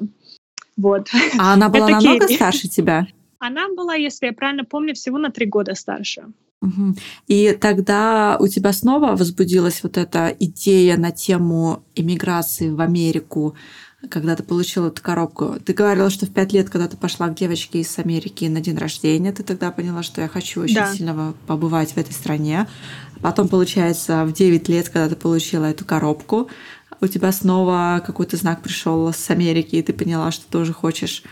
[0.76, 1.10] Вот.
[1.38, 2.36] А она была намного Керри.
[2.36, 3.08] старше тебя?
[3.40, 6.28] Она была, если я правильно помню, всего на три года старше.
[6.62, 6.96] Угу.
[7.28, 13.56] И тогда у тебя снова возбудилась вот эта идея на тему иммиграции в Америку,
[14.10, 15.56] когда ты получила эту коробку.
[15.66, 18.78] Ты говорила, что в пять лет, когда ты пошла к девочке из Америки на день
[18.78, 20.94] рождения, ты тогда поняла, что я хочу очень да.
[20.94, 22.68] сильно побывать в этой стране.
[23.22, 26.50] Потом, получается, в 9 лет, когда ты получила эту коробку,
[27.02, 31.24] у тебя снова какой-то знак пришел с Америки, и ты поняла, что тоже хочешь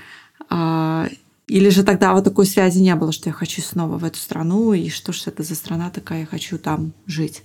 [0.50, 1.08] а,
[1.48, 4.74] или же тогда вот такой связи не было, что я хочу снова в эту страну,
[4.74, 7.44] и что ж это за страна такая, я хочу там жить?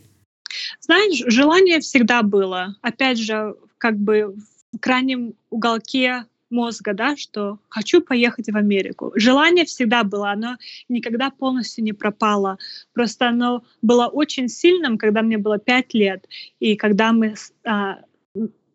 [0.81, 2.77] Знаешь, желание всегда было.
[2.83, 4.35] Опять же, как бы
[4.73, 9.13] в крайнем уголке мозга, да, что хочу поехать в Америку.
[9.15, 10.57] Желание всегда было, оно
[10.89, 12.59] никогда полностью не пропало.
[12.93, 16.29] Просто оно было очень сильным, когда мне было пять лет,
[16.61, 17.35] и когда мы
[17.65, 18.01] а,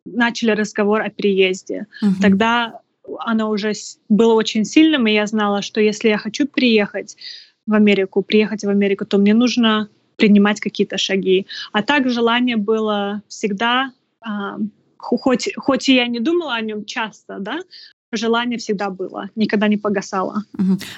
[0.06, 1.88] начали разговор о переезде.
[2.02, 2.16] Угу.
[2.22, 2.82] Тогда
[3.20, 3.74] оно уже
[4.10, 7.18] было очень сильным, и я знала, что если я хочу приехать
[7.66, 11.48] в Америку, приехать в Америку, то мне нужно принимать какие-то шаги.
[11.72, 13.92] А так желание было всегда,
[14.22, 14.58] а,
[14.98, 17.60] хоть, хоть и я не думала о нем часто, да,
[18.12, 20.44] желание всегда было, никогда не погасало.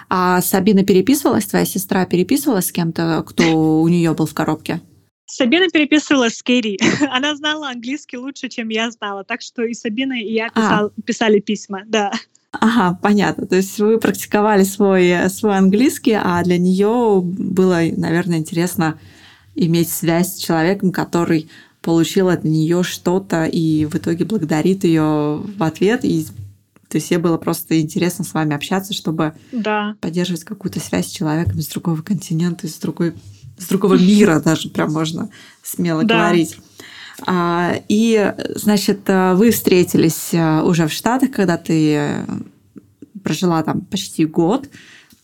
[0.10, 4.82] А Сабина переписывалась, твоя сестра переписывалась с кем-то, кто у нее был в коробке?
[5.30, 6.80] Сабина переписывалась с Керри.
[7.12, 9.24] Она знала английский лучше, чем я знала.
[9.24, 11.02] Так что и Сабина, и я писал, а.
[11.06, 12.12] писали письма, да.
[12.52, 13.46] Ага, понятно.
[13.46, 19.00] То есть вы практиковали свой, свой английский, а для нее было, наверное, интересно
[19.54, 21.50] иметь связь с человеком, который
[21.82, 26.04] получил от нее что-то и в итоге благодарит ее в ответ.
[26.04, 26.26] И
[26.90, 29.96] то есть ей было просто интересно с вами общаться, чтобы да.
[30.02, 33.14] поддерживать какую-то связь с человеком из другого континента, из другой
[33.60, 35.30] с другого мира даже прям можно
[35.64, 36.24] смело да.
[36.26, 36.57] говорить.
[37.28, 42.26] А, и, значит, вы встретились э, уже в Штатах, когда ты э,
[43.24, 44.70] прожила там почти год.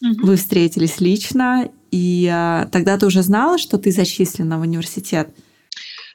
[0.01, 0.25] Угу.
[0.25, 5.29] Вы встретились лично, и э, тогда ты уже знала, что ты зачислена в университет.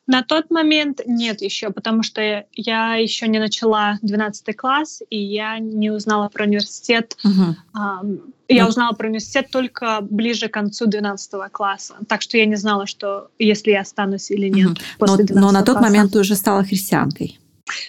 [0.06, 5.58] На тот момент нет еще, потому что я еще не начала 12 класс, и я
[5.58, 7.16] не узнала про университет.
[7.24, 8.20] Uh-huh.
[8.52, 8.68] Я ну.
[8.68, 11.94] узнала про университет только ближе к концу 12 класса.
[12.08, 14.82] Так что я не знала, что если я останусь или нет uh-huh.
[14.98, 15.88] после но, но на тот класса.
[15.88, 17.38] момент ты уже стала христианкой.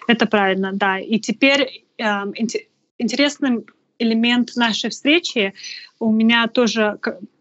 [0.07, 0.99] Это правильно, да.
[0.99, 2.03] И теперь э,
[2.99, 3.66] интересным
[3.97, 5.53] элемент нашей встречи
[5.99, 6.99] у меня тоже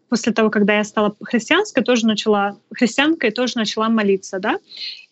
[0.09, 4.57] после того, когда я стала христианской, тоже начала христианкой, тоже начала молиться, да.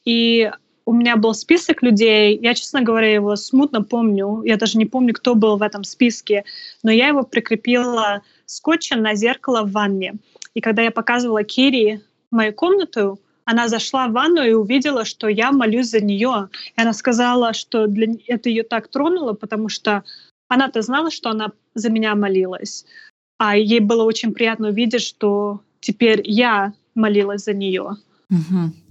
[0.03, 0.51] И
[0.89, 5.13] у меня был список людей, я, честно говоря, его смутно помню, я даже не помню,
[5.13, 6.45] кто был в этом списке,
[6.81, 10.15] но я его прикрепила скотчем на зеркало в ванне.
[10.55, 15.51] И когда я показывала Кири мою комнату, она зашла в ванну и увидела, что я
[15.51, 16.49] молюсь за нее.
[16.75, 18.07] И она сказала, что для...
[18.25, 20.03] это ее так тронуло, потому что
[20.47, 22.87] она-то знала, что она за меня молилась.
[23.37, 27.97] А ей было очень приятно увидеть, что теперь я молилась за нее.
[28.31, 28.88] Угу.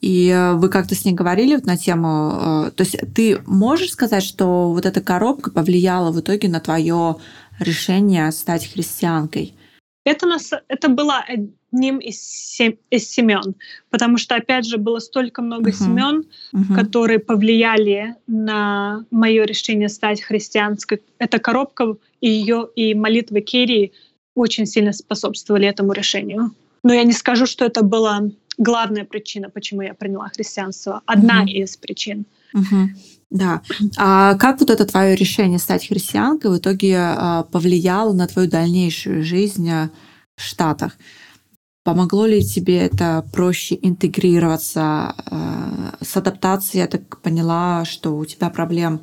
[0.00, 4.22] И э, вы как-то с ней говорили на тему, э, то есть ты можешь сказать,
[4.24, 7.16] что вот эта коробка повлияла в итоге на твое
[7.58, 9.54] решение стать христианкой?
[10.04, 13.54] Это, нас, это было одним из, сем, из семен,
[13.90, 15.84] потому что, опять же, было столько много uh-huh.
[15.84, 16.24] семен,
[16.54, 16.74] uh-huh.
[16.74, 21.02] которые повлияли на мое решение стать христианской.
[21.18, 23.92] Эта коробка и ее и молитвы Кирии
[24.34, 26.54] очень сильно способствовали этому решению.
[26.82, 28.22] Но я не скажу, что это была
[28.60, 31.02] главная причина, почему я приняла христианство.
[31.06, 31.50] Одна mm-hmm.
[31.50, 32.26] из причин.
[32.54, 32.86] Mm-hmm.
[33.30, 33.62] Да.
[33.96, 39.24] А как вот это твое решение стать христианкой в итоге а, повлияло на твою дальнейшую
[39.24, 39.90] жизнь а,
[40.36, 40.96] в Штатах?
[41.84, 46.82] Помогло ли тебе это проще интегрироваться а, с адаптацией?
[46.82, 49.00] Я так поняла, что у тебя проблем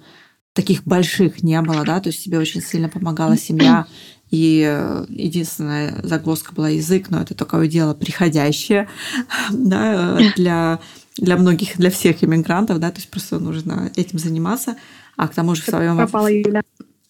[0.54, 2.00] таких больших не было, да?
[2.00, 3.88] То есть тебе очень сильно помогала семья
[4.30, 8.90] и э, единственная загвоздка была язык, но это такое дело приходящее
[9.52, 10.80] да, для,
[11.18, 14.76] для многих, для всех иммигрантов, да, то есть просто нужно этим заниматься.
[15.16, 15.98] А к тому же в своем...
[15.98, 16.62] Пропала Юля.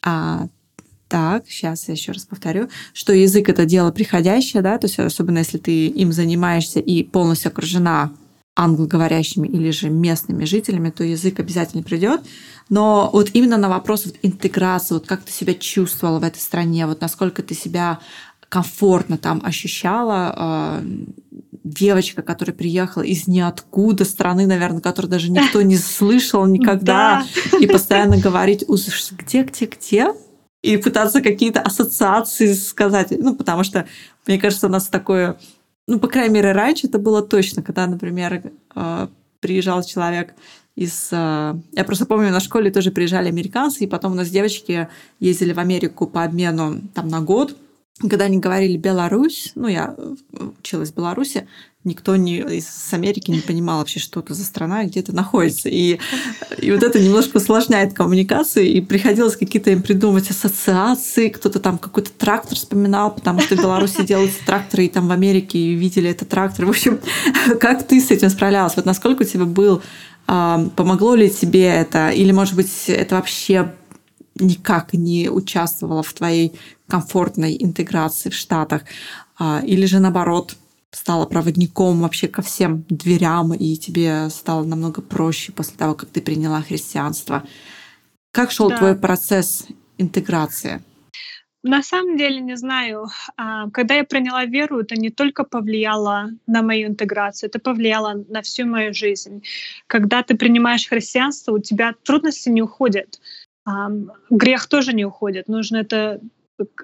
[0.02, 0.48] А,
[1.08, 5.40] так, сейчас я еще раз повторю, что язык это дело приходящее, да, то есть особенно
[5.40, 8.12] если ты им занимаешься и полностью окружена
[8.58, 12.22] англоговорящими или же местными жителями, то язык обязательно придет.
[12.70, 16.88] Но вот именно на вопрос вот интеграции, вот как ты себя чувствовала в этой стране,
[16.88, 18.00] вот насколько ты себя
[18.50, 21.06] комфортно там ощущала, э,
[21.64, 27.26] девочка, которая приехала из ниоткуда страны, наверное, которую даже никто не слышал никогда,
[27.60, 30.14] и постоянно говорить, где, где, где,
[30.64, 33.86] и пытаться какие-то ассоциации сказать, ну, потому что,
[34.26, 35.38] мне кажется, у нас такое,
[35.88, 39.08] ну, по крайней мере, раньше это было точно, когда, например, э,
[39.40, 40.34] приезжал человек
[40.76, 41.10] из...
[41.12, 45.54] Э, я просто помню, на школе тоже приезжали американцы, и потом у нас девочки ездили
[45.54, 47.56] в Америку по обмену там на год.
[48.00, 49.96] Когда они говорили «Беларусь», ну, я
[50.60, 51.48] училась в Беларуси,
[51.88, 55.70] никто не, из Америки не понимал вообще, что это за страна, где это находится.
[55.70, 56.00] И,
[56.58, 62.12] и вот это немножко усложняет коммуникацию, и приходилось какие-то им придумывать ассоциации, кто-то там какой-то
[62.12, 66.66] трактор вспоминал, потому что в Беларуси делаются тракторы, и там в Америке видели этот трактор.
[66.66, 67.00] В общем,
[67.60, 68.76] как ты с этим справлялась?
[68.76, 69.82] Вот насколько у тебя был
[70.28, 72.10] Помогло ли тебе это?
[72.10, 73.74] Или, может быть, это вообще
[74.36, 76.52] никак не участвовало в твоей
[76.88, 78.82] комфортной интеграции в Штатах?
[79.40, 80.56] А, или же, наоборот,
[80.92, 86.22] стала проводником вообще ко всем дверям, и тебе стало намного проще после того, как ты
[86.22, 87.44] приняла христианство?
[88.32, 88.78] Как шел да.
[88.78, 89.68] твой процесс
[89.98, 90.82] интеграции?
[91.64, 93.08] На самом деле не знаю.
[93.36, 98.42] А, когда я приняла веру, это не только повлияло на мою интеграцию, это повлияло на
[98.42, 99.44] всю мою жизнь.
[99.88, 103.20] Когда ты принимаешь христианство, у тебя трудности не уходят.
[104.30, 105.50] Грех тоже не уходит.
[105.50, 106.22] Нужно это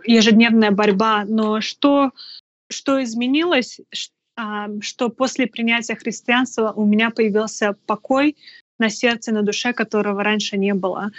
[0.05, 1.23] ежедневная борьба.
[1.25, 2.11] Но что,
[2.73, 3.79] что изменилось,
[4.81, 8.35] что после принятия христианства у меня появился покой
[8.79, 11.11] на сердце, на душе, которого раньше не было.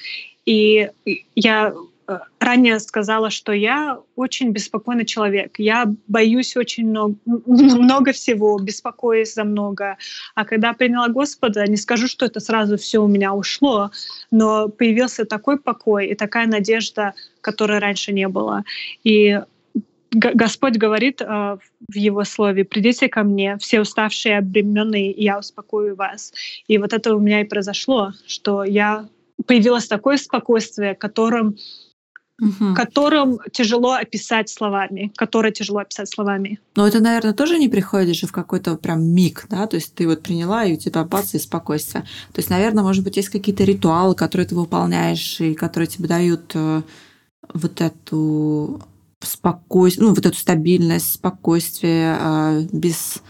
[0.44, 0.90] И
[1.34, 1.74] я
[2.06, 5.54] Э, ранее сказала, что я очень беспокойный человек.
[5.58, 9.96] Я боюсь очень много, много всего, беспокоюсь за много.
[10.34, 13.90] А когда приняла Господа, не скажу, что это сразу все у меня ушло,
[14.30, 18.64] но появился такой покой и такая надежда, которой раньше не было.
[19.02, 19.40] И
[20.14, 25.38] Господь говорит э, в Его Слове, «Придите ко мне, все уставшие и обремененные, и я
[25.38, 26.32] успокою вас».
[26.68, 29.08] И вот это у меня и произошло, что я
[29.46, 31.56] появилось такое спокойствие, которым
[32.40, 32.74] угу.
[32.74, 36.58] которым тяжело описать словами, которые тяжело описать словами.
[36.76, 40.06] Но это, наверное, тоже не приходит же в какой-то прям миг, да, то есть ты
[40.06, 42.04] вот приняла, и у тебя бац, и спокойствие.
[42.32, 46.52] То есть, наверное, может быть, есть какие-то ритуалы, которые ты выполняешь, и которые тебе дают
[46.54, 46.82] э,
[47.52, 48.80] вот эту
[49.20, 53.22] спокойствие, ну, вот эту стабильность, спокойствие, э, без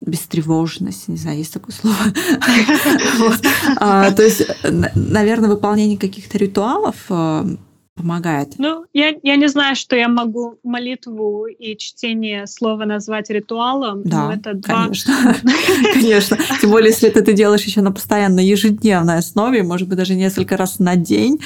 [0.00, 1.96] бестревожность, не знаю, есть такое слово.
[3.78, 4.46] А, то есть,
[4.94, 7.56] наверное, выполнение каких-то ритуалов э,
[7.96, 8.54] помогает?
[8.58, 14.02] Ну, я, я не знаю, что я могу молитву и чтение слова назвать ритуалом.
[14.04, 14.84] Да, но это два...
[14.84, 15.14] конечно.
[15.94, 16.38] конечно.
[16.60, 20.56] Тем более, если это ты делаешь еще на постоянно ежедневной основе, может быть, даже несколько
[20.56, 21.40] раз на день,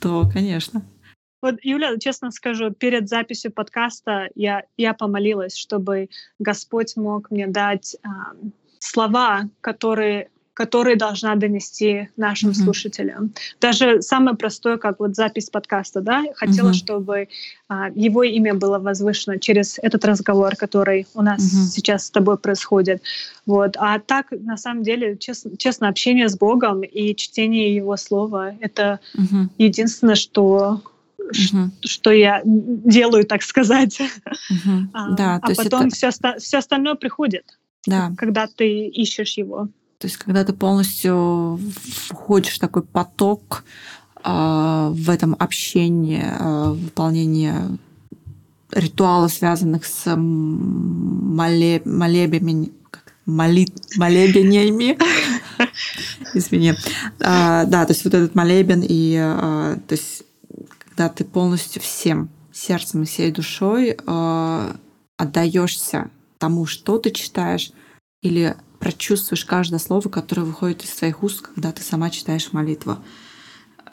[0.00, 0.82] то, конечно.
[1.46, 6.08] Вот, Юля, честно скажу, перед записью подкаста я, я помолилась, чтобы
[6.40, 8.08] Господь мог мне дать э,
[8.80, 12.64] слова, которые которые должна донести нашим mm-hmm.
[12.64, 13.34] слушателям.
[13.60, 16.72] Даже самое простое, как вот запись подкаста, да, хотела, mm-hmm.
[16.72, 17.28] чтобы
[17.68, 21.66] а, его имя было возвышено через этот разговор, который у нас mm-hmm.
[21.68, 23.02] сейчас с тобой происходит.
[23.44, 23.76] Вот.
[23.78, 29.00] А так, на самом деле, честно, честно общение с Богом и чтение Его Слова— это
[29.14, 29.48] mm-hmm.
[29.58, 30.80] единственное, что
[31.32, 31.70] Uh-huh.
[31.84, 34.00] что я делаю, так сказать.
[34.00, 34.86] Uh-huh.
[34.92, 35.94] А, да, а потом это...
[35.94, 37.58] все, все остальное приходит.
[37.86, 38.12] да.
[38.16, 39.68] когда ты ищешь его.
[39.98, 41.58] То есть, когда ты полностью
[42.08, 43.64] входишь в такой поток
[44.22, 47.52] э, в этом общении, э, выполнении
[48.72, 52.72] ритуалов, связанных с моле, молебями,
[53.24, 54.98] молит, молебениями.
[56.34, 56.74] Извини.
[57.20, 60.24] А, да, то есть вот этот молебен и а, то есть
[60.96, 64.76] когда ты полностью всем сердцем и всей душой а,
[65.18, 67.70] отдаешься тому, что ты читаешь,
[68.22, 72.96] или прочувствуешь каждое слово, которое выходит из твоих уст, когда ты сама читаешь молитву.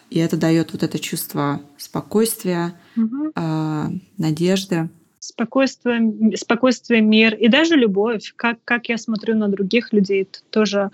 [0.09, 3.31] И это дает вот это чувство спокойствия, угу.
[3.35, 3.85] э,
[4.17, 4.89] надежды.
[5.19, 8.33] Спокойствие, спокойствие, мир и даже любовь.
[8.37, 10.89] Как, как я смотрю на других людей, тоже,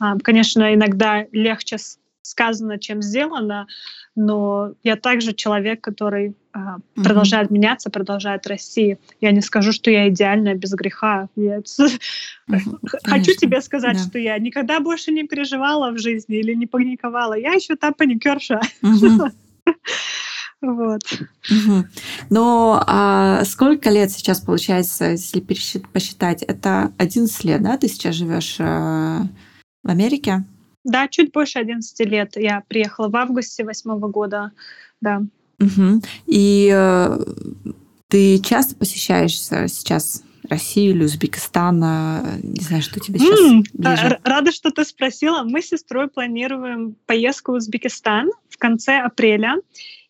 [0.00, 1.78] э, конечно, иногда легче
[2.22, 3.66] сказано, чем сделано,
[4.14, 7.02] но я также человек, который а, mm-hmm.
[7.02, 8.98] продолжает меняться, продолжает расти.
[9.20, 11.28] Я не скажу, что я идеальная без греха.
[11.34, 11.98] Я mm-hmm.
[13.04, 14.02] хочу тебе сказать, да.
[14.02, 17.34] что я никогда больше не переживала в жизни или не паниковала.
[17.34, 18.60] Я еще та паникерша.
[18.82, 19.32] Mm-hmm.
[20.62, 21.02] Вот.
[21.50, 21.84] Угу.
[22.30, 26.42] Но а сколько лет сейчас получается, если посчитать?
[26.42, 27.76] Это 11 лет, да?
[27.76, 30.44] Ты сейчас живешь э, в Америке?
[30.84, 32.32] Да, чуть больше 11 лет.
[32.36, 34.52] Я приехала в августе восьмого года,
[35.00, 35.22] да.
[35.60, 36.02] Угу.
[36.26, 37.18] И э,
[38.08, 41.78] ты часто посещаешь сейчас Россию или Узбекистан?
[42.42, 44.20] Не знаю, что тебе сейчас mm, ближе.
[44.24, 45.44] Рада, что ты спросила.
[45.44, 49.56] Мы с сестрой планируем поездку в Узбекистан в конце апреля.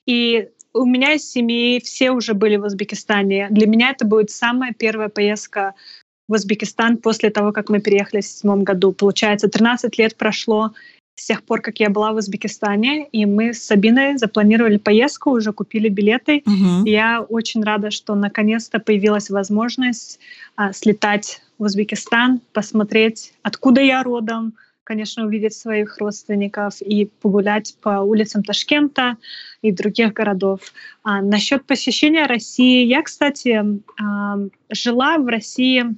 [0.06, 3.48] И у меня из семьи все уже были в Узбекистане.
[3.50, 5.74] Для меня это будет самая первая поездка
[6.28, 8.92] в Узбекистан после того, как мы переехали в седьмом году.
[8.92, 10.72] Получается, 13 лет прошло
[11.14, 15.52] с тех пор, как я была в Узбекистане, и мы с Сабиной запланировали поездку, уже
[15.52, 16.42] купили билеты.
[16.86, 20.18] И я очень рада, что наконец-то появилась возможность
[20.56, 24.54] а, слетать в Узбекистан, посмотреть, откуда я родом,
[24.84, 29.16] конечно, увидеть своих родственников и погулять по улицам Ташкента
[29.60, 30.60] и других городов.
[31.02, 33.62] А, насчет посещения России, я, кстати,
[34.00, 34.38] а,
[34.70, 35.94] жила в России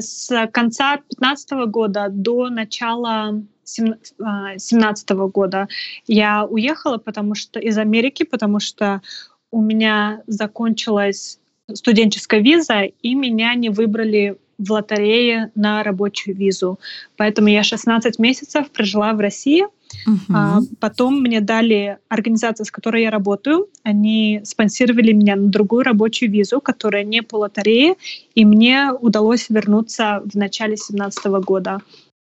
[0.00, 5.68] с конца 2015 года до начала 2017 а, года
[6.06, 9.02] я уехала потому что из Америки, потому что
[9.50, 11.38] у меня закончилась
[11.74, 16.78] студенческая виза, и меня не выбрали в лотерее на рабочую визу.
[17.16, 19.64] Поэтому я 16 месяцев прожила в России.
[20.06, 20.34] Uh-huh.
[20.34, 23.66] А потом мне дали организация, с которой я работаю.
[23.82, 27.96] Они спонсировали меня на другую рабочую визу, которая не по лотерее,
[28.36, 31.80] и мне удалось вернуться в начале 2017 года.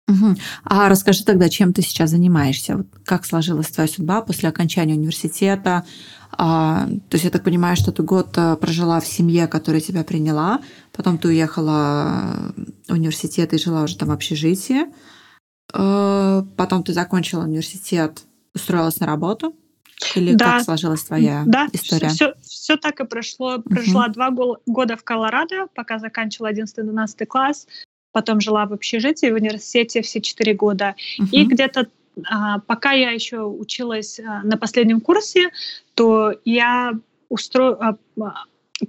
[0.07, 0.35] Угу.
[0.65, 2.77] А расскажи тогда, чем ты сейчас занимаешься?
[2.77, 5.83] Вот как сложилась твоя судьба после окончания университета?
[6.37, 10.03] А, то есть я так понимаю, что ты год э, прожила в семье, которая тебя
[10.03, 12.53] приняла, потом ты уехала
[12.87, 14.87] в университет и жила уже там в общежитии,
[15.73, 19.55] э, потом ты закончила университет, устроилась на работу,
[20.15, 20.53] или да.
[20.53, 22.09] как сложилась твоя да, история?
[22.09, 23.59] Все, все так и прошло.
[23.59, 24.29] Прожила uh два
[24.65, 27.65] года в Колорадо, пока заканчивала 11-12 класс.
[28.15, 30.95] Потом жила в общежитии в университете все четыре года.
[31.19, 31.87] uh И где-то
[32.31, 35.49] а, пока я еще училась а, на последнем курсе,
[35.95, 36.93] то я
[37.27, 37.73] устро...
[37.73, 37.97] А,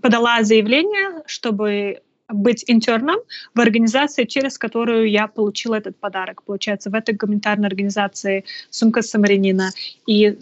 [0.00, 3.16] подала заявление, чтобы быть интерном
[3.54, 6.42] в организации, через которую я получила этот подарок.
[6.42, 9.70] Получается, в этой гуманитарной организации «Сумка Самарянина».
[10.06, 10.34] И э,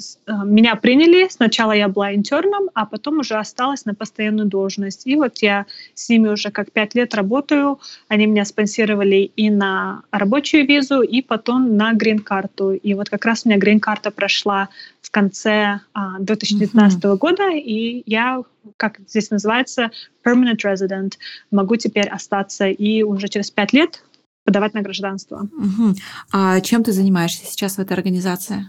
[0.44, 1.28] меня приняли.
[1.28, 5.06] Сначала я была интерном, а потом уже осталась на постоянную должность.
[5.06, 7.80] И вот я с ними уже как пять лет работаю.
[8.08, 12.72] Они меня спонсировали и на рабочую визу, и потом на грин-карту.
[12.72, 14.68] И вот как раз у меня грин-карта прошла
[15.14, 17.16] конце а, 2019 mm-hmm.
[17.18, 18.42] года, и я,
[18.76, 19.92] как здесь называется,
[20.26, 21.12] permanent resident,
[21.52, 24.02] могу теперь остаться и уже через пять лет
[24.44, 25.48] подавать на гражданство.
[25.56, 25.94] Угу.
[26.32, 28.66] А чем ты занимаешься сейчас в этой организации?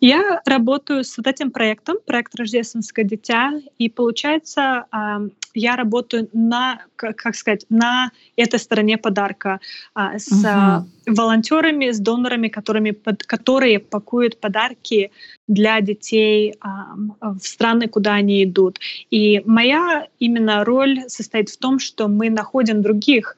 [0.00, 4.86] Я работаю с вот этим проектом, проект «Рождественское дитя», и получается,
[5.54, 9.60] я работаю на, как сказать, на этой стороне подарка
[9.94, 11.14] а, с угу.
[11.14, 12.92] волонтерами, с донорами, которыми,
[13.26, 15.10] которые пакуют подарки
[15.48, 16.54] для детей
[17.20, 18.78] в страны, куда они идут.
[19.10, 23.36] И моя именно роль состоит в том, что мы находим других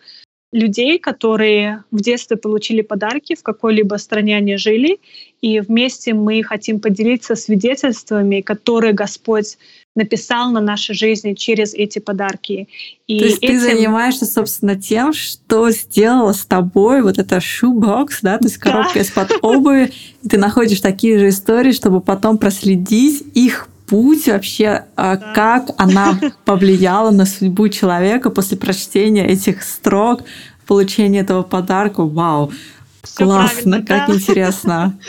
[0.53, 4.99] людей, которые в детстве получили подарки, в какой-либо стране они жили,
[5.41, 9.57] и вместе мы хотим поделиться свидетельствами, которые Господь
[9.97, 12.69] написал на нашей жизни через эти подарки.
[13.07, 13.49] И То есть этим...
[13.49, 18.95] ты занимаешься, собственно, тем, что сделала с тобой вот эта шубокс, да, то есть коробка
[18.95, 19.01] да.
[19.01, 19.93] из-под обуви,
[20.23, 25.32] и ты находишь такие же истории, чтобы потом проследить их путь вообще, а, да.
[25.34, 30.22] как она повлияла на судьбу человека после прочтения этих строк
[30.66, 32.03] получения этого подарка.
[32.03, 32.51] Вау,
[33.03, 34.14] Всё классно, как да.
[34.14, 34.99] интересно.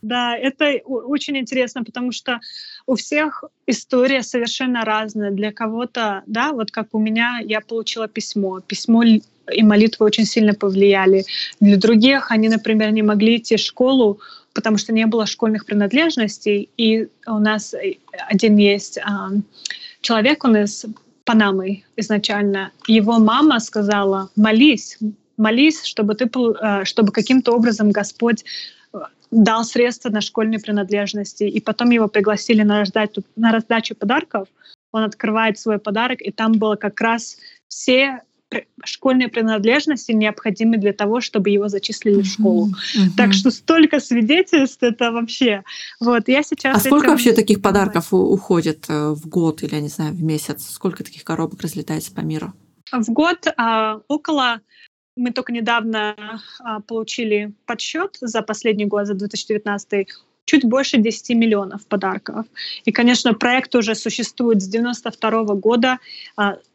[0.00, 2.38] Да, это очень интересно, потому что
[2.86, 5.32] у всех история совершенно разная.
[5.32, 8.60] Для кого-то, да, вот как у меня, я получила письмо.
[8.60, 11.24] Письмо и молитвы очень сильно повлияли.
[11.58, 14.20] Для других они, например, не могли идти в школу,
[14.58, 16.68] потому что не было школьных принадлежностей.
[16.76, 17.98] И у нас э,
[18.28, 19.30] один есть а,
[20.00, 20.84] человек, он из
[21.24, 22.72] Панамы изначально.
[22.88, 24.98] Его мама сказала, молись,
[25.36, 28.44] молись, чтобы, ты, э, чтобы каким-то образом Господь
[28.92, 28.98] э,
[29.30, 31.44] дал средства на школьные принадлежности.
[31.44, 34.48] И потом его пригласили на, раздачу, на раздачу подарков.
[34.90, 37.36] Он открывает свой подарок, и там было как раз
[37.68, 38.22] все
[38.84, 42.68] школьные принадлежности необходимы для того, чтобы его зачислили в школу.
[42.68, 43.10] Mm-hmm.
[43.16, 45.64] Так что столько свидетельств это вообще.
[46.00, 46.76] Вот я сейчас.
[46.76, 50.66] А сколько вообще таких подарков уходит э, в год или я не знаю в месяц?
[50.70, 52.52] Сколько таких коробок разлетается по миру?
[52.90, 54.60] В год а, около
[55.14, 60.08] мы только недавно а, получили подсчет за последний год, за 2019
[60.48, 62.46] чуть больше 10 миллионов подарков.
[62.86, 65.98] И, конечно, проект уже существует с 92 года.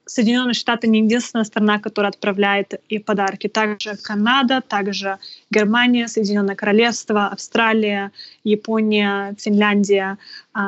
[0.05, 3.47] Соединенные Штаты не единственная страна, которая отправляет и подарки.
[3.47, 5.17] Также Канада, также
[5.49, 8.11] Германия, Соединенное Королевство, Австралия,
[8.43, 10.17] Япония, Финляндия,
[10.55, 10.59] э,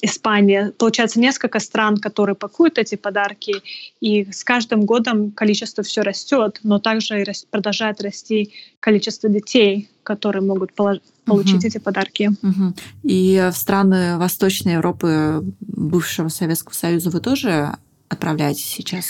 [0.00, 0.72] Испания.
[0.78, 3.56] Получается несколько стран, которые пакуют эти подарки.
[4.00, 10.42] И с каждым годом количество все растет, но также и продолжает расти количество детей, которые
[10.42, 11.66] могут получить угу.
[11.66, 12.30] эти подарки.
[12.42, 12.74] Угу.
[13.02, 17.76] И в страны Восточной Европы бывшего Советского Союза вы тоже
[18.10, 19.06] отправляете сейчас?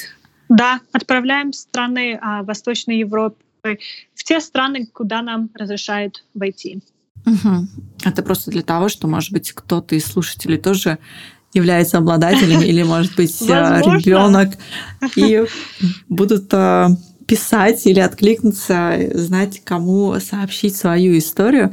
[0.48, 3.78] Да, отправляем в страны а, Восточной Европы,
[4.14, 6.82] в те страны, куда нам разрешают войти.
[7.26, 7.66] Угу.
[8.04, 10.98] Это просто для того, что, может быть, кто-то из слушателей тоже
[11.52, 14.54] является обладателем, или, может быть, а, ребенок,
[15.16, 15.44] и
[16.08, 16.90] будут а,
[17.26, 21.72] писать или откликнуться, знать, кому сообщить свою историю.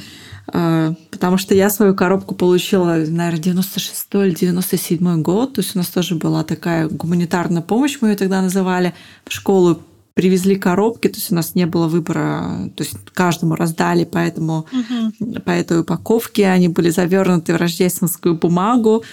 [0.54, 5.54] А, потому что я свою коробку получила, наверное, 96 или 97 год.
[5.54, 8.94] То есть у нас тоже была такая гуманитарная помощь, мы ее тогда называли.
[9.26, 9.82] В школу
[10.14, 15.34] привезли коробки, то есть у нас не было выбора, то есть каждому раздали, поэтому угу.
[15.46, 19.04] по этой упаковке они были завернуты в рождественскую бумагу.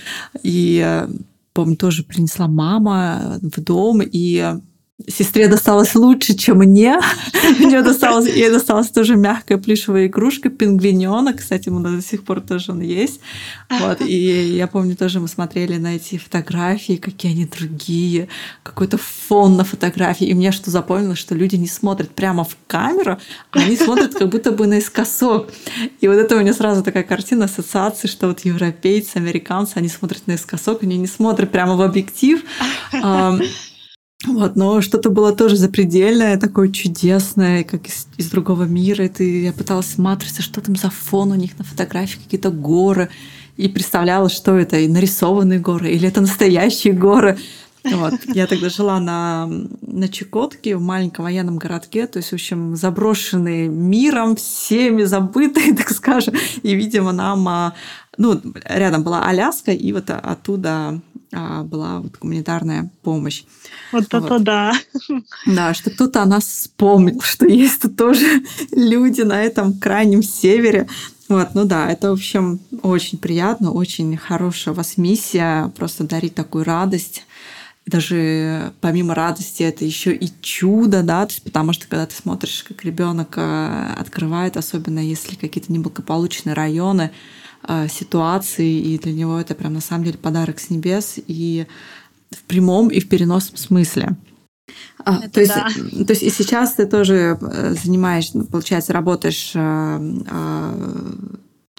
[0.42, 1.08] И э,
[1.52, 4.56] помню, тоже принесла мама в дом, и
[5.08, 7.00] сестре досталось лучше, чем мне.
[7.58, 11.38] Мне досталось, ей досталась тоже мягкая плюшевая игрушка, пингвиненок.
[11.38, 13.20] Кстати, у нас до сих пор тоже он есть.
[13.70, 14.00] Вот.
[14.00, 18.28] И я помню, тоже мы смотрели на эти фотографии, какие они другие,
[18.62, 20.28] какой-то фон на фотографии.
[20.28, 23.18] И мне что запомнилось, что люди не смотрят прямо в камеру,
[23.50, 25.50] а они смотрят как будто бы наискосок.
[26.00, 30.28] И вот это у меня сразу такая картина ассоциации, что вот европейцы, американцы, они смотрят
[30.28, 32.44] наискосок, они не смотрят прямо в объектив.
[34.26, 39.06] Вот, но что-то было тоже запредельное, такое чудесное, как из, из другого мира.
[39.06, 43.10] И я пыталась смотреться, что там за фон у них на фотографии, какие-то горы.
[43.56, 47.38] И представляла, что это, и нарисованные горы, или это настоящие горы.
[47.84, 48.14] Вот.
[48.34, 49.46] Я тогда жила на,
[49.82, 55.90] на Чукотке, в маленьком военном городке, то есть, в общем, заброшенный миром, всеми забытый, так
[55.90, 56.34] скажем.
[56.62, 57.46] И, видимо, нам...
[57.46, 57.74] А,
[58.16, 61.00] ну, рядом была Аляска, и вот оттуда
[61.62, 63.44] была вот гуманитарная помощь.
[63.92, 64.72] Вот, вот это да.
[65.46, 70.88] Да, что кто-то о нас вспомнил, что есть тоже люди на этом крайнем севере.
[71.28, 76.34] Вот, ну да, это, в общем, очень приятно, очень хорошая у вас миссия, просто дарить
[76.34, 77.24] такую радость.
[77.86, 82.64] Даже помимо радости это еще и чудо, да, то есть потому что когда ты смотришь,
[82.66, 87.10] как ребенок э, открывает, особенно если какие-то неблагополучные районы,
[87.88, 91.66] ситуации, и для него это прям на самом деле подарок с небес и
[92.30, 94.16] в прямом и в переносном смысле.
[95.04, 95.68] А, то, есть, да.
[96.04, 99.98] то есть и сейчас ты тоже э, занимаешь, получается, работаешь э,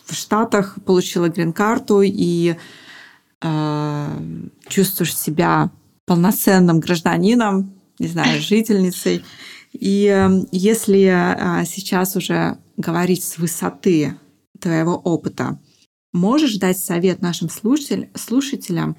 [0.06, 2.56] в Штатах, получила грин-карту и
[4.70, 5.70] чувствуешь себя
[6.06, 9.24] полноценным гражданином, не знаю, жительницей.
[9.72, 14.16] И если сейчас уже говорить с высоты
[14.60, 15.60] твоего опыта,
[16.16, 18.96] Можешь дать совет нашим слушатель, слушателям,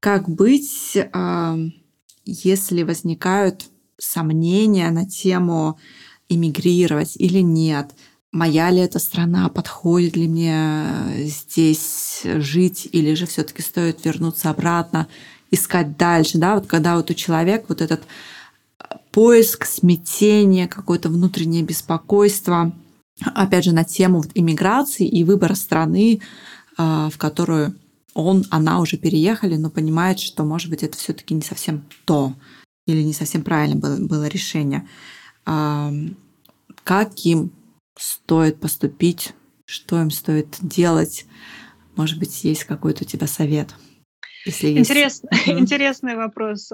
[0.00, 0.98] как быть,
[2.24, 3.66] если возникают
[3.96, 5.78] сомнения на тему
[6.28, 7.92] иммигрировать или нет?
[8.32, 10.84] Моя ли эта страна, подходит ли мне
[11.28, 15.06] здесь жить, или же все-таки стоит вернуться обратно,
[15.52, 18.02] искать дальше, да, вот когда вот у человека вот этот
[19.12, 22.72] поиск, смятение, какое-то внутреннее беспокойство–
[23.24, 26.20] опять же, на тему иммиграции и выбора страны,
[26.76, 27.74] а, в которую
[28.14, 32.34] он, она уже переехали, но понимает, что, может быть, это все таки не совсем то
[32.86, 34.88] или не совсем правильно было, было решение.
[35.44, 37.52] как им
[37.98, 39.34] стоит поступить,
[39.66, 41.26] что им стоит делать.
[41.96, 43.74] Может быть, есть какой-то у тебя совет?
[44.46, 44.90] Если есть.
[45.46, 46.70] Интересный вопрос.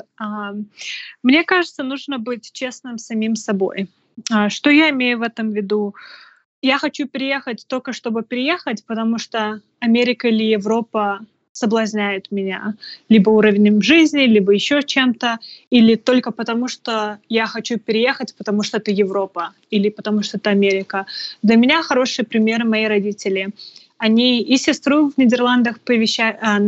[1.22, 3.90] Мне кажется, нужно быть честным самим собой.
[4.30, 5.94] А, что я имею в этом в виду?
[6.64, 11.20] Я хочу переехать только чтобы переехать, потому что Америка или Европа
[11.52, 12.74] соблазняет меня
[13.10, 18.78] либо уровнем жизни, либо еще чем-то, или только потому, что я хочу переехать, потому что
[18.78, 21.04] это Европа, или потому что это Америка.
[21.42, 23.50] Для меня хороший пример мои родители.
[23.98, 25.76] Они и сестру в Нидерландах
[26.18, 26.60] а,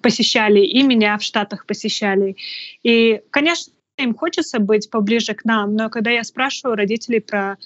[0.00, 2.36] посещали, и меня в Штатах посещали.
[2.82, 7.58] И, конечно, им хочется быть поближе к нам, но когда я спрашиваю родителей про,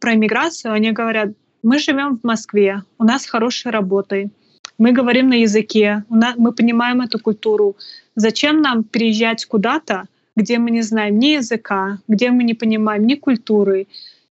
[0.00, 1.30] про миграцию, они говорят,
[1.62, 4.30] мы живем в Москве, у нас хорошие работы,
[4.78, 7.76] мы говорим на языке, мы понимаем эту культуру.
[8.16, 10.04] Зачем нам переезжать куда-то,
[10.34, 13.86] где мы не знаем ни языка, где мы не понимаем ни культуры,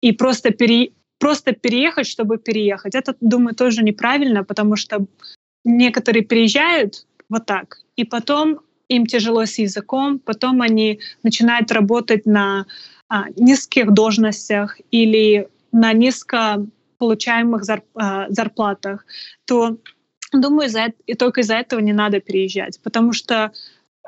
[0.02, 2.96] и просто, пере, просто переехать, чтобы переехать?
[2.96, 5.06] Это, думаю, тоже неправильно, потому что
[5.64, 8.60] некоторые переезжают вот так, и потом
[8.90, 12.66] им тяжело с языком, потом они начинают работать на
[13.14, 16.66] а, низких должностях или на низко
[16.98, 19.06] получаемых зар, а, зарплатах,
[19.46, 19.78] то
[20.32, 23.52] думаю, за, и только из-за этого не надо переезжать, потому что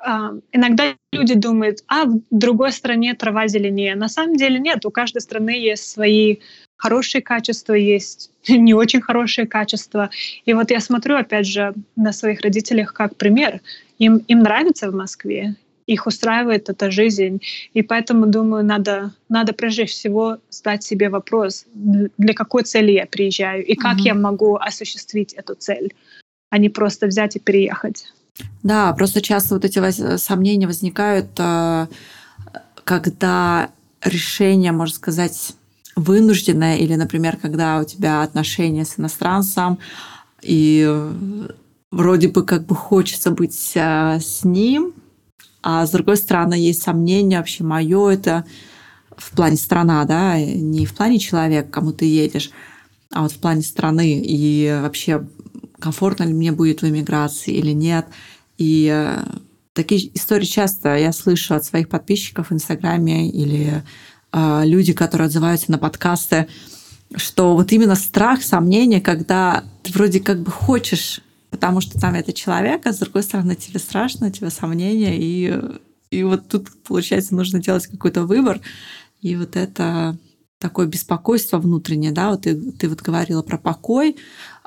[0.04, 3.94] а, иногда люди думают, а в другой стране трава зеленее.
[3.94, 6.38] На самом деле нет, у каждой страны есть свои
[6.76, 10.10] хорошие качества, есть не очень хорошие качества.
[10.46, 13.62] И вот я смотрю, опять же, на своих родителях как пример.
[14.00, 17.42] Им, им нравится в Москве, их устраивает эта жизнь.
[17.74, 23.66] И поэтому, думаю, надо, надо прежде всего задать себе вопрос, для какой цели я приезжаю
[23.66, 24.06] и как mm-hmm.
[24.06, 25.94] я могу осуществить эту цель,
[26.50, 28.06] а не просто взять и переехать.
[28.64, 30.22] Да, просто часто вот эти воз...
[30.22, 31.88] сомнения возникают, э,
[32.84, 33.70] когда
[34.04, 35.54] решение, можно сказать,
[35.96, 39.80] вынужденное, или, например, когда у тебя отношения с иностранцем,
[40.42, 40.86] и
[41.92, 44.94] вроде бы как бы хочется быть э, с ним,
[45.68, 48.46] а с другой стороны есть сомнения вообще мое это
[49.18, 52.52] в плане страна, да, не в плане человека, кому ты едешь,
[53.12, 55.28] а вот в плане страны и вообще
[55.80, 58.06] комфортно ли мне будет в эмиграции или нет.
[58.60, 59.24] И э,
[59.74, 63.84] такие истории часто я слышу от своих подписчиков в Инстаграме или
[64.34, 66.48] э, люди, которые отзываются на подкасты,
[67.16, 71.22] что вот именно страх, сомнение, когда ты вроде как бы хочешь,
[71.56, 75.58] потому что там это человек, а с другой стороны тебе страшно, тебе сомнения, и,
[76.12, 78.60] и вот тут, получается, нужно делать какой-то выбор,
[79.22, 80.18] и вот это
[80.60, 84.18] такое беспокойство внутреннее, да, вот ты, ты вот говорила про покой,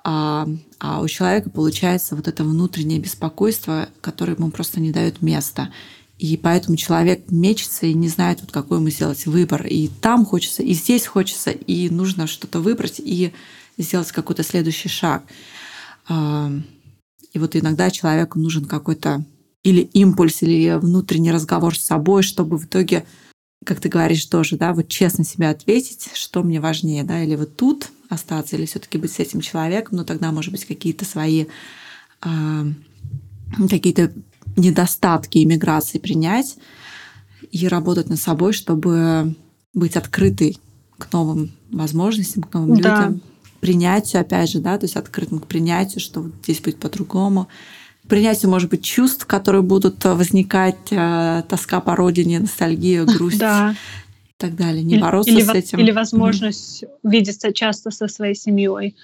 [0.02, 0.48] а,
[0.78, 5.70] а у человека получается вот это внутреннее беспокойство, которое ему просто не дает места.
[6.19, 9.66] И поэтому человек мечется и не знает, вот какой ему сделать выбор.
[9.66, 13.32] И там хочется, и здесь хочется, и нужно что-то выбрать и
[13.77, 15.24] сделать какой-то следующий шаг.
[17.39, 19.24] И вот иногда человеку нужен какой-то
[19.62, 23.05] или импульс, или внутренний разговор с собой, чтобы в итоге,
[23.65, 27.55] как ты говоришь тоже, да, вот честно себе ответить, что мне важнее, да, или вот
[27.55, 31.47] тут остаться, или все-таки быть с этим человеком, но тогда, может быть, какие-то свои
[32.24, 32.65] э,
[33.70, 34.12] какие-то
[34.56, 36.56] недостатки иммиграции принять
[37.52, 39.36] и работать над собой, чтобы
[39.74, 40.59] быть открытой
[40.98, 42.97] к новым возможностям, к новым да.
[42.97, 43.23] людям,
[43.60, 47.48] принятию, опять же, да, то есть открытым к принятию, что вот здесь будет по-другому.
[48.09, 53.39] Принятию, может быть, чувств, которые будут возникать, э, тоска по родине, ностальгия, грусть.
[53.39, 53.74] Да
[54.39, 55.78] так далее, не бороться или, с этим.
[55.78, 57.10] Или возможность mm-hmm.
[57.10, 58.97] видеться часто со своей семьей.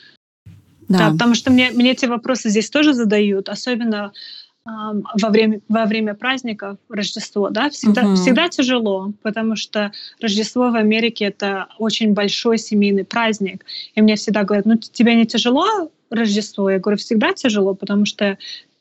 [0.89, 0.99] Да.
[0.99, 5.85] да, потому что мне, мне эти вопросы здесь тоже задают, особенно э, во, время, во
[5.85, 8.15] время праздников, Рождество, да, всегда, uh-huh.
[8.15, 13.65] всегда тяжело, потому что Рождество в Америке— это очень большой семейный праздник.
[13.95, 16.71] И мне всегда говорят, ну тебе не тяжело Рождество?
[16.71, 18.39] Я говорю, всегда тяжело, потому что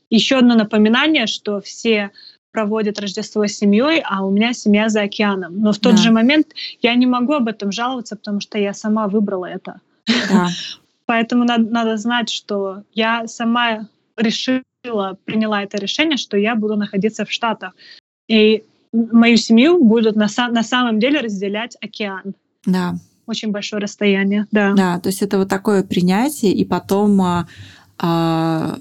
[0.10, 2.11] еще одно напоминание, что все
[2.53, 5.60] проводит Рождество с семьей, а у меня семья за океаном.
[5.60, 6.01] Но в тот да.
[6.01, 6.47] же момент
[6.81, 9.81] я не могу об этом жаловаться, потому что я сама выбрала это.
[10.30, 10.47] Да.
[11.05, 17.26] Поэтому надо, надо знать, что я сама решила, приняла это решение, что я буду находиться
[17.26, 17.73] в Штатах.
[18.27, 22.35] И мою семью будут на, на самом деле разделять океан.
[22.65, 22.95] Да.
[23.26, 24.73] Очень большое расстояние, да.
[24.73, 27.47] Да, то есть это вот такое принятие, и потом а,
[27.97, 28.77] а,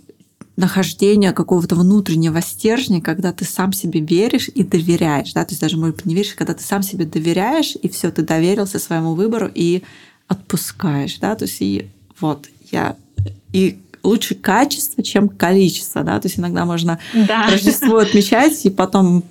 [0.56, 5.76] нахождение какого-то внутреннего стержня, когда ты сам себе веришь и доверяешь, да, то есть даже,
[5.76, 9.48] может быть, не веришь, когда ты сам себе доверяешь, и все, ты доверился своему выбору
[9.52, 9.84] и
[10.26, 11.88] отпускаешь, да, то есть и
[12.18, 12.96] вот я
[13.52, 17.48] и лучше качество, чем количество, да, то есть иногда можно да.
[17.50, 19.24] Рождество отмечать и потом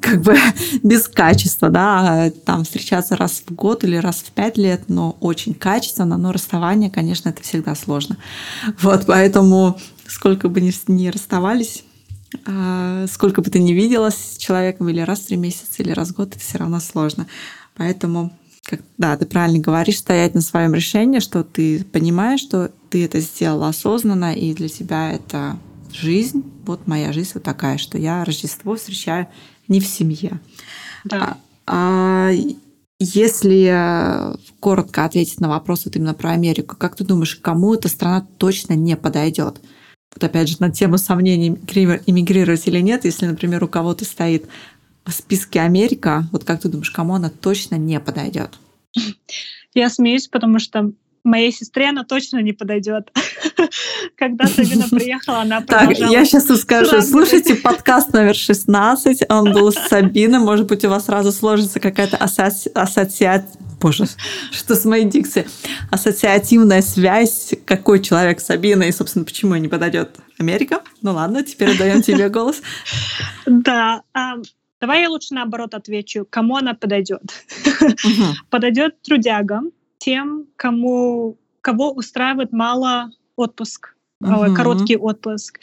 [0.00, 0.36] как бы
[0.82, 5.54] без качества, да, там встречаться раз в год или раз в пять лет, но очень
[5.54, 8.16] качественно, но расставание, конечно, это всегда сложно.
[8.80, 11.84] Вот, поэтому сколько бы ни, ни расставались,
[12.46, 16.10] а, сколько бы ты ни виделась с человеком или раз в три месяца, или раз
[16.10, 17.26] в год, это все равно сложно.
[17.74, 18.32] Поэтому,
[18.64, 23.20] как, да, ты правильно говоришь, стоять на своем решении, что ты понимаешь, что ты это
[23.20, 25.56] сделала осознанно, и для тебя это
[25.90, 26.44] жизнь.
[26.66, 29.28] Вот моя жизнь вот такая, что я Рождество встречаю
[29.66, 30.40] не в семье.
[31.06, 31.38] Да.
[31.66, 32.32] А, а
[32.98, 38.26] если коротко ответить на вопрос вот именно про Америку, как ты думаешь, кому эта страна
[38.36, 39.58] точно не подойдет?
[40.14, 44.48] Вот опять же, на тему сомнений, иммигрировать или нет, если, например, у кого-то стоит
[45.06, 48.50] в списке Америка, вот как ты думаешь, кому она точно не подойдет?
[49.72, 50.92] Я смеюсь, потому что
[51.24, 53.12] моей сестре она точно не подойдет.
[54.16, 57.00] Когда Сабина приехала, она Так, я сейчас скажу.
[57.02, 60.38] Слушайте подкаст номер 16, он был с Сабиной.
[60.38, 63.46] Может быть, у вас сразу сложится какая-то ассоциация
[63.80, 64.06] боже,
[64.52, 65.48] что с моей дикцией,
[65.90, 70.82] ассоциативная связь, какой человек Сабина, и, собственно, почему не подойдет Америка.
[71.02, 72.62] Ну ладно, теперь отдаем тебе голос.
[73.44, 74.02] Да,
[74.80, 77.22] давай я лучше наоборот отвечу, кому она подойдет.
[78.50, 79.72] Подойдет трудягам,
[80.04, 84.54] тем, кому, кого устраивает мало отпуск, угу.
[84.54, 85.58] короткий отпуск,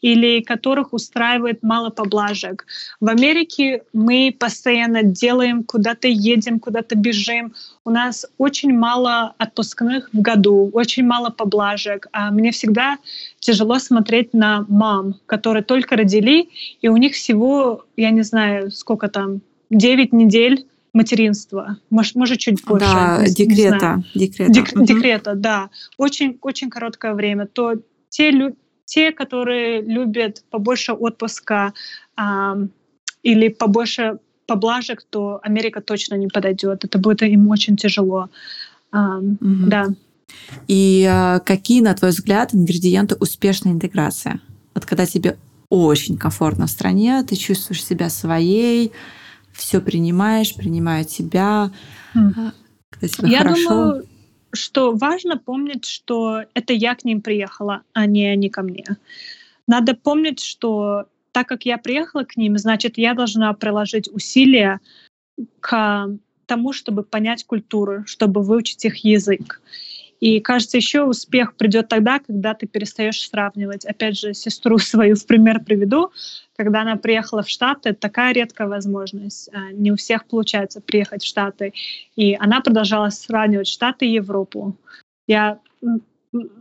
[0.00, 2.66] или которых устраивает мало поблажек.
[3.00, 7.54] В Америке мы постоянно делаем, куда-то едем, куда-то бежим.
[7.84, 12.08] У нас очень мало отпускных в году, очень мало поблажек.
[12.12, 12.98] А мне всегда
[13.38, 16.48] тяжело смотреть на мам, которые только родили,
[16.80, 19.40] и у них всего, я не знаю, сколько там,
[19.70, 22.86] 9 недель материнства, может, может чуть больше.
[22.86, 24.04] Да, не, декрета.
[24.14, 24.52] Декрета.
[24.52, 24.84] Дек, угу.
[24.84, 25.70] декрета, да.
[25.96, 27.46] Очень, очень короткое время.
[27.46, 27.74] То
[28.08, 28.32] те,
[28.84, 31.72] те которые любят побольше отпуска
[32.16, 32.56] а,
[33.22, 36.84] или побольше поблажек, то Америка точно не подойдет.
[36.84, 38.28] Это будет им очень тяжело.
[38.90, 39.36] А, угу.
[39.40, 39.88] Да.
[40.68, 44.40] И а, какие, на твой взгляд, ингредиенты успешной интеграции?
[44.74, 45.38] Вот когда тебе
[45.70, 48.92] очень комфортно в стране, ты чувствуешь себя своей,
[49.52, 51.70] все принимаешь, принимают тебя,
[52.14, 52.52] mm.
[52.90, 53.68] когда тебе Я хорошо.
[53.68, 54.08] Думаю,
[54.52, 58.84] что важно помнить, что это я к ним приехала, а не они ко мне.
[59.66, 64.80] Надо помнить, что так как я приехала к ним, значит, я должна приложить усилия
[65.60, 66.08] к
[66.46, 69.62] тому, чтобы понять культуру, чтобы выучить их язык.
[70.22, 73.84] И кажется, еще успех придет тогда, когда ты перестаешь сравнивать.
[73.84, 76.12] Опять же, сестру свою в пример приведу.
[76.54, 79.50] Когда она приехала в Штаты, это такая редкая возможность.
[79.52, 81.72] А, не у всех получается приехать в Штаты.
[82.14, 84.76] И она продолжала сравнивать Штаты и Европу.
[85.26, 85.58] Я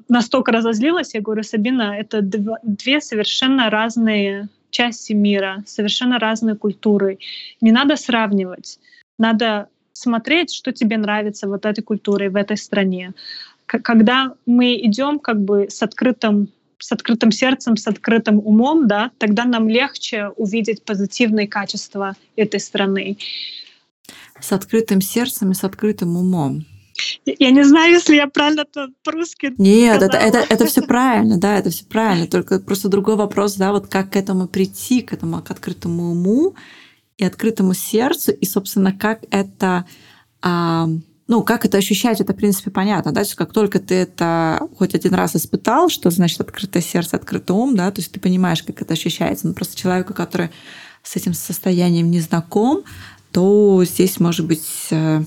[0.10, 2.22] настолько разозлилась, я говорю, Сабина, это
[2.64, 7.20] две совершенно разные части мира, совершенно разные культуры.
[7.62, 8.80] Не надо сравнивать.
[9.20, 13.14] Надо смотреть, что тебе нравится вот этой культуре, в этой стране
[13.80, 16.50] когда мы идем как бы с открытым
[16.84, 23.18] с открытым сердцем, с открытым умом, да, тогда нам легче увидеть позитивные качества этой страны.
[24.40, 26.66] С открытым сердцем и с открытым умом.
[27.26, 31.58] Я не знаю, если я правильно это по-русски Нет, это, это, это все правильно, да,
[31.58, 32.28] это все правильно.
[32.28, 36.56] Только просто другой вопрос, да, вот как к этому прийти, к этому, к открытому уму
[37.18, 39.86] и открытому сердцу, и, собственно, как это
[40.42, 40.88] а,
[41.32, 44.68] ну, как это ощущать, это, в принципе, понятно, да, то есть как только ты это
[44.78, 48.62] хоть один раз испытал, что значит открытое сердце, открытый ум, да, то есть ты понимаешь,
[48.64, 50.50] как это ощущается, но просто человеку, который
[51.04, 52.82] с этим состоянием не знаком,
[53.32, 55.24] то здесь может быть э,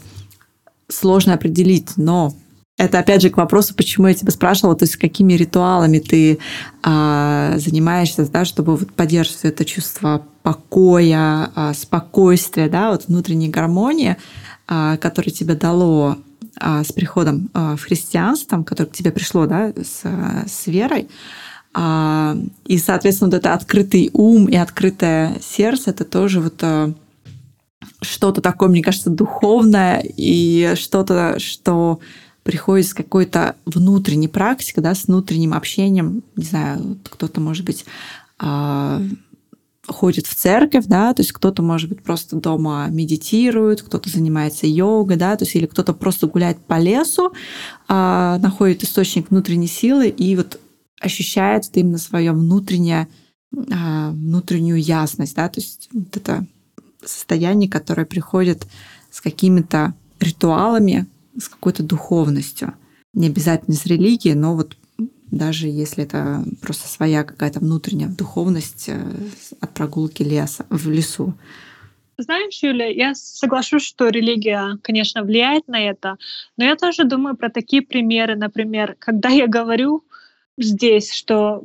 [0.88, 2.34] сложно определить, но
[2.76, 6.38] это опять же к вопросу, почему я тебя спрашивала, то есть какими ритуалами ты
[6.82, 14.16] а, занимаешься, да, чтобы вот поддерживать это чувство покоя, а, спокойствия, да, вот внутренней гармонии.
[14.66, 16.16] А, которое тебе дало
[16.58, 20.02] а, с приходом а, в христианство, которое к тебе пришло да, с,
[20.46, 21.08] с верой,
[21.76, 26.62] и, соответственно, вот это открытый ум и открытое сердце, это тоже вот
[28.00, 31.98] что-то такое, мне кажется, духовное и что-то, что
[32.44, 36.22] приходит с какой-то внутренней практикой, да, с внутренним общением.
[36.36, 37.84] Не знаю, кто-то, может быть,
[39.86, 45.16] ходит в церковь, да, то есть кто-то, может быть, просто дома медитирует, кто-то занимается йогой,
[45.16, 47.32] да, то есть или кто-то просто гуляет по лесу,
[47.88, 50.58] а, находит источник внутренней силы и вот
[51.00, 53.08] ощущает именно свое внутреннее,
[53.72, 56.46] а, внутреннюю ясность, да, то есть вот это
[57.04, 58.66] состояние, которое приходит
[59.10, 61.06] с какими-то ритуалами,
[61.38, 62.74] с какой-то духовностью.
[63.12, 64.76] Не обязательно с религией, но вот
[65.36, 69.02] даже если это просто своя какая-то внутренняя духовность э,
[69.60, 71.34] от прогулки леса, в лесу.
[72.16, 76.16] Знаешь, Юля, я соглашусь, что религия, конечно, влияет на это,
[76.56, 80.04] но я тоже думаю про такие примеры, например, когда я говорю
[80.56, 81.62] здесь, что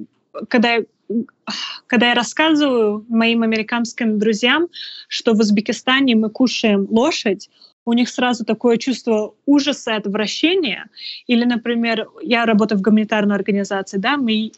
[0.48, 0.84] когда я
[1.88, 4.68] когда я рассказываю моим американским друзьям,
[5.08, 7.50] что в Узбекистане мы кушаем лошадь,
[7.90, 10.86] у них сразу такое чувство ужаса отвращения.
[11.28, 14.52] Или, например, я работаю в гуманитарной организации, да, мы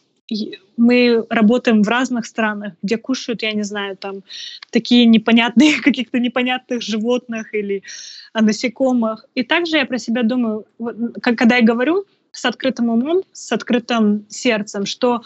[0.77, 4.23] мы работаем в разных странах, где кушают, я не знаю, там
[4.71, 7.83] такие непонятные, каких-то непонятных животных или
[8.33, 9.25] насекомых.
[9.35, 10.65] И также я про себя думаю,
[11.21, 15.21] когда я говорю с открытым умом, с открытым сердцем, что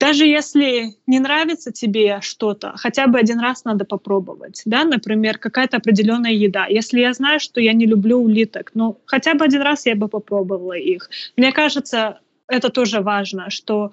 [0.00, 4.62] даже если не нравится тебе что-то, хотя бы один раз надо попробовать.
[4.64, 4.84] Да?
[4.84, 6.66] Например, какая-то определенная еда.
[6.66, 10.08] Если я знаю, что я не люблю улиток, ну хотя бы один раз я бы
[10.08, 11.10] попробовала их.
[11.36, 13.90] Мне кажется, это тоже важно, что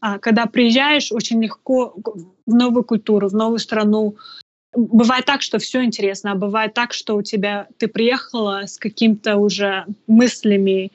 [0.00, 1.94] а, когда приезжаешь, очень легко
[2.46, 4.16] в новую культуру, в новую страну.
[4.74, 9.36] Бывает так, что все интересно, а бывает так, что у тебя ты приехала с какими-то
[9.36, 10.92] уже мыслями,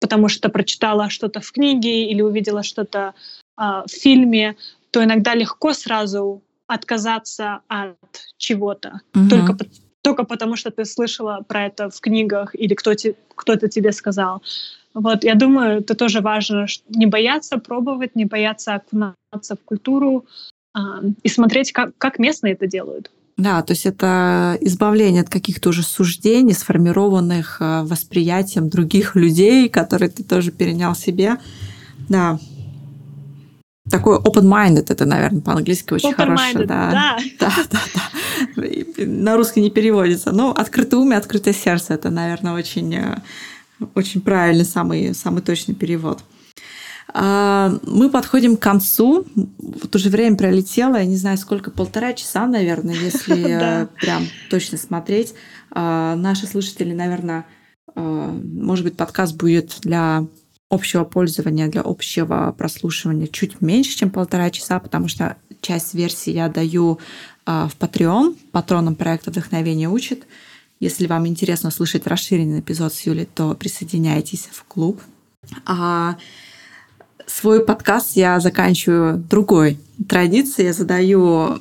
[0.00, 3.14] потому что прочитала что-то в книге или увидела что-то
[3.56, 4.56] в фильме,
[4.90, 7.96] то иногда легко сразу отказаться от
[8.36, 9.00] чего-то.
[9.14, 9.28] Угу.
[9.28, 9.56] Только,
[10.02, 14.42] только потому, что ты слышала про это в книгах или кто-то, кто-то тебе сказал.
[14.94, 20.26] Вот, я думаю, это тоже важно, не бояться пробовать, не бояться окунаться в культуру
[20.74, 23.10] а, и смотреть, как, как местные это делают.
[23.38, 30.10] Да, то есть это избавление от каких-то уже суждений, сформированных а, восприятием других людей, которые
[30.10, 31.36] ты тоже перенял себе.
[32.10, 32.38] Да,
[33.90, 36.64] такой open-minded, это, наверное, по-английски очень хорошо.
[36.64, 37.18] Да.
[37.40, 39.04] Да, да, да.
[39.04, 40.32] На русский не переводится.
[40.32, 43.18] Но открытое ум и открытое сердце, это, наверное, очень, э,
[43.94, 46.22] очень правильный, самый, самый точный перевод.
[47.14, 49.26] А, мы подходим к концу.
[49.34, 54.78] Вот уже время пролетело, я не знаю, сколько, полтора часа, наверное, если э, прям точно
[54.78, 55.34] смотреть.
[55.70, 57.46] А, наши слушатели, наверное,
[57.94, 60.26] э, может быть, подкаст будет для
[60.72, 66.48] общего пользования, для общего прослушивания чуть меньше, чем полтора часа, потому что часть версии я
[66.48, 66.98] даю
[67.44, 70.26] а, в Patreon, патронам проекта «Вдохновение учит».
[70.80, 75.00] Если вам интересно слышать расширенный эпизод с Юлей, то присоединяйтесь в клуб.
[75.66, 76.16] А
[77.26, 79.78] свой подкаст я заканчиваю другой
[80.08, 80.68] традицией.
[80.68, 81.60] Я задаю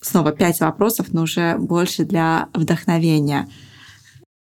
[0.00, 3.48] снова пять вопросов, но уже больше для вдохновения–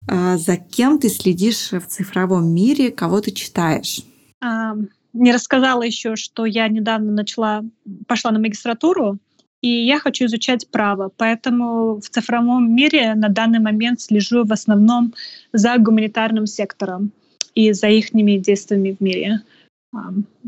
[0.07, 4.01] за кем ты следишь в цифровом мире, кого ты читаешь?
[4.41, 4.75] А,
[5.13, 7.63] не рассказала еще, что я недавно начала,
[8.07, 9.19] пошла на магистратуру,
[9.61, 11.09] и я хочу изучать право.
[11.15, 15.13] Поэтому в цифровом мире на данный момент слежу в основном
[15.53, 17.11] за гуманитарным сектором
[17.55, 19.41] и за их действиями в мире.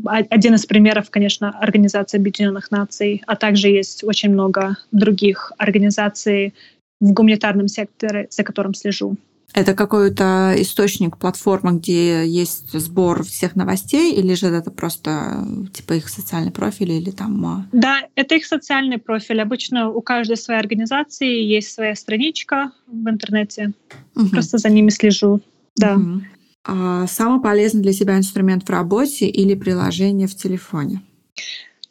[0.04, 6.52] Один из примеров, конечно, Организация Объединенных Наций, а также есть очень много других организаций
[7.00, 9.16] в гуманитарном секторе, за которым слежу.
[9.56, 16.10] Это какой-то источник, платформа, где есть сбор всех новостей, или же это просто типа их
[16.10, 17.46] социальный профиль или там...
[17.46, 17.66] А?
[17.72, 19.40] Да, это их социальный профиль.
[19.40, 23.72] Обычно у каждой своей организации есть своя страничка в интернете.
[24.14, 24.28] Угу.
[24.28, 25.40] Просто за ними слежу.
[25.74, 25.94] Да.
[25.94, 26.20] Угу.
[26.66, 31.00] А самый полезный для тебя инструмент в работе или приложение в телефоне?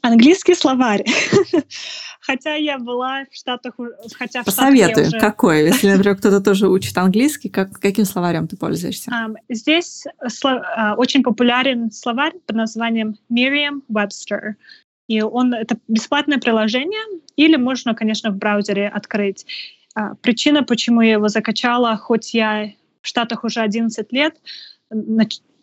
[0.06, 1.04] Английский словарь.
[2.22, 3.74] Хотя я была в Штатах,
[4.18, 5.20] хотя в Посоветуй, уже...
[5.20, 5.64] какой?
[5.66, 9.12] Если, например, кто-то тоже учит английский, как, каким словарем ты пользуешься?
[9.12, 14.54] Um, здесь сло, uh, очень популярен словарь под названием Merriam-Webster.
[15.08, 19.46] И он это бесплатное приложение, или можно, конечно, в браузере открыть.
[19.98, 22.72] Uh, причина, почему я его закачала, хоть я
[23.02, 24.36] в Штатах уже 11 лет,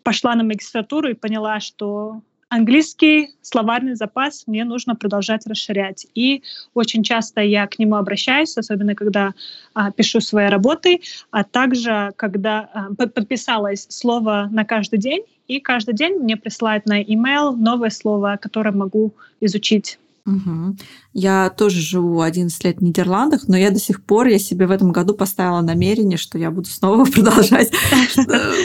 [0.05, 6.07] пошла на магистратуру и поняла, что английский словарный запас мне нужно продолжать расширять.
[6.15, 6.43] И
[6.75, 9.33] очень часто я к нему обращаюсь, особенно когда
[9.73, 11.01] а, пишу свои работы,
[11.31, 17.03] а также когда а, подписалась слово на каждый день, и каждый день мне присылают на
[17.03, 20.77] email новое слово, которое могу изучить Угу.
[21.15, 24.71] Я тоже живу 11 лет в Нидерландах, но я до сих пор, я себе в
[24.71, 27.73] этом году поставила намерение, что я буду снова продолжать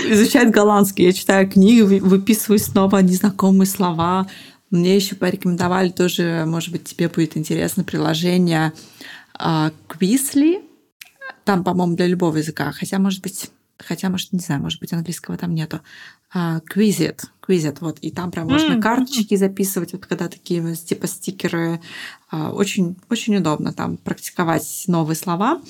[0.10, 1.06] изучать голландский.
[1.06, 4.28] Я читаю книги, выписываю снова незнакомые слова.
[4.70, 8.74] Мне еще порекомендовали тоже, может быть, тебе будет интересно, приложение
[9.40, 10.64] Quizly.
[11.44, 12.72] Там, по-моему, для любого языка.
[12.72, 15.80] Хотя, может быть, хотя, может, не знаю, может быть, английского там нету.
[16.36, 21.80] Uh, Quizit, Quizit, вот, и там прям можно карточки записывать, вот когда такие типа стикеры,
[22.34, 25.62] uh, очень, очень удобно там практиковать новые слова.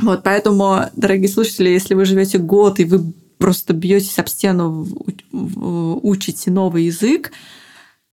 [0.00, 4.88] Вот, поэтому, дорогие слушатели, если вы живете год и вы просто бьетесь об стену,
[5.30, 7.30] учите новый язык,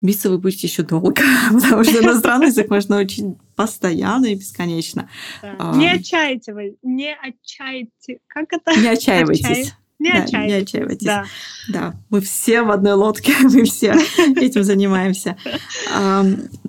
[0.01, 1.21] биться вы будете еще долго,
[1.51, 3.25] потому что иностранный язык можно учить
[3.55, 5.09] постоянно и бесконечно.
[5.43, 8.19] Не отчаивайте вы, не отчаивайте.
[8.27, 8.79] Как это?
[8.79, 9.73] Не отчаивайтесь.
[9.99, 10.53] Не да, отчаивайтесь.
[10.53, 11.05] Не отчаивайтесь.
[11.05, 11.25] Да.
[11.69, 13.95] да, мы все в одной лодке, мы все
[14.35, 15.37] этим занимаемся.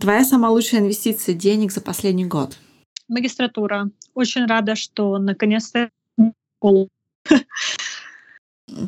[0.01, 2.57] Твоя самая лучшая инвестиция денег за последний год?
[3.09, 3.91] Магистратура.
[4.15, 5.91] Очень рада, что наконец-то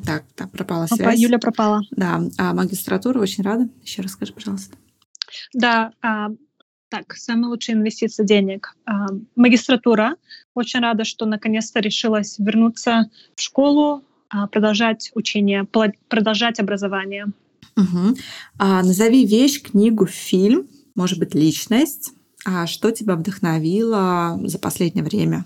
[0.05, 1.01] так, так, пропала связь.
[1.01, 1.81] Опа, Юля пропала.
[1.91, 3.69] Да, а магистратура, очень рада.
[3.83, 4.77] Еще расскажи, пожалуйста.
[5.55, 6.29] Да, а,
[6.89, 8.77] так, самая лучшая инвестиция денег.
[8.85, 9.07] А,
[9.37, 10.17] магистратура.
[10.55, 14.05] Очень рада, что наконец-то решилась вернуться в школу,
[14.53, 15.65] продолжать учение,
[16.09, 17.27] продолжать образование.
[17.77, 18.17] Угу.
[18.59, 22.13] А, назови вещь, книгу, фильм, может быть, личность.
[22.45, 25.45] А что тебя вдохновило за последнее время?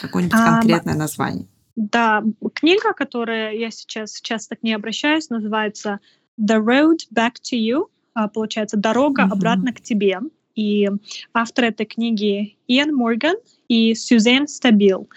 [0.00, 1.46] Какое-нибудь а, конкретное название?
[1.76, 2.22] Да,
[2.54, 6.00] книга, которая я сейчас часто к ней обращаюсь, называется
[6.40, 7.86] The Road Back to You.
[8.14, 9.32] А, получается, дорога mm-hmm.
[9.32, 10.20] обратно к тебе.
[10.54, 10.88] И
[11.32, 13.36] автор этой книги Иэн Морган
[13.68, 15.08] и Сюзен Стабил.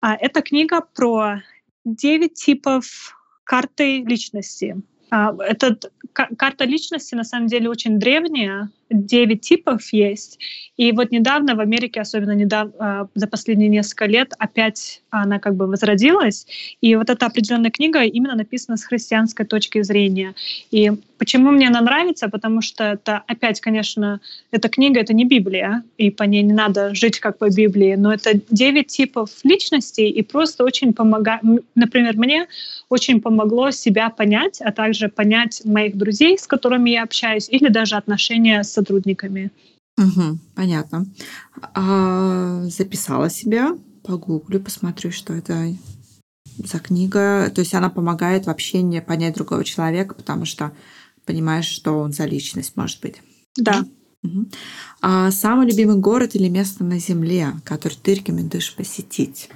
[0.00, 1.42] А, это книга про
[1.94, 4.76] девять типов карты личности.
[5.10, 5.78] А, Эта
[6.12, 10.38] карта личности на самом деле очень древняя, 9 типов есть.
[10.78, 15.56] И вот недавно в Америке, особенно недавно, а, за последние несколько лет, опять она как
[15.56, 16.46] бы возродилась.
[16.80, 20.34] И вот эта определенная книга именно написана с христианской точки зрения.
[20.70, 22.28] И почему мне она нравится?
[22.28, 24.20] Потому что это опять, конечно,
[24.52, 28.12] эта книга— это не Библия, и по ней не надо жить как по Библии, но
[28.12, 31.42] это 9 типов личностей, и просто очень помогает...
[31.74, 32.46] Например, мне
[32.88, 37.96] очень помогло себя понять, а также понять моих друзей, с которыми я общаюсь, или даже
[37.96, 39.50] отношения с сотрудниками.
[39.98, 41.06] Угу, понятно.
[41.74, 45.74] А, записала себя, погуглю, посмотрю, что это
[46.58, 47.50] за книга.
[47.54, 50.72] То есть она помогает вообще не понять другого человека, потому что
[51.24, 53.16] понимаешь, что он за личность может быть.
[53.56, 53.84] Да.
[54.22, 54.46] Угу.
[55.02, 59.50] А самый любимый город или место на Земле, который ты рекомендуешь посетить?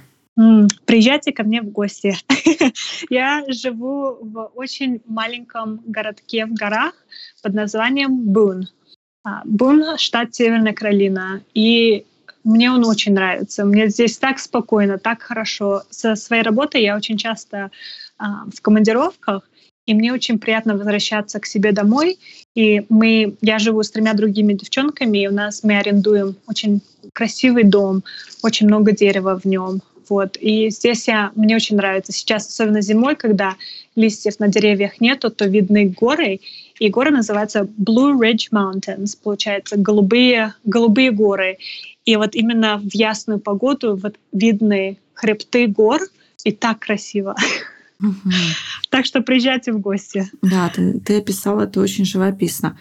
[0.85, 2.15] Приезжайте ко мне в гости.
[3.09, 6.93] Я живу в очень маленьком городке в горах
[7.43, 8.67] под названием Бун.
[9.23, 11.41] А, Бун, штат Северная Каролина.
[11.53, 12.05] И
[12.43, 13.65] мне он очень нравится.
[13.65, 15.83] Мне здесь так спокойно, так хорошо.
[15.89, 17.71] Со своей работой я очень часто
[18.17, 19.49] а, в командировках,
[19.85, 22.19] и мне очень приятно возвращаться к себе домой.
[22.55, 26.81] И мы, я живу с тремя другими девчонками, и у нас мы арендуем очень
[27.13, 28.03] красивый дом,
[28.43, 29.81] очень много дерева в нем.
[30.09, 30.37] Вот.
[30.39, 32.11] И здесь я, мне очень нравится.
[32.11, 33.55] Сейчас, особенно зимой, когда
[33.95, 36.39] листьев на деревьях нету, то видны горы,
[36.79, 41.57] и горы называются Blue Ridge Mountains, получается, голубые, голубые горы.
[42.05, 46.01] И вот именно в ясную погоду вот видны хребты гор,
[46.43, 47.35] и так красиво.
[48.01, 48.31] Угу.
[48.89, 50.29] Так что приезжайте в гости.
[50.41, 52.77] Да, ты, ты описала это очень живописно.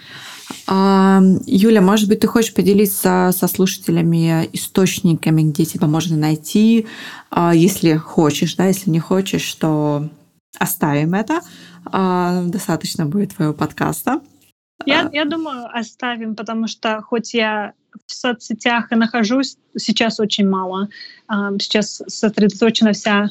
[0.66, 6.86] А, Юля, может быть, ты хочешь поделиться со слушателями источниками, где тебя можно найти,
[7.30, 10.08] а, если хочешь, да, если не хочешь, то
[10.58, 11.40] оставим это.
[11.86, 14.20] А, достаточно будет твоего подкаста.
[14.86, 17.72] Я, я думаю, оставим, потому что хоть я
[18.06, 20.88] в соцсетях и нахожусь, сейчас очень мало.
[21.28, 23.30] А, сейчас сосредоточена вся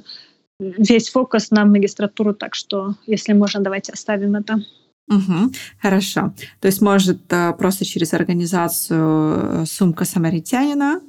[0.60, 4.64] весь фокус на магистратуру, так что, если можно, давайте оставим это.
[5.08, 5.52] Угу,
[5.82, 6.34] хорошо.
[6.60, 11.02] То есть, может, э, просто через организацию э, «Сумка самаритянина»,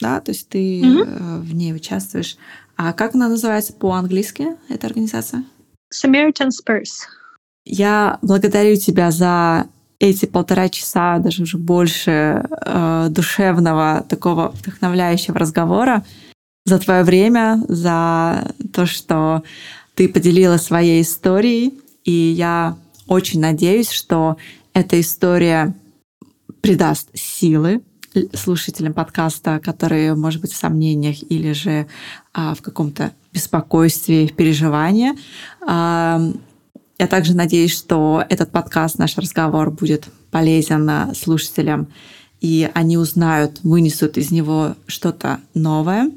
[0.00, 1.10] да, то есть ты угу.
[1.42, 2.36] в ней участвуешь.
[2.76, 5.44] А как она называется по-английски, эта организация?
[5.92, 7.06] Samaritan's Purse.
[7.64, 9.66] Я благодарю тебя за
[9.98, 16.04] эти полтора часа, даже уже больше э, душевного, такого вдохновляющего разговора,
[16.64, 19.42] за твое время, за то, что
[19.94, 21.80] ты поделила своей историей.
[22.04, 22.76] И я
[23.06, 24.36] очень надеюсь, что
[24.74, 25.74] эта история
[26.60, 27.82] придаст силы
[28.34, 31.86] слушателям подкаста, которые, может быть, в сомнениях или же
[32.32, 35.12] а, в каком-то беспокойстве, в переживании.
[35.66, 36.20] А,
[36.98, 41.88] я также надеюсь, что этот подкаст, наш разговор будет полезен слушателям,
[42.40, 46.10] и они узнают, вынесут из него что-то новое.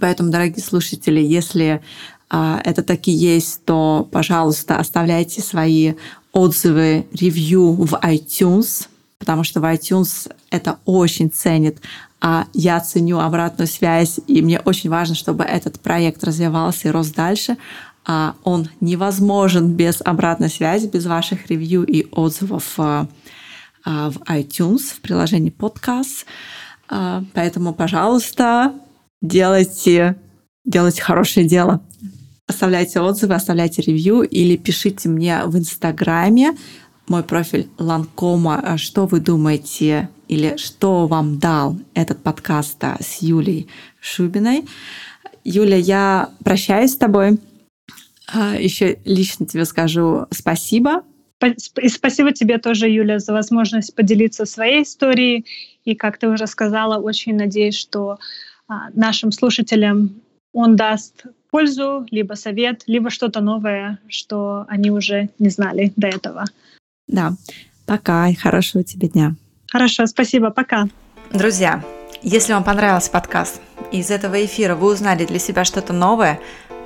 [0.00, 1.80] Поэтому, дорогие слушатели, если
[2.28, 5.94] а, это таки есть, то, пожалуйста, оставляйте свои
[6.32, 8.88] отзывы, ревью в iTunes,
[9.18, 11.80] потому что в iTunes это очень ценит.
[12.20, 17.08] А я ценю обратную связь, и мне очень важно, чтобы этот проект развивался и рос
[17.08, 17.56] дальше.
[18.04, 23.08] А он невозможен без обратной связи, без ваших ревью и отзывов а,
[23.84, 26.26] а, в iTunes, в приложении подкаст.
[26.88, 28.72] Поэтому, пожалуйста,
[29.20, 30.16] делайте,
[30.64, 31.82] делайте хорошее дело.
[32.46, 36.56] оставляйте отзывы, оставляйте ревью или пишите мне в Инстаграме
[37.08, 43.68] мой профиль Ланкома, что вы думаете или что вам дал этот подкаст с Юлей
[44.00, 44.64] Шубиной.
[45.44, 47.38] Юля, я прощаюсь с тобой.
[48.32, 51.02] А, Еще лично тебе скажу спасибо.
[51.80, 55.44] И спасибо тебе тоже, Юля, за возможность поделиться своей историей.
[55.84, 58.18] И, как ты уже сказала, очень надеюсь, что
[58.66, 60.20] а, нашим слушателям
[60.52, 66.44] он даст пользу, либо совет, либо что-то новое, что они уже не знали до этого.
[67.06, 67.34] Да.
[67.86, 69.34] Пока и хорошего тебе дня.
[69.70, 70.88] Хорошо, спасибо, пока.
[71.32, 71.82] Друзья,
[72.22, 73.60] если вам понравился подкаст,
[73.92, 76.40] и из этого эфира вы узнали для себя что-то новое,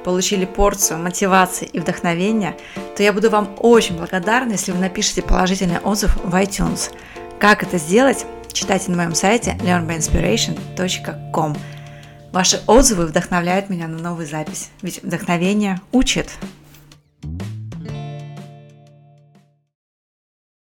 [0.04, 2.56] получили порцию мотивации и вдохновения,
[2.96, 6.90] то я буду вам очень благодарна, если вы напишите положительный отзыв в iTunes.
[7.38, 11.56] Как это сделать, читайте на моем сайте learnbyinspiration.com.
[12.32, 16.28] Ваши отзывы вдохновляют меня на новую запись, ведь вдохновение учит.